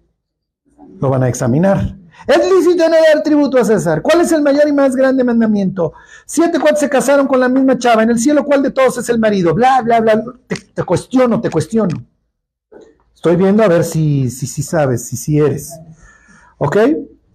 Lo 1.00 1.08
van 1.08 1.22
a 1.22 1.28
examinar. 1.28 1.96
Es 2.26 2.38
lícito 2.38 2.88
no 2.88 2.94
dar 2.94 3.22
tributo 3.22 3.58
a 3.58 3.64
César. 3.64 4.02
¿Cuál 4.02 4.20
es 4.20 4.32
el 4.32 4.42
mayor 4.42 4.68
y 4.68 4.72
más 4.72 4.94
grande 4.94 5.24
mandamiento? 5.24 5.92
Siete 6.26 6.58
cuatro 6.60 6.78
se 6.78 6.88
casaron 6.88 7.26
con 7.26 7.40
la 7.40 7.48
misma 7.48 7.78
chava. 7.78 8.02
En 8.02 8.10
el 8.10 8.18
cielo, 8.18 8.44
¿cuál 8.44 8.62
de 8.62 8.70
todos 8.70 8.98
es 8.98 9.08
el 9.08 9.18
marido? 9.18 9.54
Bla, 9.54 9.82
bla, 9.82 10.00
bla. 10.00 10.22
Te, 10.46 10.82
cuestiono, 10.84 11.40
te 11.40 11.50
cuestiono. 11.50 12.04
Estoy 13.14 13.36
viendo 13.36 13.62
a 13.62 13.68
ver 13.68 13.84
si, 13.84 14.30
si, 14.30 14.46
si 14.46 14.62
sabes, 14.62 15.06
si, 15.06 15.16
si 15.16 15.38
eres. 15.38 15.72
¿Ok? 16.58 16.76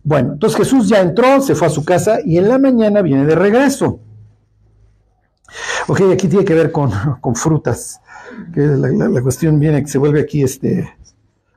Bueno, 0.03 0.33
entonces 0.33 0.57
Jesús 0.57 0.87
ya 0.87 1.01
entró, 1.01 1.41
se 1.41 1.55
fue 1.55 1.67
a 1.67 1.71
su 1.71 1.83
casa 1.83 2.19
y 2.23 2.37
en 2.37 2.47
la 2.47 2.57
mañana 2.57 3.01
viene 3.01 3.25
de 3.25 3.35
regreso. 3.35 3.99
Ok, 5.87 6.01
aquí 6.13 6.27
tiene 6.27 6.45
que 6.45 6.53
ver 6.53 6.71
con, 6.71 6.91
con 7.21 7.35
frutas, 7.35 7.99
que 8.53 8.61
la, 8.61 8.89
la- 8.89 9.21
cuestión 9.21 9.59
viene, 9.59 9.81
que 9.83 9.89
se 9.89 9.97
vuelve 9.97 10.21
aquí 10.21 10.43
este, 10.43 10.93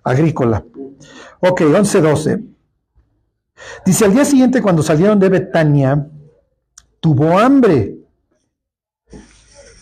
agrícola. 0.05 0.65
Ok, 1.41 1.61
11-12. 1.63 2.45
Dice, 3.85 4.05
al 4.05 4.13
día 4.15 4.25
siguiente 4.25 4.63
cuando 4.63 4.83
salieron 4.83 5.19
de 5.19 5.29
Betania, 5.29 6.07
tuvo 7.01 7.39
hambre. 7.39 7.97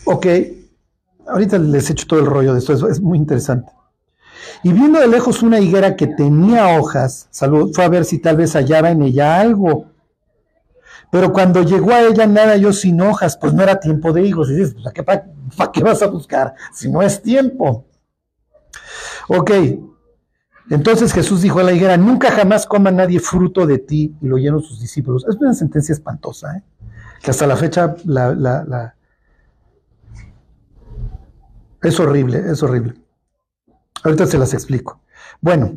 Ok, 0.05 0.27
ahorita 1.27 1.57
les 1.59 1.89
echo 1.89 2.05
todo 2.07 2.19
el 2.19 2.25
rollo 2.25 2.53
de 2.53 2.59
esto, 2.59 2.73
es, 2.73 2.83
es 2.83 3.01
muy 3.01 3.17
interesante. 3.17 3.71
Y 4.63 4.73
viendo 4.73 4.99
de 4.99 5.07
lejos 5.07 5.41
una 5.43 5.59
higuera 5.59 5.95
que 5.95 6.07
tenía 6.07 6.79
hojas, 6.79 7.27
salud, 7.31 7.71
fue 7.73 7.83
a 7.83 7.89
ver 7.89 8.05
si 8.05 8.19
tal 8.19 8.37
vez 8.37 8.53
hallaba 8.53 8.91
en 8.91 9.03
ella 9.03 9.39
algo. 9.39 9.90
Pero 11.11 11.31
cuando 11.33 11.61
llegó 11.61 11.91
a 11.91 12.01
ella 12.01 12.25
nada 12.25 12.55
yo 12.57 12.71
sin 12.73 12.99
hojas, 13.01 13.37
pues 13.37 13.53
no 13.53 13.61
era 13.61 13.79
tiempo 13.79 14.13
de 14.13 14.23
higos. 14.23 14.49
Y 14.49 14.55
dices, 14.55 14.73
pues, 14.73 14.83
¿para 14.85 14.93
qué, 14.93 15.03
pa- 15.03 15.23
pa' 15.57 15.71
qué 15.71 15.83
vas 15.83 16.01
a 16.01 16.07
buscar 16.07 16.53
si 16.73 16.89
no 16.89 17.01
es 17.01 17.21
tiempo? 17.21 17.85
Ok, 19.27 19.51
Entonces 20.69 21.11
Jesús 21.11 21.41
dijo 21.41 21.59
a 21.59 21.63
la 21.63 21.73
higuera, 21.73 21.97
nunca 21.97 22.31
jamás 22.31 22.65
coma 22.65 22.91
nadie 22.91 23.19
fruto 23.19 23.65
de 23.67 23.77
ti, 23.79 24.15
y 24.21 24.25
lo 24.27 24.35
oyeron 24.35 24.61
sus 24.61 24.79
discípulos. 24.79 25.25
Es 25.27 25.35
una 25.35 25.53
sentencia 25.53 25.91
espantosa, 25.91 26.55
¿eh? 26.57 26.63
que 27.21 27.31
hasta 27.31 27.45
la 27.45 27.57
fecha 27.57 27.95
la- 28.05 28.95
es 31.81 31.99
horrible, 31.99 32.41
es 32.51 32.61
horrible. 32.63 32.93
Ahorita 34.03 34.25
se 34.25 34.37
las 34.37 34.53
explico. 34.53 35.01
Bueno, 35.41 35.73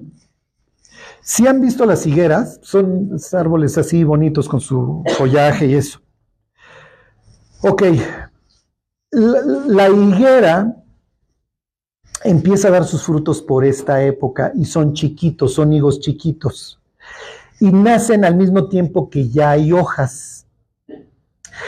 si 1.24 1.46
han 1.46 1.60
visto 1.60 1.86
las 1.86 2.06
higueras, 2.06 2.60
son 2.62 3.16
árboles 3.32 3.78
así 3.78 4.04
bonitos 4.04 4.48
con 4.48 4.60
su 4.60 5.02
follaje 5.16 5.66
y 5.66 5.74
eso. 5.74 6.00
Ok, 7.62 7.82
la, 9.10 9.88
higuera 9.88 10.76
empieza 12.24 12.68
a 12.68 12.72
dar 12.72 12.84
sus 12.84 13.02
frutos 13.04 13.40
por 13.40 13.64
esta 13.64 14.02
época 14.04 14.52
y 14.54 14.66
son 14.66 14.92
chiquitos, 14.92 15.54
son 15.54 15.72
higos 15.72 16.00
chiquitos. 16.00 16.78
Y 17.60 17.72
nacen 17.72 18.24
al 18.24 18.36
mismo 18.36 18.68
tiempo 18.68 19.08
que 19.08 19.28
ya 19.30 19.52
hay 19.52 19.72
hojas. 19.72 20.46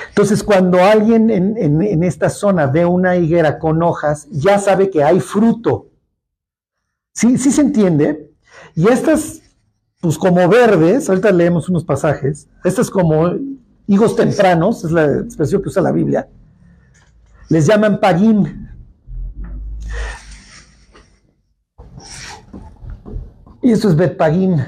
Entonces, 0.09 0.43
cuando 0.43 0.83
alguien 0.83 1.31
en, 1.31 1.57
en- 1.57 1.81
en 1.81 2.03
esta 2.03 2.29
zona 2.29 2.67
ve 2.67 2.85
una 2.85 3.17
higuera 3.17 3.59
con 3.59 3.83
hojas, 3.83 4.27
ya 4.31 4.59
sabe 4.59 4.91
que 4.91 5.03
hay 5.03 5.21
fruto. 5.21 5.87
¿Sí, 7.15 7.39
sí 7.39 7.51
se 7.53 7.63
entiende? 7.63 8.31
Y 8.75 8.89
estas, 8.89 9.41
pues 10.07 10.19
como 10.19 10.49
verdes, 10.49 11.09
ahorita 11.09 11.33
leemos 11.33 11.69
unos 11.69 11.83
pasajes, 11.85 12.49
estas 12.63 12.89
como 12.91 13.33
higos 13.89 14.15
tempranos, 14.15 14.85
es 14.85 14.93
la 14.93 15.05
expresión 15.17 15.61
que 15.61 15.69
usa 15.69 15.83
la 15.83 15.91
Biblia, 15.91 16.29
les 17.49 17.67
llaman 17.67 17.99
pagim. 17.99 18.69
Y 23.63 23.73
esto 23.73 23.89
es 23.89 23.97
Betpagim. 23.97 24.59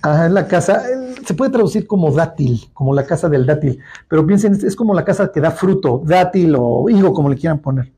Ajá, 0.00 0.26
es 0.26 0.32
la 0.32 0.48
casa, 0.48 0.82
se 1.26 1.34
puede 1.34 1.50
traducir 1.52 1.86
como 1.86 2.10
dátil, 2.10 2.70
como 2.72 2.94
la 2.94 3.04
casa 3.04 3.28
del 3.28 3.44
dátil, 3.44 3.78
pero 4.08 4.26
piensen, 4.26 4.54
es- 4.54 4.64
es 4.64 4.74
como 4.74 4.94
la 4.94 5.04
casa 5.04 5.30
que 5.30 5.42
da 5.42 5.50
fruto, 5.50 6.00
dátil 6.06 6.54
o 6.58 6.88
higo, 6.88 7.12
como 7.12 7.28
le 7.28 7.36
quieran 7.36 7.58
poner. 7.58 7.92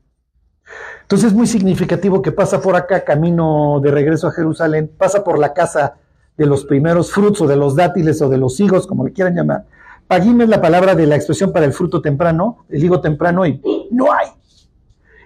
Entonces 1.13 1.31
es 1.31 1.37
muy 1.37 1.45
significativo 1.45 2.23
que 2.23 2.31
pasa 2.31 2.59
por 2.59 2.75
acá, 2.75 3.03
camino 3.03 3.79
de 3.83 3.91
regreso 3.91 4.27
a 4.27 4.31
Jerusalén, 4.31 4.89
pasa 4.97 5.23
por 5.23 5.37
la 5.37 5.53
casa 5.53 5.93
de 6.35 6.47
los 6.47 6.65
primeros 6.65 7.11
frutos, 7.11 7.41
o 7.41 7.47
de 7.47 7.55
los 7.55 7.75
dátiles, 7.75 8.19
o 8.23 8.29
de 8.29 8.39
los 8.39 8.59
higos, 8.59 8.87
como 8.87 9.05
le 9.05 9.13
quieran 9.13 9.35
llamar. 9.35 9.63
Pagim 10.07 10.41
es 10.41 10.49
la 10.49 10.59
palabra 10.59 10.95
de 10.95 11.05
la 11.05 11.15
expresión 11.15 11.53
para 11.53 11.67
el 11.67 11.73
fruto 11.73 12.01
temprano, 12.01 12.65
el 12.67 12.83
higo 12.83 12.99
temprano, 12.99 13.45
y 13.45 13.61
no 13.91 14.11
hay. 14.11 14.25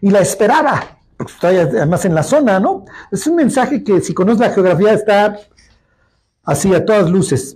Y 0.02 0.10
la 0.10 0.20
esperaba, 0.20 0.84
porque 1.16 1.32
está 1.32 1.48
además 1.48 2.04
en 2.04 2.16
la 2.16 2.24
zona, 2.24 2.60
¿no? 2.60 2.84
Es 3.10 3.26
un 3.26 3.36
mensaje 3.36 3.82
que 3.82 4.02
si 4.02 4.14
conoces 4.14 4.42
la 4.42 4.50
geografía 4.50 4.92
está 4.92 5.38
así 6.44 6.76
a 6.76 6.84
todas 6.84 7.10
luces. 7.10 7.56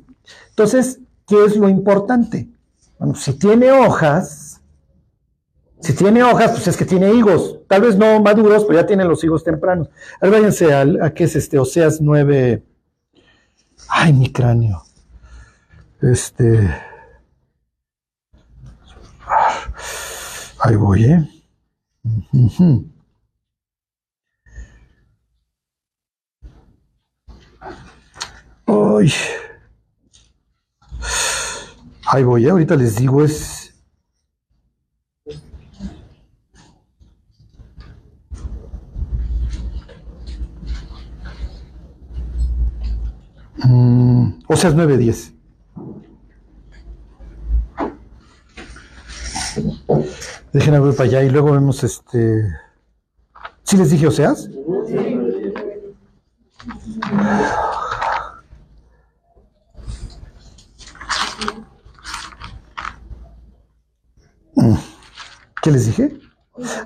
Entonces, 0.52 1.02
¿qué 1.28 1.44
es 1.44 1.58
lo 1.58 1.68
importante? 1.68 2.48
Bueno, 2.98 3.14
si 3.14 3.38
tiene 3.38 3.74
hojas, 3.74 4.41
si 5.82 5.94
tiene 5.94 6.24
hojas, 6.24 6.52
pues 6.52 6.68
es 6.68 6.78
que 6.78 6.86
tiene 6.86 7.12
higos. 7.14 7.60
Tal 7.68 7.82
vez 7.82 7.98
no 7.98 8.22
maduros, 8.22 8.66
pero 8.66 8.80
ya 8.80 8.86
tiene 8.86 9.04
los 9.04 9.24
higos 9.24 9.44
tempranos. 9.44 9.90
Ahora 10.22 10.38
váyanse 10.38 10.74
a, 10.74 11.14
qué 11.14 11.24
es 11.24 11.36
este, 11.36 11.58
Oseas 11.58 12.00
9. 12.02 12.64
Ay, 13.90 14.14
mi 14.14 14.32
cráneo. 14.32 14.84
Este. 16.02 16.70
Ahí 20.60 20.76
voy, 20.76 21.06
¿eh? 21.06 21.28
Ay. 28.68 29.12
Ahí 32.06 32.24
voy, 32.24 32.46
¿eh? 32.46 32.50
ahorita 32.52 32.76
les 32.76 32.98
digo, 32.98 33.24
es. 33.24 33.61
Mm, 43.72 44.40
o 44.48 44.56
sea, 44.58 44.70
es 44.70 44.76
9.10. 44.76 45.34
Déjenme 50.52 50.80
ver 50.82 50.96
para 50.96 51.08
allá 51.08 51.24
y 51.24 51.30
luego 51.30 51.54
vemos 51.54 51.82
este. 51.84 52.44
¿Sí 53.64 53.78
les 53.78 53.92
dije 53.92 54.08
Oseas? 54.08 54.50
Mm, 64.56 64.76
¿Qué 65.64 65.72
les 65.72 65.86
dije? 65.86 66.20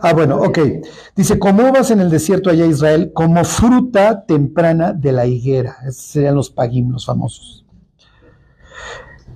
Ah, 0.01 0.13
bueno, 0.13 0.37
ok. 0.41 0.59
Dice, 1.15 1.39
como 1.39 1.67
uvas 1.69 1.89
en 1.91 1.99
el 1.99 2.09
desierto 2.09 2.49
allá 2.49 2.65
Israel, 2.65 3.11
como 3.13 3.43
fruta 3.43 4.25
temprana 4.25 4.93
de 4.93 5.11
la 5.11 5.25
higuera. 5.25 5.77
Esos 5.87 6.03
serían 6.03 6.35
los 6.35 6.49
pagim, 6.49 6.91
los 6.91 7.05
famosos. 7.05 7.65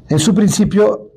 En 0.07 0.19
su 0.19 0.33
principio, 0.33 1.11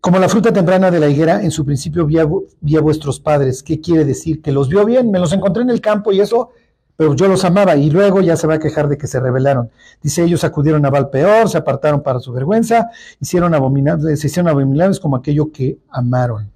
como 0.00 0.18
la 0.18 0.28
fruta 0.28 0.52
temprana 0.52 0.90
de 0.90 1.00
la 1.00 1.08
higuera, 1.08 1.42
en 1.42 1.50
su 1.50 1.64
principio 1.64 2.06
vi 2.06 2.18
a, 2.18 2.24
vu- 2.24 2.46
vi 2.60 2.76
a 2.76 2.80
vuestros 2.80 3.20
padres. 3.20 3.62
¿Qué 3.62 3.80
quiere 3.80 4.04
decir? 4.04 4.40
Que 4.40 4.52
los 4.52 4.68
vio 4.68 4.84
bien, 4.84 5.10
me 5.10 5.18
los 5.18 5.32
encontré 5.32 5.62
en 5.62 5.70
el 5.70 5.80
campo 5.80 6.12
y 6.12 6.20
eso, 6.20 6.50
pero 6.96 7.14
yo 7.14 7.26
los 7.26 7.44
amaba 7.44 7.74
y 7.76 7.90
luego 7.90 8.20
ya 8.20 8.36
se 8.36 8.46
va 8.46 8.54
a 8.54 8.58
quejar 8.58 8.88
de 8.88 8.96
que 8.96 9.06
se 9.08 9.18
rebelaron. 9.18 9.70
Dice, 10.00 10.22
ellos 10.22 10.44
acudieron 10.44 10.86
a 10.86 10.90
Valpeor, 10.90 11.48
se 11.48 11.58
apartaron 11.58 12.02
para 12.02 12.20
su 12.20 12.32
vergüenza, 12.32 12.90
hicieron 13.20 13.52
abominables, 13.54 14.20
se 14.20 14.28
hicieron 14.28 14.48
abominables 14.48 15.00
como 15.00 15.16
aquello 15.16 15.50
que 15.50 15.78
amaron. 15.90 16.53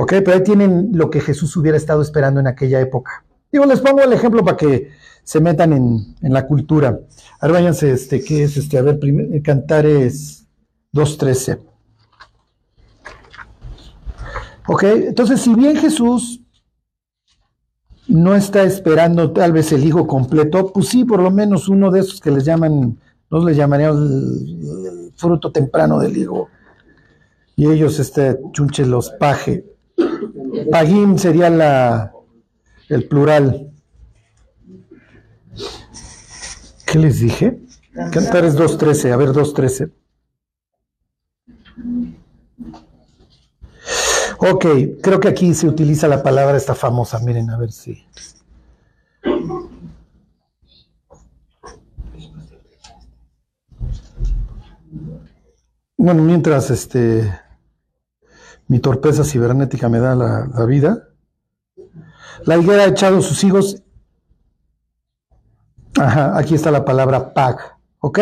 Ok, 0.00 0.12
pero 0.24 0.34
ahí 0.34 0.44
tienen 0.44 0.90
lo 0.92 1.10
que 1.10 1.20
Jesús 1.20 1.56
hubiera 1.56 1.76
estado 1.76 2.02
esperando 2.02 2.38
en 2.38 2.46
aquella 2.46 2.80
época. 2.80 3.24
Digo, 3.50 3.66
les 3.66 3.80
pongo 3.80 4.00
el 4.00 4.12
ejemplo 4.12 4.44
para 4.44 4.56
que 4.56 4.92
se 5.24 5.40
metan 5.40 5.72
en, 5.72 6.14
en 6.22 6.32
la 6.32 6.46
cultura. 6.46 7.00
A 7.40 7.46
ver, 7.46 7.54
váyanse, 7.54 7.90
este, 7.90 8.22
¿qué 8.22 8.44
es 8.44 8.56
este? 8.56 8.78
A 8.78 8.82
ver, 8.82 9.00
primer, 9.00 9.42
Cantares 9.42 10.46
2.13. 10.92 11.58
Ok, 14.68 14.84
entonces, 14.84 15.40
si 15.40 15.52
bien 15.56 15.76
Jesús 15.76 16.42
no 18.06 18.36
está 18.36 18.62
esperando 18.62 19.32
tal 19.32 19.50
vez 19.50 19.72
el 19.72 19.84
higo 19.84 20.06
completo, 20.06 20.72
pues 20.72 20.86
sí, 20.90 21.04
por 21.04 21.20
lo 21.20 21.32
menos 21.32 21.68
uno 21.68 21.90
de 21.90 21.98
esos 21.98 22.20
que 22.20 22.30
les 22.30 22.44
llaman, 22.44 22.96
nos 23.28 23.44
les 23.44 23.56
llamaríamos 23.56 23.98
el, 23.98 24.86
el 24.86 25.12
fruto 25.16 25.50
temprano 25.50 25.98
del 25.98 26.16
higo. 26.16 26.50
Y 27.56 27.68
ellos, 27.68 27.98
este, 27.98 28.38
chunche, 28.52 28.86
los 28.86 29.10
paje. 29.18 29.64
Pagim 30.70 31.18
sería 31.18 31.50
la, 31.50 32.12
el 32.88 33.08
plural. 33.08 33.70
¿Qué 36.86 36.98
les 36.98 37.20
dije? 37.20 37.60
Cantares 38.12 38.56
2.13, 38.56 39.12
a 39.12 39.16
ver 39.16 39.30
2.13. 39.30 39.92
Ok, 44.40 44.66
creo 45.02 45.20
que 45.20 45.28
aquí 45.28 45.52
se 45.52 45.66
utiliza 45.66 46.06
la 46.06 46.22
palabra 46.22 46.56
esta 46.56 46.74
famosa, 46.74 47.18
miren, 47.18 47.50
a 47.50 47.58
ver 47.58 47.72
si. 47.72 48.06
Bueno, 55.96 56.22
mientras 56.22 56.70
este 56.70 57.28
mi 58.68 58.78
torpeza 58.78 59.24
cibernética 59.24 59.88
me 59.88 59.98
da 59.98 60.14
la, 60.14 60.66
vida, 60.66 61.08
la 62.44 62.56
higuera 62.56 62.84
ha 62.84 62.88
echado 62.88 63.20
sus 63.22 63.42
higos. 63.42 63.82
Ajá, 65.96 66.38
aquí 66.38 66.54
está 66.54 66.70
la 66.70 66.84
palabra 66.84 67.32
pag, 67.32 67.56
¿ok? 68.00 68.20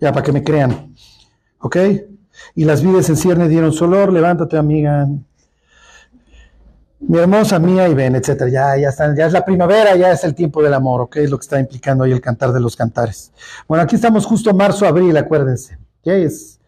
Ya 0.00 0.12
para 0.12 0.24
que 0.24 0.32
me 0.32 0.42
crean, 0.42 0.94
¿ok? 1.60 1.76
Y 2.54 2.64
las 2.64 2.82
vides 2.82 3.08
en 3.08 3.16
cierne 3.16 3.48
dieron 3.48 3.72
su 3.72 3.84
olor, 3.84 4.12
levántate, 4.12 4.58
amiga. 4.58 5.06
Mi 6.98 7.18
hermosa 7.18 7.58
mía 7.58 7.88
y 7.88 7.94
ven, 7.94 8.16
etcétera. 8.16 8.50
Ya, 8.50 8.76
ya 8.76 8.88
están, 8.88 9.16
ya 9.16 9.26
es 9.26 9.32
la 9.32 9.44
primavera, 9.44 9.94
ya 9.96 10.10
es 10.12 10.24
el 10.24 10.34
tiempo 10.34 10.62
del 10.62 10.74
amor, 10.74 11.02
¿ok? 11.02 11.16
Es 11.16 11.30
lo 11.30 11.38
que 11.38 11.44
está 11.44 11.60
implicando 11.60 12.04
ahí 12.04 12.12
el 12.12 12.20
cantar 12.20 12.52
de 12.52 12.60
los 12.60 12.74
cantares. 12.74 13.32
Bueno, 13.68 13.84
aquí 13.84 13.94
estamos 13.94 14.26
justo 14.26 14.52
marzo, 14.52 14.86
abril, 14.86 15.16
acuérdense. 15.16 15.78
¿ok? 16.00 16.08
Es, 16.08 16.58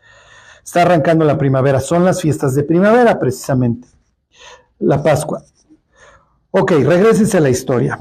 está 0.68 0.82
arrancando 0.82 1.24
la 1.24 1.38
primavera. 1.38 1.80
Son 1.80 2.04
las 2.04 2.20
fiestas 2.20 2.54
de 2.54 2.62
primavera, 2.62 3.18
precisamente. 3.18 3.88
La 4.78 5.02
Pascua. 5.02 5.42
Ok, 6.50 6.72
regresense 6.72 7.38
a 7.38 7.40
la 7.40 7.48
historia. 7.48 7.98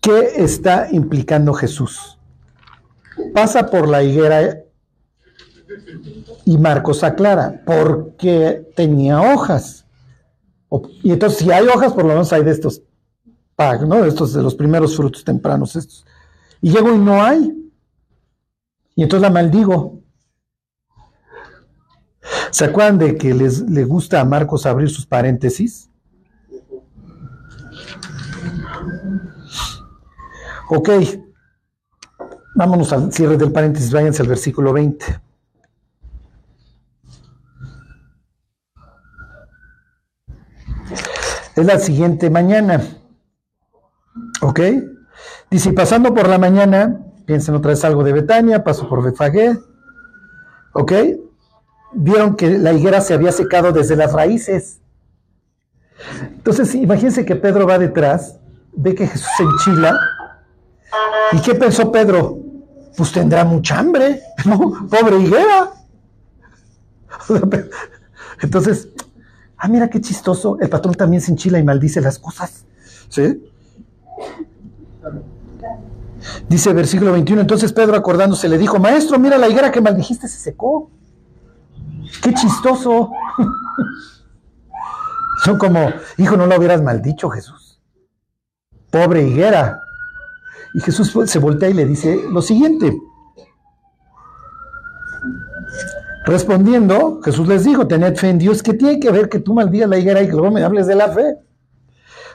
¿Qué 0.00 0.32
está 0.36 0.88
implicando 0.90 1.54
Jesús? 1.54 2.18
Pasa 3.32 3.66
por 3.66 3.88
la 3.88 4.02
higuera 4.02 4.62
y 6.44 6.58
Marcos 6.58 7.04
aclara, 7.04 7.62
porque 7.64 8.72
tenía 8.74 9.20
hojas. 9.20 9.86
Y 11.04 11.12
entonces, 11.12 11.38
si 11.38 11.52
hay 11.52 11.68
hojas, 11.68 11.92
por 11.92 12.02
lo 12.02 12.10
menos 12.10 12.32
hay 12.32 12.42
de 12.42 12.50
estos 12.50 12.82
¿no? 13.86 14.02
De 14.02 14.08
estos 14.08 14.34
de 14.34 14.42
los 14.42 14.56
primeros 14.56 14.96
frutos 14.96 15.22
tempranos. 15.22 16.04
Y 16.60 16.72
llego 16.72 16.92
y 16.92 16.98
no 16.98 17.22
hay. 17.22 17.72
Y 18.96 19.04
entonces 19.04 19.22
la 19.22 19.30
maldigo. 19.30 20.05
¿Se 22.50 22.64
acuerdan 22.64 22.98
de 22.98 23.16
que 23.16 23.34
les, 23.34 23.60
le 23.62 23.84
gusta 23.84 24.20
a 24.20 24.24
Marcos 24.24 24.66
abrir 24.66 24.90
sus 24.90 25.06
paréntesis? 25.06 25.90
Ok. 30.68 30.90
Vámonos 32.54 32.92
al 32.92 33.12
cierre 33.12 33.36
del 33.36 33.52
paréntesis, 33.52 33.92
váyanse 33.92 34.22
al 34.22 34.28
versículo 34.28 34.72
20. 34.72 35.04
Es 41.56 41.64
la 41.64 41.78
siguiente 41.78 42.30
mañana. 42.30 42.82
¿Ok? 44.42 44.60
Dice, 45.50 45.72
pasando 45.72 46.14
por 46.14 46.28
la 46.28 46.38
mañana, 46.38 47.00
piensen 47.24 47.54
otra 47.54 47.70
vez 47.70 47.84
algo 47.84 48.04
de 48.04 48.12
Betania, 48.12 48.64
paso 48.64 48.88
por 48.88 49.02
Betfagé. 49.02 49.58
¿Ok? 50.72 50.92
Vieron 51.98 52.36
que 52.36 52.58
la 52.58 52.72
higuera 52.72 53.00
se 53.00 53.14
había 53.14 53.32
secado 53.32 53.72
desde 53.72 53.96
las 53.96 54.12
raíces. 54.12 54.80
Entonces, 56.20 56.74
imagínense 56.74 57.24
que 57.24 57.36
Pedro 57.36 57.66
va 57.66 57.78
detrás, 57.78 58.38
ve 58.72 58.94
que 58.94 59.06
Jesús 59.06 59.28
se 59.36 59.42
enchila. 59.42 59.98
¿Y 61.32 61.40
qué 61.40 61.54
pensó 61.54 61.90
Pedro? 61.90 62.38
Pues 62.96 63.12
tendrá 63.12 63.44
mucha 63.44 63.78
hambre, 63.78 64.22
¿no? 64.44 64.86
Pobre 64.88 65.18
higuera. 65.18 65.72
Entonces, 68.42 68.88
ah, 69.56 69.68
mira 69.68 69.88
qué 69.88 70.00
chistoso. 70.00 70.58
El 70.60 70.68
patrón 70.68 70.94
también 70.94 71.22
se 71.22 71.30
enchila 71.32 71.58
y 71.58 71.64
maldice 71.64 72.00
las 72.00 72.18
cosas. 72.18 72.64
¿Sí? 73.08 73.42
Dice 76.48 76.72
versículo 76.72 77.12
21, 77.12 77.40
entonces 77.40 77.72
Pedro 77.72 77.96
acordándose 77.96 78.48
le 78.48 78.58
dijo, 78.58 78.78
maestro, 78.78 79.18
mira 79.18 79.38
la 79.38 79.48
higuera 79.48 79.70
que 79.70 79.80
maldijiste 79.80 80.28
se 80.28 80.38
secó. 80.38 80.90
Qué 82.22 82.34
chistoso. 82.34 83.12
Son 85.44 85.58
como, 85.58 85.92
hijo, 86.16 86.36
no 86.36 86.46
lo 86.46 86.56
hubieras 86.56 86.82
maldicho, 86.82 87.28
Jesús. 87.30 87.80
Pobre 88.90 89.22
higuera. 89.22 89.80
Y 90.74 90.80
Jesús 90.80 91.12
se 91.26 91.38
voltea 91.38 91.70
y 91.70 91.74
le 91.74 91.84
dice 91.84 92.20
lo 92.30 92.42
siguiente. 92.42 92.96
Respondiendo, 96.26 97.20
Jesús 97.22 97.46
les 97.46 97.64
dijo, 97.64 97.86
tened 97.86 98.16
fe 98.16 98.30
en 98.30 98.38
Dios, 98.38 98.62
que 98.62 98.74
tiene 98.74 98.98
que 98.98 99.12
ver 99.12 99.28
que 99.28 99.38
tú 99.38 99.54
maldigas 99.54 99.88
la 99.88 99.98
higuera 99.98 100.22
y 100.22 100.26
que 100.26 100.32
luego 100.32 100.50
me 100.50 100.64
hables 100.64 100.88
de 100.88 100.96
la 100.96 101.08
fe. 101.08 101.36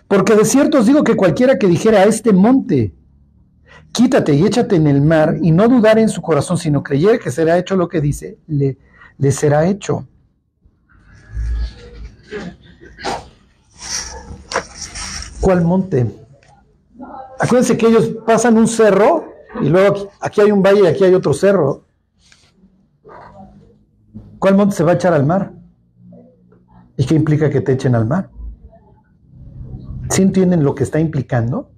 Porque 0.07 0.35
de 0.35 0.45
cierto 0.45 0.79
os 0.79 0.85
digo 0.85 1.03
que 1.03 1.15
cualquiera 1.15 1.59
que 1.59 1.67
dijera 1.67 1.99
a 1.99 2.05
este 2.05 2.31
monte, 2.31 2.95
quítate 3.91 4.33
y 4.33 4.45
échate 4.45 4.77
en 4.77 4.87
el 4.87 5.01
mar, 5.01 5.35
y 5.41 5.51
no 5.51 5.67
dudar 5.67 5.99
en 5.99 6.07
su 6.07 6.21
corazón, 6.21 6.57
sino 6.57 6.83
creyere 6.83 7.19
que 7.19 7.31
será 7.31 7.57
hecho 7.57 7.75
lo 7.75 7.89
que 7.89 7.99
dice, 7.99 8.39
le, 8.47 8.77
le 9.21 9.31
será 9.31 9.67
hecho. 9.67 10.07
¿Cuál 15.39 15.63
monte? 15.63 16.11
Acuérdense 17.39 17.77
que 17.77 17.87
ellos 17.87 18.09
pasan 18.25 18.57
un 18.57 18.67
cerro 18.67 19.25
y 19.61 19.69
luego 19.69 20.09
aquí, 20.19 20.41
hay 20.41 20.51
un 20.51 20.63
valle 20.63 20.81
y 20.81 20.87
aquí 20.87 21.03
hay 21.03 21.13
otro 21.13 21.33
cerro. 21.33 21.85
¿Cuál 24.39 24.55
monte 24.55 24.75
se 24.75 24.83
va 24.83 24.93
a 24.93 24.95
echar 24.95 25.13
al 25.13 25.25
mar? 25.25 25.53
¿Y 26.97 27.05
qué 27.05 27.13
implica 27.13 27.51
que 27.51 27.61
te 27.61 27.73
echen 27.73 27.93
al 27.93 28.07
mar? 28.07 28.31
¿Sí 30.09 30.23
entienden 30.23 30.63
lo 30.63 30.73
que 30.73 30.83
está 30.83 30.99
implicando? 30.99 31.71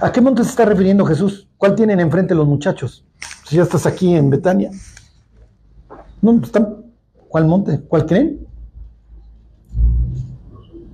¿A 0.00 0.12
qué 0.12 0.20
monte 0.20 0.44
se 0.44 0.50
está 0.50 0.64
refiriendo 0.66 1.04
Jesús? 1.04 1.48
¿Cuál 1.56 1.74
tienen 1.74 1.98
enfrente 1.98 2.36
los 2.36 2.46
muchachos? 2.46 3.04
Si 3.44 3.56
ya 3.56 3.64
estás 3.64 3.86
aquí 3.86 4.14
en 4.14 4.30
Betania. 4.30 4.70
No, 6.22 6.32
pues 6.32 6.44
están- 6.44 6.76
¿Cuál 7.28 7.46
monte? 7.46 7.80
¿Cuál 7.88 8.06
creen? 8.06 8.46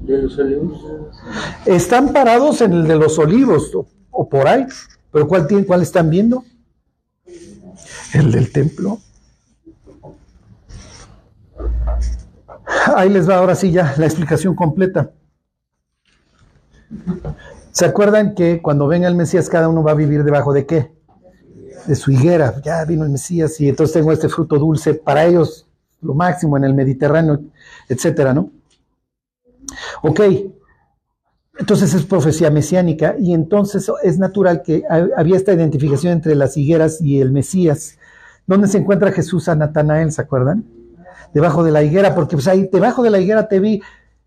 de 0.01 0.23
los 0.23 0.39
olivos. 0.39 0.83
Están 1.67 2.15
parados 2.15 2.63
en 2.63 2.73
el 2.73 2.89
de 2.89 2.97
los 2.97 3.19
olivos 3.19 3.75
o, 3.75 3.87
o 4.11 4.27
por 4.27 4.49
ahí. 4.49 4.65
¿Pero 5.13 5.29
cuál, 5.29 5.47
tienen, 5.47 5.67
cuál 5.67 5.83
están 5.83 6.09
viendo? 6.09 6.45
El 8.15 8.33
del 8.33 8.51
templo. 8.51 9.01
Ahí 12.97 13.11
les 13.11 13.29
va 13.29 13.37
ahora 13.37 13.55
sí 13.55 13.71
ya 13.71 13.95
la 13.99 14.07
explicación 14.07 14.55
completa. 14.55 15.11
¿Se 17.73 17.85
acuerdan 17.85 18.35
que 18.35 18.63
cuando 18.63 18.89
venga 18.89 19.09
el 19.09 19.15
Mesías 19.15 19.51
cada 19.51 19.69
uno 19.69 19.83
va 19.83 19.91
a 19.91 19.95
vivir 19.95 20.25
debajo 20.25 20.55
de 20.55 20.65
qué? 20.65 20.98
De 21.87 21.95
su 21.95 22.11
higuera. 22.13 22.61
Ya 22.63 22.85
vino 22.85 23.05
el 23.05 23.11
Mesías 23.11 23.61
y 23.61 23.69
entonces 23.69 23.95
tengo 23.95 24.13
este 24.13 24.29
fruto 24.29 24.59
dulce 24.59 24.95
para 24.95 25.25
ellos, 25.25 25.67
lo 26.03 26.15
máximo 26.15 26.57
en 26.57 26.65
el 26.65 26.75
Mediterráneo, 26.75 27.41
etcétera, 27.89 28.35
¿no? 28.35 28.51
Ok, 30.03 30.21
entonces 31.59 31.93
es 31.93 32.05
profecía 32.05 32.51
mesiánica 32.51 33.17
y 33.19 33.35
entonces 33.35 33.91
es 34.03 34.19
natural 34.19 34.63
que 34.63 34.85
ha- 34.89 35.09
había 35.17 35.37
esta 35.37 35.53
identificación 35.53 36.13
entre 36.13 36.35
las 36.35 36.57
higueras 36.57 37.01
y 37.01 37.21
el 37.21 37.33
Mesías. 37.33 37.99
¿Dónde 38.47 38.69
se 38.69 38.79
encuentra 38.79 39.13
Jesús 39.13 39.49
a 39.49 39.55
Natanael, 39.57 40.13
se 40.13 40.23
acuerdan? 40.23 40.65
Debajo 41.35 41.65
de 41.65 41.73
la 41.73 41.83
higuera, 41.83 42.15
porque 42.15 42.37
pues 42.37 42.47
ahí 42.49 42.69
debajo 42.73 43.03
de 43.03 43.11
la 43.11 43.19
higuera 43.19 43.49
te 43.49 43.59
vi 43.61 43.83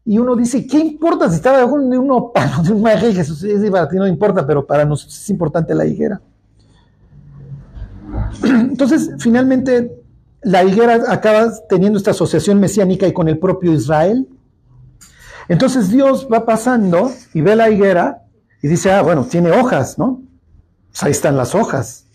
y 0.06 0.18
uno 0.18 0.36
dice, 0.36 0.68
¿qué 0.68 0.78
importa 0.80 1.30
si 1.30 1.36
estaba 1.36 1.58
debajo 1.58 1.80
de 1.80 1.98
un 1.98 2.12
opalo, 2.12 2.62
de 2.64 2.74
un 2.74 2.82
maguey? 2.82 3.14
Jesús, 3.14 3.44
es 3.44 3.70
para 3.72 3.88
ti 3.88 3.96
no 3.96 4.08
importa, 4.08 4.46
pero 4.46 4.66
para 4.66 4.84
nosotros 4.86 5.18
es 5.18 5.30
importante 5.30 5.74
la 5.74 5.86
higuera. 5.86 6.22
Entonces, 8.44 9.12
finalmente, 9.20 9.92
la 10.42 10.64
higuera 10.64 11.00
acaba 11.08 11.52
teniendo 11.70 11.98
esta 11.98 12.12
asociación 12.12 12.60
mesiánica 12.60 13.08
y 13.08 13.14
con 13.14 13.28
el 13.30 13.38
propio 13.40 13.74
Israel. 13.74 14.28
Entonces 15.48 15.90
Dios 15.90 16.28
va 16.32 16.46
pasando 16.46 17.12
y 17.34 17.42
ve 17.42 17.56
la 17.56 17.70
higuera 17.70 18.24
y 18.62 18.68
dice, 18.68 18.92
ah, 18.92 19.02
bueno, 19.02 19.26
tiene 19.26 19.52
hojas, 19.52 19.98
¿no? 19.98 20.22
Pues 20.90 21.04
ahí 21.04 21.12
están 21.12 21.38
las 21.38 21.56
hojas. 21.56 22.06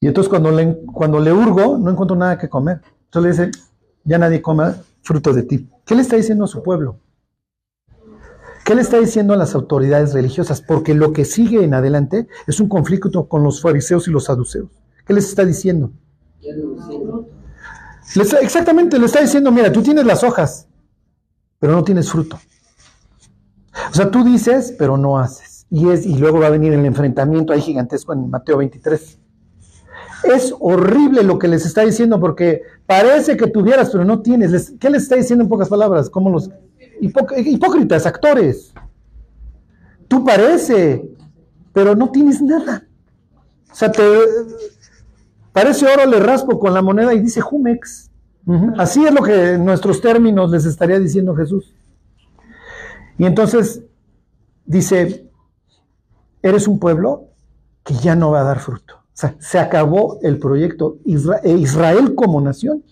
Y 0.00 0.06
entonces 0.06 0.30
cuando 0.30 0.50
le, 0.50 0.78
cuando 0.86 1.20
le 1.20 1.32
hurgo, 1.32 1.76
no 1.76 1.90
encuentro 1.90 2.16
nada 2.16 2.38
que 2.38 2.48
comer. 2.48 2.80
Entonces 3.04 3.38
le 3.38 3.46
dice, 3.46 3.58
ya 4.04 4.18
nadie 4.18 4.40
coma 4.40 4.76
fruto 5.02 5.32
de 5.32 5.42
ti. 5.42 5.68
¿Qué 5.84 5.94
le 5.94 6.02
está 6.02 6.16
diciendo 6.16 6.44
a 6.44 6.48
su 6.48 6.62
pueblo? 6.62 6.98
¿Qué 8.70 8.76
le 8.76 8.82
está 8.82 9.00
diciendo 9.00 9.34
a 9.34 9.36
las 9.36 9.56
autoridades 9.56 10.14
religiosas? 10.14 10.62
Porque 10.62 10.94
lo 10.94 11.12
que 11.12 11.24
sigue 11.24 11.64
en 11.64 11.74
adelante 11.74 12.28
es 12.46 12.60
un 12.60 12.68
conflicto 12.68 13.26
con 13.26 13.42
los 13.42 13.60
fariseos 13.60 14.06
y 14.06 14.12
los 14.12 14.26
saduceos. 14.26 14.68
¿Qué 15.04 15.12
les 15.12 15.28
está 15.28 15.44
diciendo? 15.44 15.90
Exactamente, 18.40 18.96
le 18.96 19.06
está 19.06 19.22
diciendo, 19.22 19.50
mira, 19.50 19.72
tú 19.72 19.82
tienes 19.82 20.06
las 20.06 20.22
hojas, 20.22 20.68
pero 21.58 21.72
no 21.72 21.82
tienes 21.82 22.12
fruto. 22.12 22.38
O 23.90 23.92
sea, 23.92 24.08
tú 24.08 24.22
dices, 24.22 24.72
pero 24.78 24.96
no 24.96 25.18
haces. 25.18 25.66
Y, 25.68 25.88
es, 25.88 26.06
y 26.06 26.16
luego 26.18 26.38
va 26.38 26.46
a 26.46 26.50
venir 26.50 26.72
el 26.72 26.86
enfrentamiento 26.86 27.52
ahí 27.52 27.62
gigantesco 27.62 28.12
en 28.12 28.30
Mateo 28.30 28.58
23. 28.58 29.18
Es 30.32 30.54
horrible 30.60 31.24
lo 31.24 31.40
que 31.40 31.48
les 31.48 31.66
está 31.66 31.84
diciendo 31.84 32.20
porque 32.20 32.62
parece 32.86 33.36
que 33.36 33.48
tuvieras, 33.48 33.90
pero 33.90 34.04
no 34.04 34.20
tienes. 34.20 34.74
¿Qué 34.78 34.90
les 34.90 35.02
está 35.02 35.16
diciendo 35.16 35.42
en 35.42 35.48
pocas 35.48 35.68
palabras? 35.68 36.08
Como 36.08 36.30
los 36.30 36.50
hipó- 37.00 37.26
hipócritas, 37.36 38.06
actores. 38.06 38.72
Tú 40.08 40.24
parece, 40.24 41.08
pero 41.72 41.94
no 41.94 42.10
tienes 42.10 42.42
nada. 42.42 42.84
O 43.70 43.74
sea, 43.74 43.92
te, 43.92 44.02
parece 45.52 45.86
oro, 45.86 46.06
le 46.06 46.18
raspo 46.20 46.58
con 46.58 46.74
la 46.74 46.82
moneda 46.82 47.14
y 47.14 47.20
dice 47.20 47.40
Jumex. 47.40 48.10
Así 48.78 49.04
es 49.04 49.14
lo 49.14 49.22
que 49.22 49.52
en 49.52 49.64
nuestros 49.64 50.00
términos 50.00 50.50
les 50.50 50.64
estaría 50.64 50.98
diciendo 50.98 51.36
Jesús. 51.36 51.72
Y 53.16 53.24
entonces 53.26 53.82
dice, 54.64 55.28
eres 56.42 56.66
un 56.66 56.78
pueblo 56.80 57.28
que 57.84 57.94
ya 57.94 58.16
no 58.16 58.30
va 58.32 58.40
a 58.40 58.44
dar 58.44 58.58
fruto. 58.58 58.94
O 58.96 59.20
sea, 59.20 59.36
se 59.38 59.58
acabó 59.58 60.18
el 60.22 60.38
proyecto 60.38 60.96
eh, 61.04 61.52
Israel 61.58 62.14
como 62.14 62.40
nación. 62.40 62.82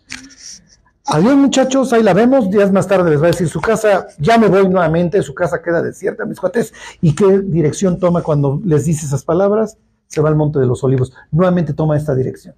Adiós 1.11 1.37
muchachos, 1.37 1.93
ahí 1.95 2.03
la 2.03 2.13
vemos. 2.13 2.51
Días 2.51 2.71
más 2.71 2.87
tarde 2.87 3.09
les 3.11 3.21
va 3.21 3.25
a 3.25 3.31
decir 3.31 3.49
su 3.49 3.63
casa, 3.63 4.09
ya 4.19 4.37
me 4.37 4.49
voy 4.49 4.69
nuevamente, 4.69 5.23
su 5.23 5.35
casa 5.35 5.63
queda 5.63 5.81
desierta, 5.81 6.27
mis 6.27 6.39
cuates. 6.39 6.75
¿Y 7.01 7.15
qué 7.15 7.41
dirección 7.41 7.99
toma 7.99 8.23
cuando 8.23 8.61
les 8.63 8.85
dice 8.85 9.07
esas 9.07 9.25
palabras? 9.25 9.79
Se 10.07 10.21
va 10.21 10.29
al 10.29 10.37
monte 10.37 10.59
de 10.59 10.67
los 10.67 10.85
olivos. 10.85 11.15
Nuevamente 11.31 11.73
toma 11.73 11.97
esta 11.97 12.15
dirección. 12.15 12.55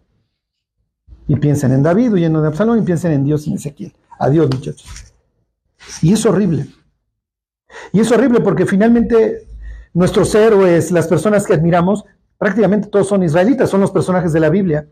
Y 1.28 1.36
piensen 1.36 1.70
en 1.70 1.84
David 1.84 2.12
huyendo 2.12 2.42
de 2.42 2.48
Absalón 2.48 2.80
y 2.80 2.82
piensen 2.82 3.12
en 3.12 3.22
Dios 3.22 3.46
y 3.46 3.51
en 3.51 3.57
Ezequiel. 3.57 3.94
Adiós 4.18 4.48
muchachos. 4.53 5.14
Y 6.03 6.12
es 6.12 6.26
horrible. 6.26 6.66
Y 7.92 8.01
es 8.01 8.11
horrible 8.11 8.40
porque 8.40 8.66
finalmente 8.66 9.46
nuestros 9.94 10.34
héroes, 10.34 10.90
las 10.90 11.07
personas 11.07 11.46
que 11.46 11.55
admiramos, 11.55 12.05
prácticamente 12.36 12.88
todos 12.88 13.07
son 13.07 13.22
israelitas, 13.22 13.70
son 13.70 13.80
los 13.80 13.92
personajes 13.92 14.32
de 14.32 14.40
la 14.40 14.51
Biblia. 14.51 14.88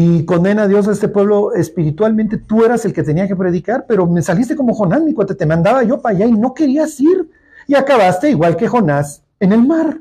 Y 0.00 0.24
condena 0.24 0.62
a 0.62 0.68
Dios 0.68 0.86
a 0.86 0.92
este 0.92 1.08
pueblo 1.08 1.52
espiritualmente. 1.54 2.38
Tú 2.38 2.64
eras 2.64 2.84
el 2.84 2.92
que 2.92 3.02
tenía 3.02 3.26
que 3.26 3.34
predicar, 3.34 3.84
pero 3.88 4.06
me 4.06 4.22
saliste 4.22 4.54
como 4.54 4.72
Jonás, 4.72 5.02
mi 5.02 5.12
cuate, 5.12 5.34
te 5.34 5.44
mandaba 5.44 5.82
yo 5.82 6.00
para 6.00 6.14
allá 6.14 6.26
y 6.26 6.32
no 6.32 6.54
querías 6.54 7.00
ir. 7.00 7.28
Y 7.66 7.74
acabaste 7.74 8.30
igual 8.30 8.56
que 8.56 8.68
Jonás 8.68 9.24
en 9.40 9.52
el 9.52 9.66
mar. 9.66 10.00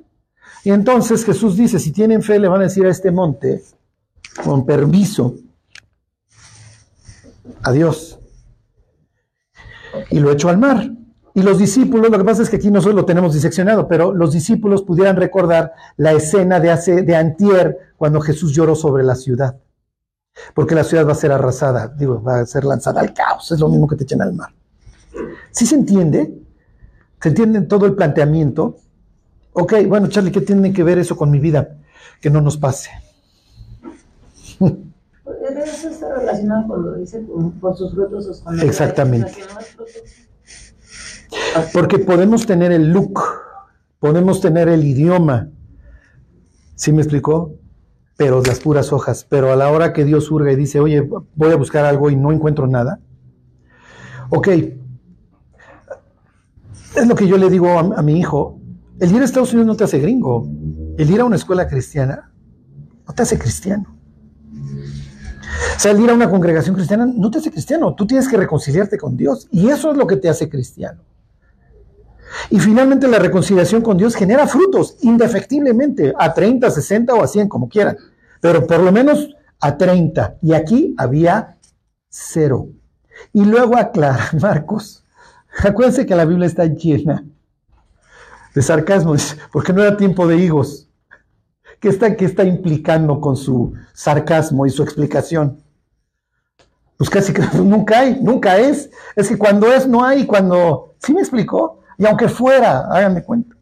Y 0.64 0.70
entonces 0.70 1.26
Jesús 1.26 1.58
dice, 1.58 1.80
si 1.80 1.92
tienen 1.92 2.22
fe, 2.22 2.38
le 2.38 2.48
van 2.48 2.62
a 2.62 2.66
decir 2.66 2.86
a 2.86 2.90
este 2.90 3.10
monte, 3.10 3.64
con 4.44 4.68
permiso, 4.68 5.34
adiós. 7.64 8.20
Y 10.12 10.20
lo 10.20 10.32
echó 10.32 10.50
al 10.50 10.60
mar. 10.60 10.92
Y 11.34 11.42
los 11.42 11.58
discípulos, 11.58 12.12
lo 12.12 12.20
que 12.20 12.24
pasa 12.24 12.44
es 12.44 12.52
que 12.52 12.58
aquí 12.58 12.70
nosotros 12.70 12.96
lo 12.96 13.06
tenemos 13.06 13.34
diseccionado, 13.34 13.88
pero 13.88 14.14
los 14.14 14.32
discípulos 14.32 14.84
pudieran 14.84 15.16
recordar 15.16 15.74
la 15.96 16.12
escena 16.14 16.60
de, 16.60 16.70
hace, 16.70 17.02
de 17.02 17.16
antier 17.16 17.78
cuando 17.96 18.22
Jesús 18.22 18.54
lloró 18.54 18.76
sobre 18.76 19.04
la 19.04 19.16
ciudad. 19.16 19.58
Porque 20.54 20.76
la 20.76 20.84
ciudad 20.84 21.08
va 21.08 21.12
a 21.12 21.16
ser 21.16 21.32
arrasada, 21.32 21.88
digo, 21.88 22.22
va 22.22 22.40
a 22.40 22.46
ser 22.46 22.66
lanzada 22.66 23.02
al 23.02 23.14
caos, 23.14 23.52
es 23.52 23.60
lo 23.60 23.70
mismo 23.70 23.88
que 23.88 23.96
te 23.96 24.04
echen 24.04 24.22
al 24.22 24.34
mar. 24.34 24.50
¿Sí 25.52 25.66
se 25.66 25.76
entiende? 25.76 26.42
¿Se 27.22 27.30
entiende 27.30 27.62
todo 27.62 27.86
el 27.86 27.96
planteamiento? 27.96 28.78
Ok, 29.54 29.74
bueno, 29.88 30.08
Charlie, 30.08 30.32
¿qué 30.32 30.42
tiene 30.42 30.72
que 30.72 30.84
ver 30.84 31.00
eso 31.00 31.18
con 31.18 31.32
mi 31.32 31.40
vida? 31.40 31.78
Que 32.22 32.30
no 32.30 32.42
nos 32.42 32.58
pase. 32.58 32.92
Eso 34.60 35.90
está 35.90 36.16
relacionado 36.16 36.68
con 36.68 36.86
lo 36.86 36.94
que 36.94 37.00
dice, 37.02 37.26
por, 37.60 37.76
sus 37.76 37.94
frutos 37.94 38.28
os. 38.28 38.44
Exactamente. 38.62 39.34
Porque 41.74 42.00
podemos 42.00 42.46
tener 42.46 42.72
el 42.72 42.92
look, 42.92 43.20
podemos 44.00 44.42
tener 44.42 44.70
el 44.70 44.84
idioma, 44.84 45.50
¿sí 46.76 46.92
me 46.92 47.02
explicó? 47.02 47.56
Pero 48.18 48.42
las 48.42 48.60
puras 48.60 48.92
hojas. 48.92 49.26
Pero 49.30 49.54
a 49.54 49.56
la 49.56 49.72
hora 49.72 49.94
que 49.94 50.04
Dios 50.04 50.26
surga 50.26 50.52
y 50.52 50.56
dice, 50.56 50.80
oye, 50.80 51.08
voy 51.36 51.52
a 51.52 51.56
buscar 51.56 51.86
algo 51.86 52.10
y 52.10 52.16
no 52.16 52.32
encuentro 52.32 52.68
nada. 52.68 53.00
Ok, 54.30 54.50
es 56.98 57.08
lo 57.08 57.16
que 57.16 57.28
yo 57.28 57.38
le 57.38 57.50
digo 57.50 57.78
a, 57.78 58.02
mi 58.02 58.20
hijo. 58.20 58.60
El 59.00 59.12
ir 59.12 59.22
a 59.22 59.26
Estados 59.26 59.54
Unidos 59.54 59.68
no 59.68 59.76
te 59.76 59.84
hace 59.84 60.00
gringo. 60.00 60.48
El 60.98 61.10
ir 61.10 61.22
a 61.22 61.26
una 61.26 61.36
escuela 61.36 61.68
cristiana 61.68 62.32
no 63.08 63.14
te 63.14 63.22
hace 63.22 63.38
cristiano. 63.38 63.96
O 65.76 65.80
sea, 65.80 65.92
el 65.92 66.02
ir 66.02 66.10
a 66.10 66.16
una 66.16 66.30
congregación 66.30 66.76
cristiana 66.76 67.06
no 67.06 67.30
te 67.30 67.38
hace 67.38 67.52
cristiano. 67.52 67.94
Tú 67.94 68.08
tienes 68.08 68.28
que 68.28 68.36
reconciliarte 68.36 68.98
con 68.98 69.16
Dios. 69.16 69.48
Y 69.52 69.70
eso 69.70 69.92
es 69.92 69.98
lo 69.98 70.08
que 70.08 70.16
te 70.16 70.28
hace 70.28 70.50
cristiano. 70.50 71.02
Y 72.50 72.60
finalmente 72.60 73.08
la 73.08 73.20
reconciliación 73.20 73.82
con 73.82 73.98
Dios 73.98 74.16
genera 74.16 74.48
frutos 74.48 74.98
indefectiblemente, 75.02 76.14
a 76.18 76.34
30, 76.34 76.70
60 76.70 77.14
o 77.14 77.24
a 77.24 77.28
100, 77.28 77.50
como 77.50 77.70
quieran. 77.70 77.98
Pero 78.42 78.66
por 78.66 78.80
lo 78.80 78.92
menos 78.92 79.30
a 79.60 79.78
30. 79.78 80.38
Y 80.42 80.54
aquí 80.54 80.96
había 80.98 81.58
cero. 82.10 82.70
Y 83.34 83.46
luego 83.46 83.78
aclara 83.78 84.30
Marcos. 84.42 85.04
Acuérdense 85.64 86.06
que 86.06 86.16
la 86.16 86.26
Biblia 86.26 86.48
está 86.48 86.66
llena 86.66 87.24
de 88.54 88.62
sarcasmo, 88.62 89.16
porque 89.52 89.74
no 89.74 89.84
era 89.84 89.98
tiempo 89.98 90.28
de 90.28 90.38
higos. 90.38 90.90
¿Qué 91.80 91.90
está, 91.90 92.16
qué 92.16 92.26
está 92.26 92.44
implicando 92.44 93.22
con 93.22 93.36
su 93.36 93.74
sarcasmo 93.94 94.66
y 94.66 94.72
su 94.72 94.82
explicación? 94.82 95.62
Pues 96.98 97.10
casi 97.10 97.34
que 97.34 97.42
nunca 97.54 98.00
hay, 98.00 98.20
nunca 98.22 98.58
es. 98.58 98.90
Es 99.16 99.30
que 99.30 99.38
cuando 99.38 99.72
es, 99.72 99.88
no 99.88 100.04
hay, 100.04 100.26
cuando... 100.26 100.96
¿Sí 101.00 101.14
me 101.14 101.22
explicó? 101.22 101.77
Y 101.98 102.06
aunque 102.06 102.30
fuera, 102.30 102.88
háganme 102.92 103.24
cuenta, 103.24 103.56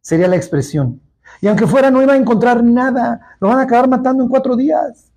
sería 0.00 0.28
la 0.28 0.36
expresión. 0.36 1.00
Y 1.40 1.48
aunque 1.48 1.66
fuera, 1.66 1.90
no 1.90 2.02
iba 2.02 2.12
a 2.14 2.16
encontrar 2.16 2.62
nada. 2.62 3.36
Lo 3.40 3.48
van 3.48 3.58
a 3.58 3.62
acabar 3.62 3.88
matando 3.88 4.22
en 4.22 4.28
cuatro 4.28 4.56
días. 4.56 5.12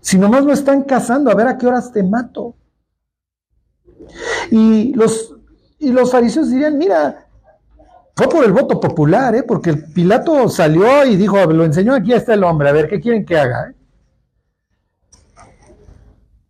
Si 0.00 0.18
nomás 0.18 0.44
lo 0.44 0.52
están 0.52 0.82
cazando, 0.82 1.30
a 1.30 1.34
ver 1.34 1.48
a 1.48 1.58
qué 1.58 1.66
horas 1.66 1.92
te 1.92 2.02
mato. 2.02 2.56
Y 4.50 4.94
los, 4.94 5.34
y 5.78 5.90
los 5.90 6.12
fariseos 6.12 6.50
dirían, 6.50 6.78
mira, 6.78 7.26
fue 8.14 8.28
por 8.28 8.44
el 8.44 8.52
voto 8.52 8.80
popular, 8.80 9.34
¿eh? 9.34 9.42
porque 9.42 9.74
Pilato 9.74 10.48
salió 10.48 11.04
y 11.04 11.16
dijo, 11.16 11.44
lo 11.46 11.64
enseñó, 11.64 11.94
aquí 11.94 12.12
está 12.12 12.34
el 12.34 12.44
hombre, 12.44 12.68
a 12.68 12.72
ver, 12.72 12.88
¿qué 12.88 13.00
quieren 13.00 13.26
que 13.26 13.36
haga? 13.36 13.70
eh?". 13.70 13.75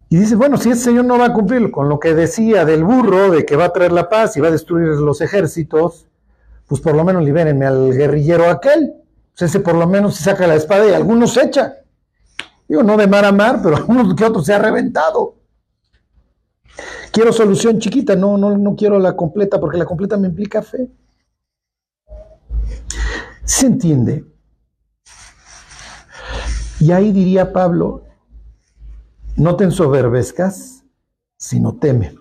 Y 0.09 0.19
dice, 0.19 0.37
bueno, 0.37 0.57
si 0.57 0.71
ese 0.71 0.85
señor 0.85 1.05
no 1.05 1.19
va 1.19 1.27
a 1.27 1.33
cumplir 1.33 1.71
con 1.71 1.89
lo 1.89 1.99
que 1.99 2.15
decía 2.15 2.65
del 2.65 2.85
burro, 2.85 3.31
de 3.31 3.45
que 3.45 3.57
va 3.57 3.67
a 3.67 3.73
traer 3.73 3.93
la 3.93 4.09
paz 4.09 4.37
y 4.37 4.41
va 4.41 4.49
a 4.49 4.53
destruir 4.53 4.89
los 4.89 5.21
ejércitos, 5.21 6.07
pues 6.67 6.81
por 6.81 6.95
lo 6.95 7.05
menos 7.05 7.25
libérenme 7.25 7.67
al 7.67 7.93
guerrillero 7.93 8.49
aquel. 8.49 8.95
Pues 9.37 9.51
ese 9.51 9.61
por 9.61 9.75
lo 9.75 9.87
menos 9.87 10.17
se 10.17 10.25
saca 10.25 10.47
la 10.47 10.55
espada 10.55 10.89
y 10.89 10.95
algunos 10.95 11.35
se 11.35 11.43
echa. 11.43 11.75
Digo, 12.69 12.83
no 12.83 12.97
de 12.97 13.07
mar 13.07 13.25
a 13.25 13.33
mar, 13.33 13.61
pero 13.63 13.85
uno 13.89 14.15
que 14.15 14.25
otro 14.25 14.43
se 14.43 14.55
ha 14.55 14.59
reventado. 14.59 15.35
Quiero 17.11 17.33
solución 17.33 17.79
chiquita, 17.79 18.15
no, 18.15 18.39
no, 18.39 18.57
no 18.57 18.77
quiero 18.77 18.99
la 18.99 19.17
completa, 19.17 19.59
porque 19.59 19.79
la 19.79 19.87
completa 19.87 20.17
me 20.17 20.29
implica 20.29 20.63
fe. 20.63 20.89
¿Se 23.45 23.67
entiende? 23.67 24.25
Y 26.79 26.93
ahí 26.93 27.13
diría 27.13 27.53
Pablo, 27.53 28.06
no 29.37 29.57
te 29.57 29.65
ensoberbezcas, 29.65 30.85
sino 31.37 31.75
teme. 31.77 32.15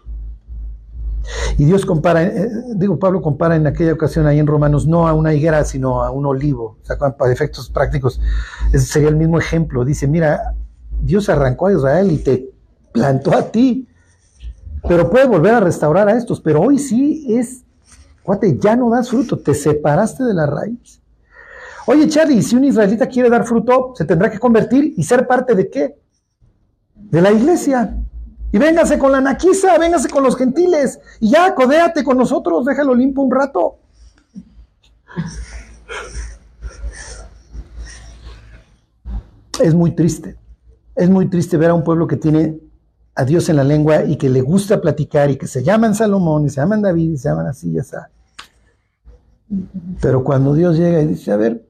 Y 1.57 1.66
Dios 1.66 1.86
compara, 1.86 2.24
eh, 2.24 2.49
digo, 2.76 2.99
Pablo 2.99 3.22
compara 3.22 3.55
en 3.55 3.66
aquella 3.66 3.93
ocasión 3.93 4.28
ahí 4.28 4.39
en 4.39 4.47
Romanos 4.47 4.86
no 4.86 5.07
a 5.07 5.13
una 5.13 5.34
higuera, 5.34 5.63
sino 5.63 6.03
a 6.03 6.11
un 6.11 6.26
olivo. 6.26 6.78
O 6.82 6.86
sea, 6.86 6.97
para 6.97 7.34
efectos 7.34 7.70
prácticos, 7.70 8.22
ese 8.72 8.86
sería 8.86 9.09
el 9.09 9.16
mismo 9.16 9.39
ejemplo. 9.39 9.86
Dice, 9.86 10.07
mira, 10.07 10.53
Dios 11.01 11.30
arrancó 11.30 11.68
a 11.68 11.74
Israel 11.74 12.11
y 12.11 12.18
te 12.18 12.51
plantó 12.91 13.36
a 13.36 13.51
ti, 13.51 13.88
pero 14.88 15.09
puede 15.09 15.26
volver 15.26 15.55
a 15.55 15.59
restaurar 15.59 16.07
a 16.07 16.18
estos, 16.18 16.39
pero 16.41 16.61
hoy 16.61 16.78
sí 16.78 17.26
es, 17.30 17.63
cuate, 18.24 18.57
ya 18.59 18.76
no 18.76 18.89
das 18.89 19.09
fruto, 19.09 19.39
te 19.39 19.53
separaste 19.53 20.24
de 20.24 20.34
la 20.34 20.45
raíz. 20.45 21.01
Oye, 21.88 22.07
Charlie, 22.07 22.41
si 22.41 22.55
un 22.55 22.63
israelita 22.63 23.07
quiere 23.07 23.30
dar 23.30 23.45
fruto, 23.45 23.93
se 23.95 24.05
tendrá 24.05 24.30
que 24.30 24.39
convertir 24.39 24.93
y 24.95 25.03
ser 25.03 25.28
parte 25.28 25.55
de 25.55 25.70
qué? 25.70 26.05
De 27.16 27.22
la 27.22 27.32
iglesia. 27.32 27.95
Y 28.51 28.57
véngase 28.57 28.99
con 28.99 29.09
la 29.09 29.22
naquiza, 29.22 29.78
véngase 29.78 30.09
con 30.09 30.22
los 30.22 30.36
gentiles. 30.36 30.99
Y 31.22 31.30
ya, 31.30 31.55
codéate 31.55 32.03
con 32.03 32.18
nosotros, 32.18 32.66
déjalo 32.66 32.93
limpio 32.93 33.24
un 33.24 33.32
rato. 33.32 33.78
Es 39.61 39.74
muy 39.74 39.91
triste. 39.95 40.36
Es 40.93 41.09
muy 41.09 41.30
triste 41.30 41.55
ver 41.55 41.70
a 41.70 41.74
un 41.74 41.86
pueblo 41.86 42.05
que 42.05 42.18
tiene 42.18 42.59
a 43.16 43.24
Dios 43.24 43.47
en 43.47 43.55
la 43.55 43.63
lengua 43.63 44.03
y 44.03 44.18
que 44.18 44.30
le 44.30 44.41
gusta 44.41 44.82
platicar 44.82 45.32
y 45.32 45.38
que 45.38 45.47
se 45.47 45.63
llaman 45.63 45.95
Salomón 45.95 46.47
y 46.47 46.49
se 46.49 46.57
llaman 46.57 46.82
David 46.82 47.11
y 47.11 47.18
se 47.18 47.30
llaman 47.30 47.47
así 47.47 47.72
y 47.72 47.80
así. 47.80 47.95
Pero 50.01 50.22
cuando 50.22 50.53
Dios 50.53 50.76
llega 50.76 51.01
y 51.01 51.07
dice, 51.07 51.32
a 51.32 51.38
ver, 51.38 51.66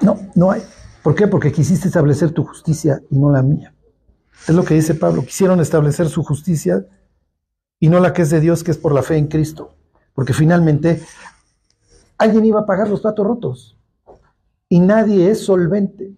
no, 0.00 0.20
no 0.36 0.52
hay. 0.52 0.62
¿Por 1.02 1.14
qué? 1.14 1.26
Porque 1.26 1.52
quisiste 1.52 1.88
establecer 1.88 2.30
tu 2.30 2.44
justicia 2.44 3.02
y 3.10 3.18
no 3.18 3.30
la 3.30 3.42
mía. 3.42 3.74
Es 4.46 4.54
lo 4.54 4.64
que 4.64 4.74
dice 4.74 4.94
Pablo. 4.94 5.24
Quisieron 5.24 5.60
establecer 5.60 6.08
su 6.08 6.22
justicia 6.22 6.86
y 7.80 7.88
no 7.88 7.98
la 8.00 8.12
que 8.12 8.22
es 8.22 8.30
de 8.30 8.40
Dios, 8.40 8.62
que 8.62 8.70
es 8.70 8.78
por 8.78 8.92
la 8.94 9.02
fe 9.02 9.16
en 9.16 9.26
Cristo. 9.26 9.74
Porque 10.14 10.32
finalmente 10.32 11.02
alguien 12.18 12.44
iba 12.44 12.60
a 12.60 12.66
pagar 12.66 12.88
los 12.88 13.00
platos 13.00 13.26
rotos 13.26 13.76
y 14.68 14.80
nadie 14.80 15.30
es 15.30 15.44
solvente. 15.44 16.16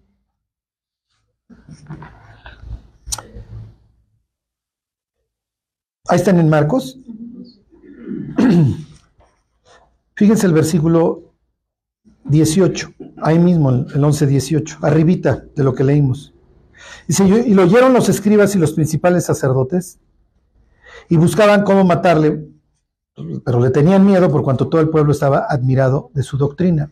Ahí 6.07 6.17
están 6.17 6.39
en 6.39 6.49
Marcos. 6.49 6.99
Fíjense 10.15 10.45
el 10.45 10.53
versículo 10.53 11.34
18, 12.25 12.93
ahí 13.21 13.39
mismo, 13.39 13.69
el 13.69 14.01
11-18, 14.01 14.79
arribita 14.81 15.45
de 15.55 15.63
lo 15.63 15.73
que 15.73 15.83
leímos. 15.83 16.33
Y 17.07 17.53
lo 17.53 17.63
oyeron 17.63 17.93
los 17.93 18.09
escribas 18.09 18.55
y 18.55 18.59
los 18.59 18.73
principales 18.73 19.25
sacerdotes 19.25 19.99
y 21.07 21.17
buscaban 21.17 21.63
cómo 21.63 21.83
matarle, 21.83 22.47
pero 23.45 23.59
le 23.59 23.69
tenían 23.69 24.05
miedo 24.05 24.29
por 24.29 24.43
cuanto 24.43 24.67
todo 24.67 24.81
el 24.81 24.89
pueblo 24.89 25.11
estaba 25.11 25.45
admirado 25.49 26.09
de 26.13 26.23
su 26.23 26.37
doctrina. 26.37 26.91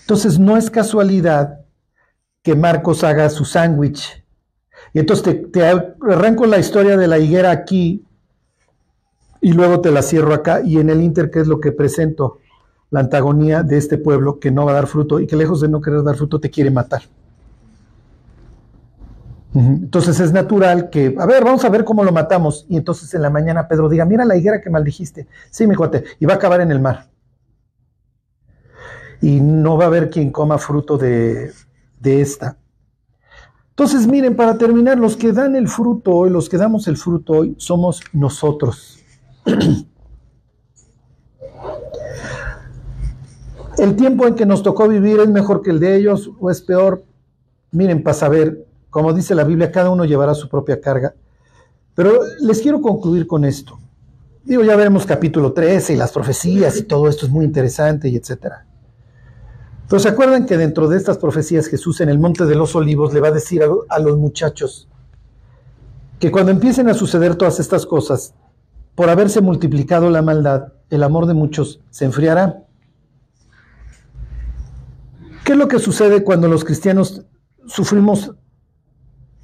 Entonces 0.00 0.38
no 0.38 0.56
es 0.56 0.70
casualidad 0.70 1.60
que 2.42 2.54
Marcos 2.56 3.04
haga 3.04 3.30
su 3.30 3.44
sándwich. 3.44 4.24
Y 4.92 4.98
entonces 4.98 5.24
te, 5.24 5.34
te 5.34 5.64
arranco 5.64 6.46
la 6.46 6.58
historia 6.58 6.96
de 6.96 7.06
la 7.06 7.18
higuera 7.18 7.50
aquí 7.50 8.04
y 9.40 9.52
luego 9.52 9.80
te 9.80 9.90
la 9.90 10.02
cierro 10.02 10.34
acá 10.34 10.60
y 10.64 10.78
en 10.78 10.90
el 10.90 11.02
inter, 11.02 11.30
¿qué 11.30 11.40
es 11.40 11.46
lo 11.46 11.60
que 11.60 11.72
presento? 11.72 12.38
La 12.94 13.00
antagonía 13.00 13.64
de 13.64 13.76
este 13.76 13.98
pueblo 13.98 14.38
que 14.38 14.52
no 14.52 14.64
va 14.64 14.70
a 14.70 14.74
dar 14.74 14.86
fruto 14.86 15.18
y 15.18 15.26
que 15.26 15.34
lejos 15.34 15.60
de 15.60 15.68
no 15.68 15.80
querer 15.80 16.04
dar 16.04 16.14
fruto 16.14 16.38
te 16.38 16.48
quiere 16.48 16.70
matar. 16.70 17.02
Entonces 19.52 20.20
es 20.20 20.32
natural 20.32 20.90
que, 20.90 21.12
a 21.18 21.26
ver, 21.26 21.42
vamos 21.42 21.64
a 21.64 21.70
ver 21.70 21.82
cómo 21.84 22.04
lo 22.04 22.12
matamos. 22.12 22.66
Y 22.68 22.76
entonces 22.76 23.12
en 23.12 23.22
la 23.22 23.30
mañana 23.30 23.66
Pedro 23.66 23.88
diga, 23.88 24.04
mira 24.04 24.24
la 24.24 24.36
higuera 24.36 24.60
que 24.60 24.70
maldijiste. 24.70 25.26
Sí, 25.50 25.66
mi 25.66 25.74
cuate, 25.74 26.04
y 26.20 26.24
va 26.24 26.34
a 26.34 26.36
acabar 26.36 26.60
en 26.60 26.70
el 26.70 26.78
mar. 26.78 27.10
Y 29.20 29.40
no 29.40 29.76
va 29.76 29.84
a 29.84 29.86
haber 29.88 30.08
quien 30.08 30.30
coma 30.30 30.58
fruto 30.58 30.96
de, 30.96 31.50
de 31.98 32.20
esta. 32.20 32.58
Entonces, 33.70 34.06
miren, 34.06 34.36
para 34.36 34.56
terminar, 34.56 34.98
los 34.98 35.16
que 35.16 35.32
dan 35.32 35.56
el 35.56 35.66
fruto 35.66 36.12
hoy, 36.12 36.30
los 36.30 36.48
que 36.48 36.58
damos 36.58 36.86
el 36.86 36.96
fruto 36.96 37.32
hoy, 37.32 37.56
somos 37.58 38.02
nosotros. 38.12 39.00
¿El 43.78 43.96
tiempo 43.96 44.26
en 44.26 44.34
que 44.34 44.46
nos 44.46 44.62
tocó 44.62 44.88
vivir 44.88 45.18
es 45.20 45.28
mejor 45.28 45.62
que 45.62 45.70
el 45.70 45.80
de 45.80 45.96
ellos 45.96 46.30
o 46.38 46.50
es 46.50 46.62
peor? 46.62 47.04
Miren, 47.72 48.02
para 48.02 48.14
saber, 48.14 48.66
como 48.88 49.12
dice 49.12 49.34
la 49.34 49.44
Biblia, 49.44 49.72
cada 49.72 49.90
uno 49.90 50.04
llevará 50.04 50.34
su 50.34 50.48
propia 50.48 50.80
carga. 50.80 51.14
Pero 51.94 52.20
les 52.40 52.60
quiero 52.60 52.80
concluir 52.80 53.26
con 53.26 53.44
esto. 53.44 53.78
Digo, 54.44 54.62
ya 54.62 54.76
veremos 54.76 55.06
capítulo 55.06 55.52
13 55.52 55.94
y 55.94 55.96
las 55.96 56.12
profecías 56.12 56.76
y 56.76 56.84
todo 56.84 57.08
esto 57.08 57.26
es 57.26 57.32
muy 57.32 57.44
interesante 57.44 58.08
y 58.08 58.16
etcétera. 58.16 58.66
Pero 59.88 60.00
se 60.00 60.08
acuerdan 60.08 60.46
que 60.46 60.56
dentro 60.56 60.88
de 60.88 60.96
estas 60.96 61.18
profecías 61.18 61.66
Jesús 61.66 62.00
en 62.00 62.08
el 62.08 62.18
Monte 62.18 62.46
de 62.46 62.54
los 62.54 62.74
Olivos 62.76 63.12
le 63.12 63.20
va 63.20 63.28
a 63.28 63.32
decir 63.32 63.62
a, 63.62 63.68
a 63.88 63.98
los 63.98 64.18
muchachos 64.18 64.88
que 66.18 66.30
cuando 66.30 66.52
empiecen 66.52 66.88
a 66.88 66.94
suceder 66.94 67.36
todas 67.36 67.58
estas 67.60 67.86
cosas, 67.86 68.34
por 68.94 69.10
haberse 69.10 69.40
multiplicado 69.40 70.10
la 70.10 70.22
maldad, 70.22 70.72
el 70.90 71.02
amor 71.02 71.26
de 71.26 71.34
muchos 71.34 71.80
se 71.90 72.04
enfriará. 72.04 72.63
¿Qué 75.44 75.52
es 75.52 75.58
lo 75.58 75.68
que 75.68 75.78
sucede 75.78 76.24
cuando 76.24 76.48
los 76.48 76.64
cristianos 76.64 77.22
sufrimos, 77.66 78.34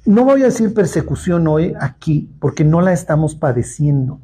no 0.05 0.25
voy 0.25 0.41
a 0.41 0.45
decir 0.45 0.73
persecución 0.73 1.47
hoy 1.47 1.73
aquí, 1.79 2.29
porque 2.39 2.63
no 2.63 2.81
la 2.81 2.91
estamos 2.91 3.35
padeciendo? 3.35 4.19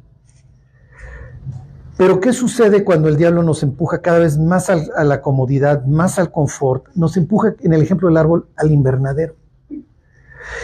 Pero 1.96 2.20
¿qué 2.20 2.32
sucede 2.32 2.84
cuando 2.84 3.08
el 3.08 3.16
diablo 3.16 3.42
nos 3.42 3.64
empuja 3.64 4.02
cada 4.02 4.20
vez 4.20 4.38
más 4.38 4.70
a 4.70 5.02
la 5.02 5.20
comodidad, 5.20 5.84
más 5.84 6.20
al 6.20 6.30
confort? 6.30 6.86
Nos 6.94 7.16
empuja, 7.16 7.54
en 7.60 7.72
el 7.72 7.82
ejemplo 7.82 8.06
del 8.06 8.18
árbol, 8.18 8.48
al 8.56 8.70
invernadero. 8.70 9.34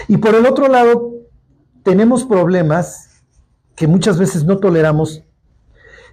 Y 0.07 0.17
por 0.19 0.37
el 0.37 0.47
otro 0.47 0.69
lado, 0.69 1.12
tenemos 1.83 2.25
problemas 2.25 3.23
que 3.75 3.89
muchas 3.89 4.17
veces 4.17 4.45
no 4.45 4.59
toleramos. 4.59 5.24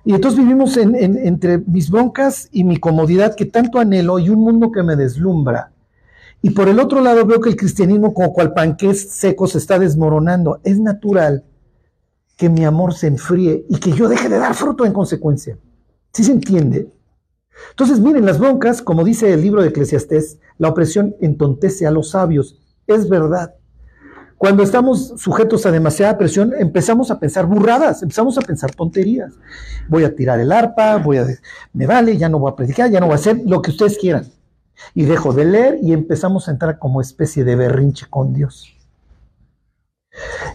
Y 0.04 0.14
entonces 0.14 0.40
vivimos 0.40 0.78
en- 0.78 0.96
en- 0.96 1.18
entre 1.18 1.60
mis 1.60 1.90
broncas 1.92 2.50
y 2.52 2.64
mi 2.64 2.78
comodidad 2.78 3.36
que 3.36 3.46
tanto 3.46 3.80
anhelo 3.80 4.18
y 4.20 4.30
un 4.30 4.40
mundo 4.40 4.72
que 4.72 4.84
me 4.84 4.96
deslumbra. 4.96 5.72
Y 6.42 6.52
por 6.52 6.68
el 6.70 6.80
otro 6.80 7.02
lado 7.02 7.26
veo 7.26 7.40
que 7.40 7.50
el 7.50 7.56
cristianismo 7.56 8.14
como 8.14 8.34
cual 8.34 8.54
panqués 8.54 9.12
seco 9.12 9.46
se 9.46 9.60
está 9.60 9.78
desmoronando. 9.78 10.60
Es 10.64 10.80
natural 10.80 11.44
que 12.36 12.50
mi 12.50 12.66
amor 12.66 12.96
se 12.96 13.08
enfríe 13.08 13.66
y 13.70 13.78
que 13.78 13.92
yo 13.92 14.10
deje 14.10 14.28
de 14.28 14.40
dar 14.40 14.56
fruto 14.56 14.86
en 14.86 14.94
consecuencia. 14.94 15.60
¿Sí 16.12 16.24
se 16.24 16.32
entiende? 16.32 16.90
Entonces, 17.70 18.00
miren, 18.00 18.26
las 18.26 18.40
broncas, 18.40 18.82
como 18.82 19.04
dice 19.04 19.32
el 19.32 19.42
libro 19.42 19.62
de 19.62 19.68
Eclesiastés, 19.70 20.40
la 20.58 20.70
opresión 20.70 21.16
entontece 21.22 21.86
a 21.86 21.92
los 21.92 22.10
sabios. 22.10 22.60
Es 22.88 23.08
verdad. 23.08 23.54
Cuando 24.42 24.64
estamos 24.64 25.14
sujetos 25.18 25.68
a 25.68 25.72
demasiada 25.72 26.18
presión, 26.18 26.52
empezamos 26.58 27.12
a 27.12 27.20
pensar 27.20 27.46
burradas, 27.46 28.02
empezamos 28.02 28.40
a 28.40 28.42
pensar 28.42 28.74
tonterías. 28.74 29.34
Voy 29.88 30.04
a 30.04 30.16
tirar 30.16 30.40
el 30.40 30.52
arpa, 30.52 30.98
voy 30.98 31.20
a... 31.20 31.28
Me 31.74 31.86
vale, 31.86 32.18
ya 32.18 32.28
no 32.28 32.40
voy 32.40 32.52
a 32.52 32.56
predicar, 32.56 32.90
ya 32.90 33.00
no 33.00 33.06
voy 33.06 33.14
a 33.14 33.18
hacer 33.18 33.40
lo 33.46 33.62
que 33.62 33.70
ustedes 33.70 34.00
quieran. 34.00 34.26
Y 34.96 35.06
dejo 35.06 35.32
de 35.32 35.46
leer 35.46 35.78
y 35.84 35.94
empezamos 35.94 36.48
a 36.48 36.54
entrar 36.54 36.80
como 36.80 37.02
especie 37.02 37.44
de 37.44 37.56
berrinche 37.56 38.08
con 38.10 38.34
Dios. 38.34 38.76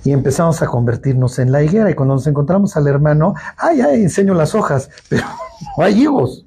Y 0.02 0.10
empezamos 0.10 0.60
a 0.62 0.66
convertirnos 0.66 1.38
en 1.38 1.52
la 1.52 1.62
higuera. 1.62 1.88
Y 1.88 1.94
cuando 1.94 2.14
nos 2.14 2.26
encontramos 2.26 2.76
al 2.76 2.88
hermano, 2.88 3.34
ay, 3.56 3.82
ay, 3.82 4.02
enseño 4.02 4.34
las 4.34 4.56
hojas, 4.56 4.90
pero 5.08 5.26
no 5.78 5.84
hay 5.84 6.02
higos. 6.02 6.44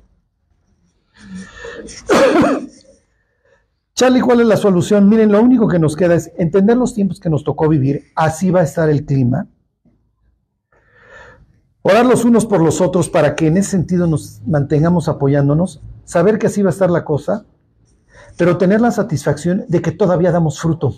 Charlie, 4.00 4.22
¿cuál 4.22 4.39
es 4.39 4.47
la 4.47 4.56
solución? 4.56 5.10
Miren, 5.10 5.30
lo 5.30 5.41
único 5.41 5.68
que 5.68 5.78
nos 5.78 5.97
queda 5.97 6.16
es 6.16 6.32
entender 6.38 6.78
los 6.78 6.93
tiempos 6.93 7.20
que 7.20 7.30
nos 7.30 7.43
tocó 7.43 7.68
vivir. 7.68 8.06
Así 8.16 8.50
va 8.50 8.62
a 8.62 8.64
estar 8.64 8.89
el 8.89 9.04
clima. 9.04 9.50
Orar 11.82 12.06
los 12.06 12.24
unos 12.24 12.45
por 12.45 12.62
los 12.62 12.80
otros 12.80 13.10
para 13.10 13.36
que 13.36 13.47
en 13.47 13.58
ese 13.58 13.72
sentido 13.72 14.08
nos 14.08 14.41
mantengamos 14.47 15.10
apoyándonos. 15.10 15.82
Saber 16.06 16.39
que 16.39 16.47
así 16.47 16.62
va 16.62 16.70
a 16.70 16.72
estar 16.72 16.89
la 16.89 17.04
cosa. 17.04 17.45
Pero 18.38 18.58
tener 18.58 18.80
la 18.80 18.91
satisfacción 18.91 19.66
de 19.68 19.82
que 19.82 19.91
todavía 19.91 20.32
damos 20.32 20.62
fruto. 20.62 20.93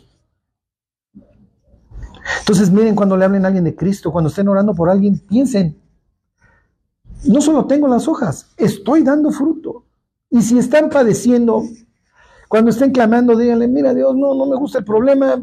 Entonces, 2.41 2.69
miren, 2.69 2.93
cuando 2.93 3.17
le 3.17 3.25
hablen 3.25 3.45
a 3.45 3.47
alguien 3.47 3.63
de 3.63 3.75
Cristo, 3.75 4.11
cuando 4.11 4.29
estén 4.29 4.47
orando 4.47 4.75
por 4.75 4.91
alguien, 4.91 5.17
piensen, 5.17 5.81
no 7.23 7.41
solo 7.41 7.65
tengo 7.65 7.87
las 7.87 8.07
hojas, 8.07 8.51
estoy 8.57 9.01
dando 9.01 9.31
fruto. 9.31 9.85
Y 10.29 10.43
si 10.43 10.59
están 10.59 10.91
padeciendo, 10.91 11.63
cuando 12.51 12.71
estén 12.71 12.91
clamando, 12.91 13.37
díganle, 13.37 13.65
mira 13.69 13.93
Dios, 13.93 14.13
no, 14.13 14.35
no 14.35 14.45
me 14.45 14.57
gusta 14.57 14.79
el 14.79 14.83
problema, 14.83 15.41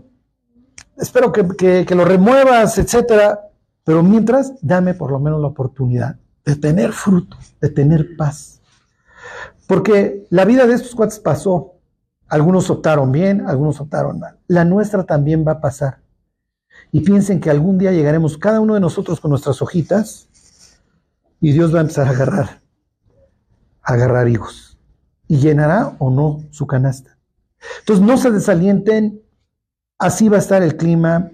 espero 0.98 1.32
que, 1.32 1.86
que- 1.86 1.94
lo 1.94 2.04
remuevas, 2.04 2.76
etcétera. 2.76 3.40
Pero 3.82 4.02
mientras, 4.02 4.52
dame 4.60 4.92
por 4.92 5.10
lo 5.10 5.18
menos 5.18 5.40
la 5.40 5.46
oportunidad 5.46 6.16
de 6.44 6.54
tener 6.56 6.92
fruto, 6.92 7.38
de 7.62 7.70
tener 7.70 8.14
paz. 8.18 8.60
Porque 9.66 10.26
la 10.28 10.44
vida 10.44 10.66
de 10.66 10.74
estos 10.74 10.94
cuates 10.94 11.18
pasó. 11.18 11.76
Algunos 12.28 12.68
optaron 12.68 13.10
bien, 13.10 13.46
algunos 13.48 13.80
optaron 13.80 14.18
mal. 14.18 14.36
La 14.46 14.66
nuestra 14.66 15.04
también 15.04 15.46
va 15.48 15.52
a 15.52 15.60
pasar. 15.62 16.02
Y 16.92 17.00
piensen 17.00 17.40
que 17.40 17.48
algún 17.48 17.78
día 17.78 17.90
llegaremos 17.92 18.36
cada 18.36 18.60
uno 18.60 18.74
de 18.74 18.80
nosotros 18.80 19.18
con 19.18 19.30
nuestras 19.30 19.62
hojitas 19.62 20.28
y 21.40 21.52
Dios 21.52 21.74
va 21.74 21.78
a 21.78 21.80
empezar 21.80 22.06
a 22.06 22.10
agarrar, 22.10 22.60
a 23.82 23.92
agarrar 23.94 24.28
higos. 24.28 24.67
Y 25.28 25.36
llenará 25.36 25.94
o 25.98 26.10
no 26.10 26.44
su 26.50 26.66
canasta. 26.66 27.18
Entonces 27.80 28.04
no 28.04 28.16
se 28.16 28.30
desalienten, 28.30 29.22
así 29.98 30.28
va 30.28 30.36
a 30.36 30.40
estar 30.40 30.62
el 30.62 30.76
clima. 30.76 31.30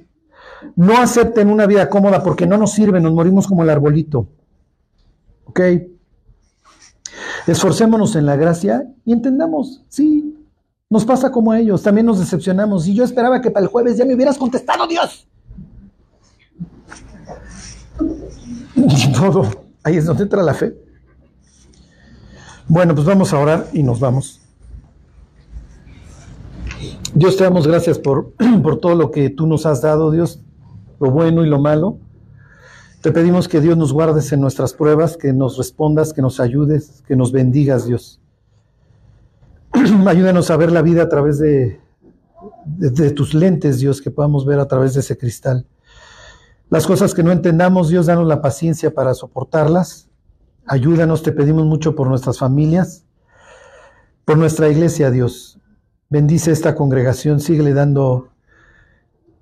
No 0.76 0.99
acepten 0.99 1.51
una 1.51 1.66
vida 1.66 1.88
cómoda 1.88 2.22
porque 2.22 2.47
no 2.47 2.57
nos 2.57 2.72
sirve, 2.72 3.01
nos 3.01 3.12
morimos 3.12 3.47
como 3.47 3.62
el 3.62 3.70
arbolito. 3.70 4.28
¿Ok? 5.45 5.61
Esforcémonos 7.47 8.16
en 8.16 8.26
la 8.26 8.36
gracia 8.36 8.90
y 9.05 9.12
entendamos, 9.12 9.84
sí, 9.88 10.34
nos 10.88 11.05
pasa 11.05 11.30
como 11.30 11.53
a 11.53 11.59
ellos, 11.59 11.82
también 11.82 12.07
nos 12.07 12.18
decepcionamos. 12.18 12.86
Y 12.86 12.95
yo 12.95 13.05
esperaba 13.05 13.40
que 13.40 13.51
para 13.51 13.64
el 13.64 13.70
jueves 13.70 13.97
ya 13.97 14.05
me 14.05 14.14
hubieras 14.14 14.38
contestado, 14.38 14.86
Dios. 14.86 15.26
Ni 18.74 19.18
modo, 19.18 19.49
ahí 19.82 19.97
es 19.97 20.07
donde 20.07 20.24
entra 20.24 20.42
la 20.42 20.55
fe. 20.55 20.84
Bueno, 22.66 22.94
pues 22.94 23.06
vamos 23.06 23.32
a 23.32 23.38
orar 23.38 23.68
y 23.72 23.82
nos 23.82 24.00
vamos. 24.00 24.40
Dios, 27.14 27.36
te 27.36 27.44
damos 27.44 27.66
gracias 27.66 27.98
por, 27.98 28.32
por 28.62 28.80
todo 28.80 28.94
lo 28.94 29.10
que 29.10 29.30
tú 29.30 29.46
nos 29.46 29.66
has 29.66 29.82
dado, 29.82 30.10
Dios, 30.10 30.40
lo 30.98 31.10
bueno 31.10 31.44
y 31.44 31.48
lo 31.48 31.60
malo. 31.60 31.98
Te 33.02 33.12
pedimos 33.12 33.48
que 33.48 33.60
Dios 33.60 33.76
nos 33.76 33.92
guardes 33.92 34.32
en 34.32 34.40
nuestras 34.40 34.72
pruebas, 34.72 35.18
que 35.18 35.34
nos 35.34 35.58
respondas, 35.58 36.14
que 36.14 36.22
nos 36.22 36.40
ayudes, 36.40 37.02
que 37.06 37.16
nos 37.16 37.32
bendigas, 37.32 37.86
Dios. 37.86 38.20
Ayúdanos 40.06 40.50
a 40.50 40.56
ver 40.56 40.72
la 40.72 40.80
vida 40.80 41.02
a 41.02 41.08
través 41.10 41.38
de, 41.38 41.80
de, 42.64 42.90
de 42.90 43.10
tus 43.10 43.34
lentes, 43.34 43.78
Dios, 43.78 44.00
que 44.00 44.10
podamos 44.10 44.46
ver 44.46 44.58
a 44.58 44.66
través 44.66 44.94
de 44.94 45.00
ese 45.00 45.18
cristal. 45.18 45.66
Las 46.70 46.86
cosas 46.86 47.12
que 47.12 47.22
no 47.22 47.30
entendamos, 47.30 47.90
Dios, 47.90 48.06
danos 48.06 48.26
la 48.26 48.40
paciencia 48.40 48.94
para 48.94 49.12
soportarlas. 49.12 50.08
Ayúdanos, 50.66 51.22
te 51.22 51.32
pedimos 51.32 51.66
mucho 51.66 51.94
por 51.94 52.08
nuestras 52.08 52.38
familias, 52.38 53.04
por 54.24 54.38
nuestra 54.38 54.68
iglesia, 54.68 55.10
Dios. 55.10 55.58
Bendice 56.08 56.52
esta 56.52 56.74
congregación, 56.74 57.40
síguele 57.40 57.74
dando 57.74 58.30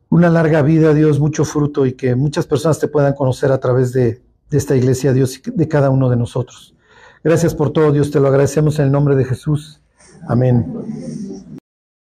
una 0.09 0.29
larga 0.31 0.63
vida, 0.63 0.95
Dios, 0.95 1.21
mucho 1.21 1.45
fruto 1.45 1.87
y 1.87 1.93
que 1.93 2.15
muchas 2.15 2.47
personas 2.47 2.79
te 2.79 2.89
puedan 2.89 3.15
conocer 3.15 3.53
a 3.53 3.59
través 3.59 3.93
de, 3.93 4.23
de 4.51 4.59
esta 4.59 4.77
iglesia, 4.77 5.13
Dios, 5.13 5.39
y 5.39 5.51
de 5.51 5.69
cada 5.69 5.91
uno 5.91 6.11
de 6.11 6.17
nosotros. 6.17 6.75
Gracias 7.25 7.55
por 7.55 7.71
todo, 7.71 7.93
Dios, 7.93 8.11
te 8.11 8.21
lo 8.21 8.29
agradecemos 8.29 8.79
en 8.79 8.87
el 8.87 8.93
nombre 8.93 9.15
de 9.15 9.25
Jesús. 9.25 9.81
Amén. 10.29 11.32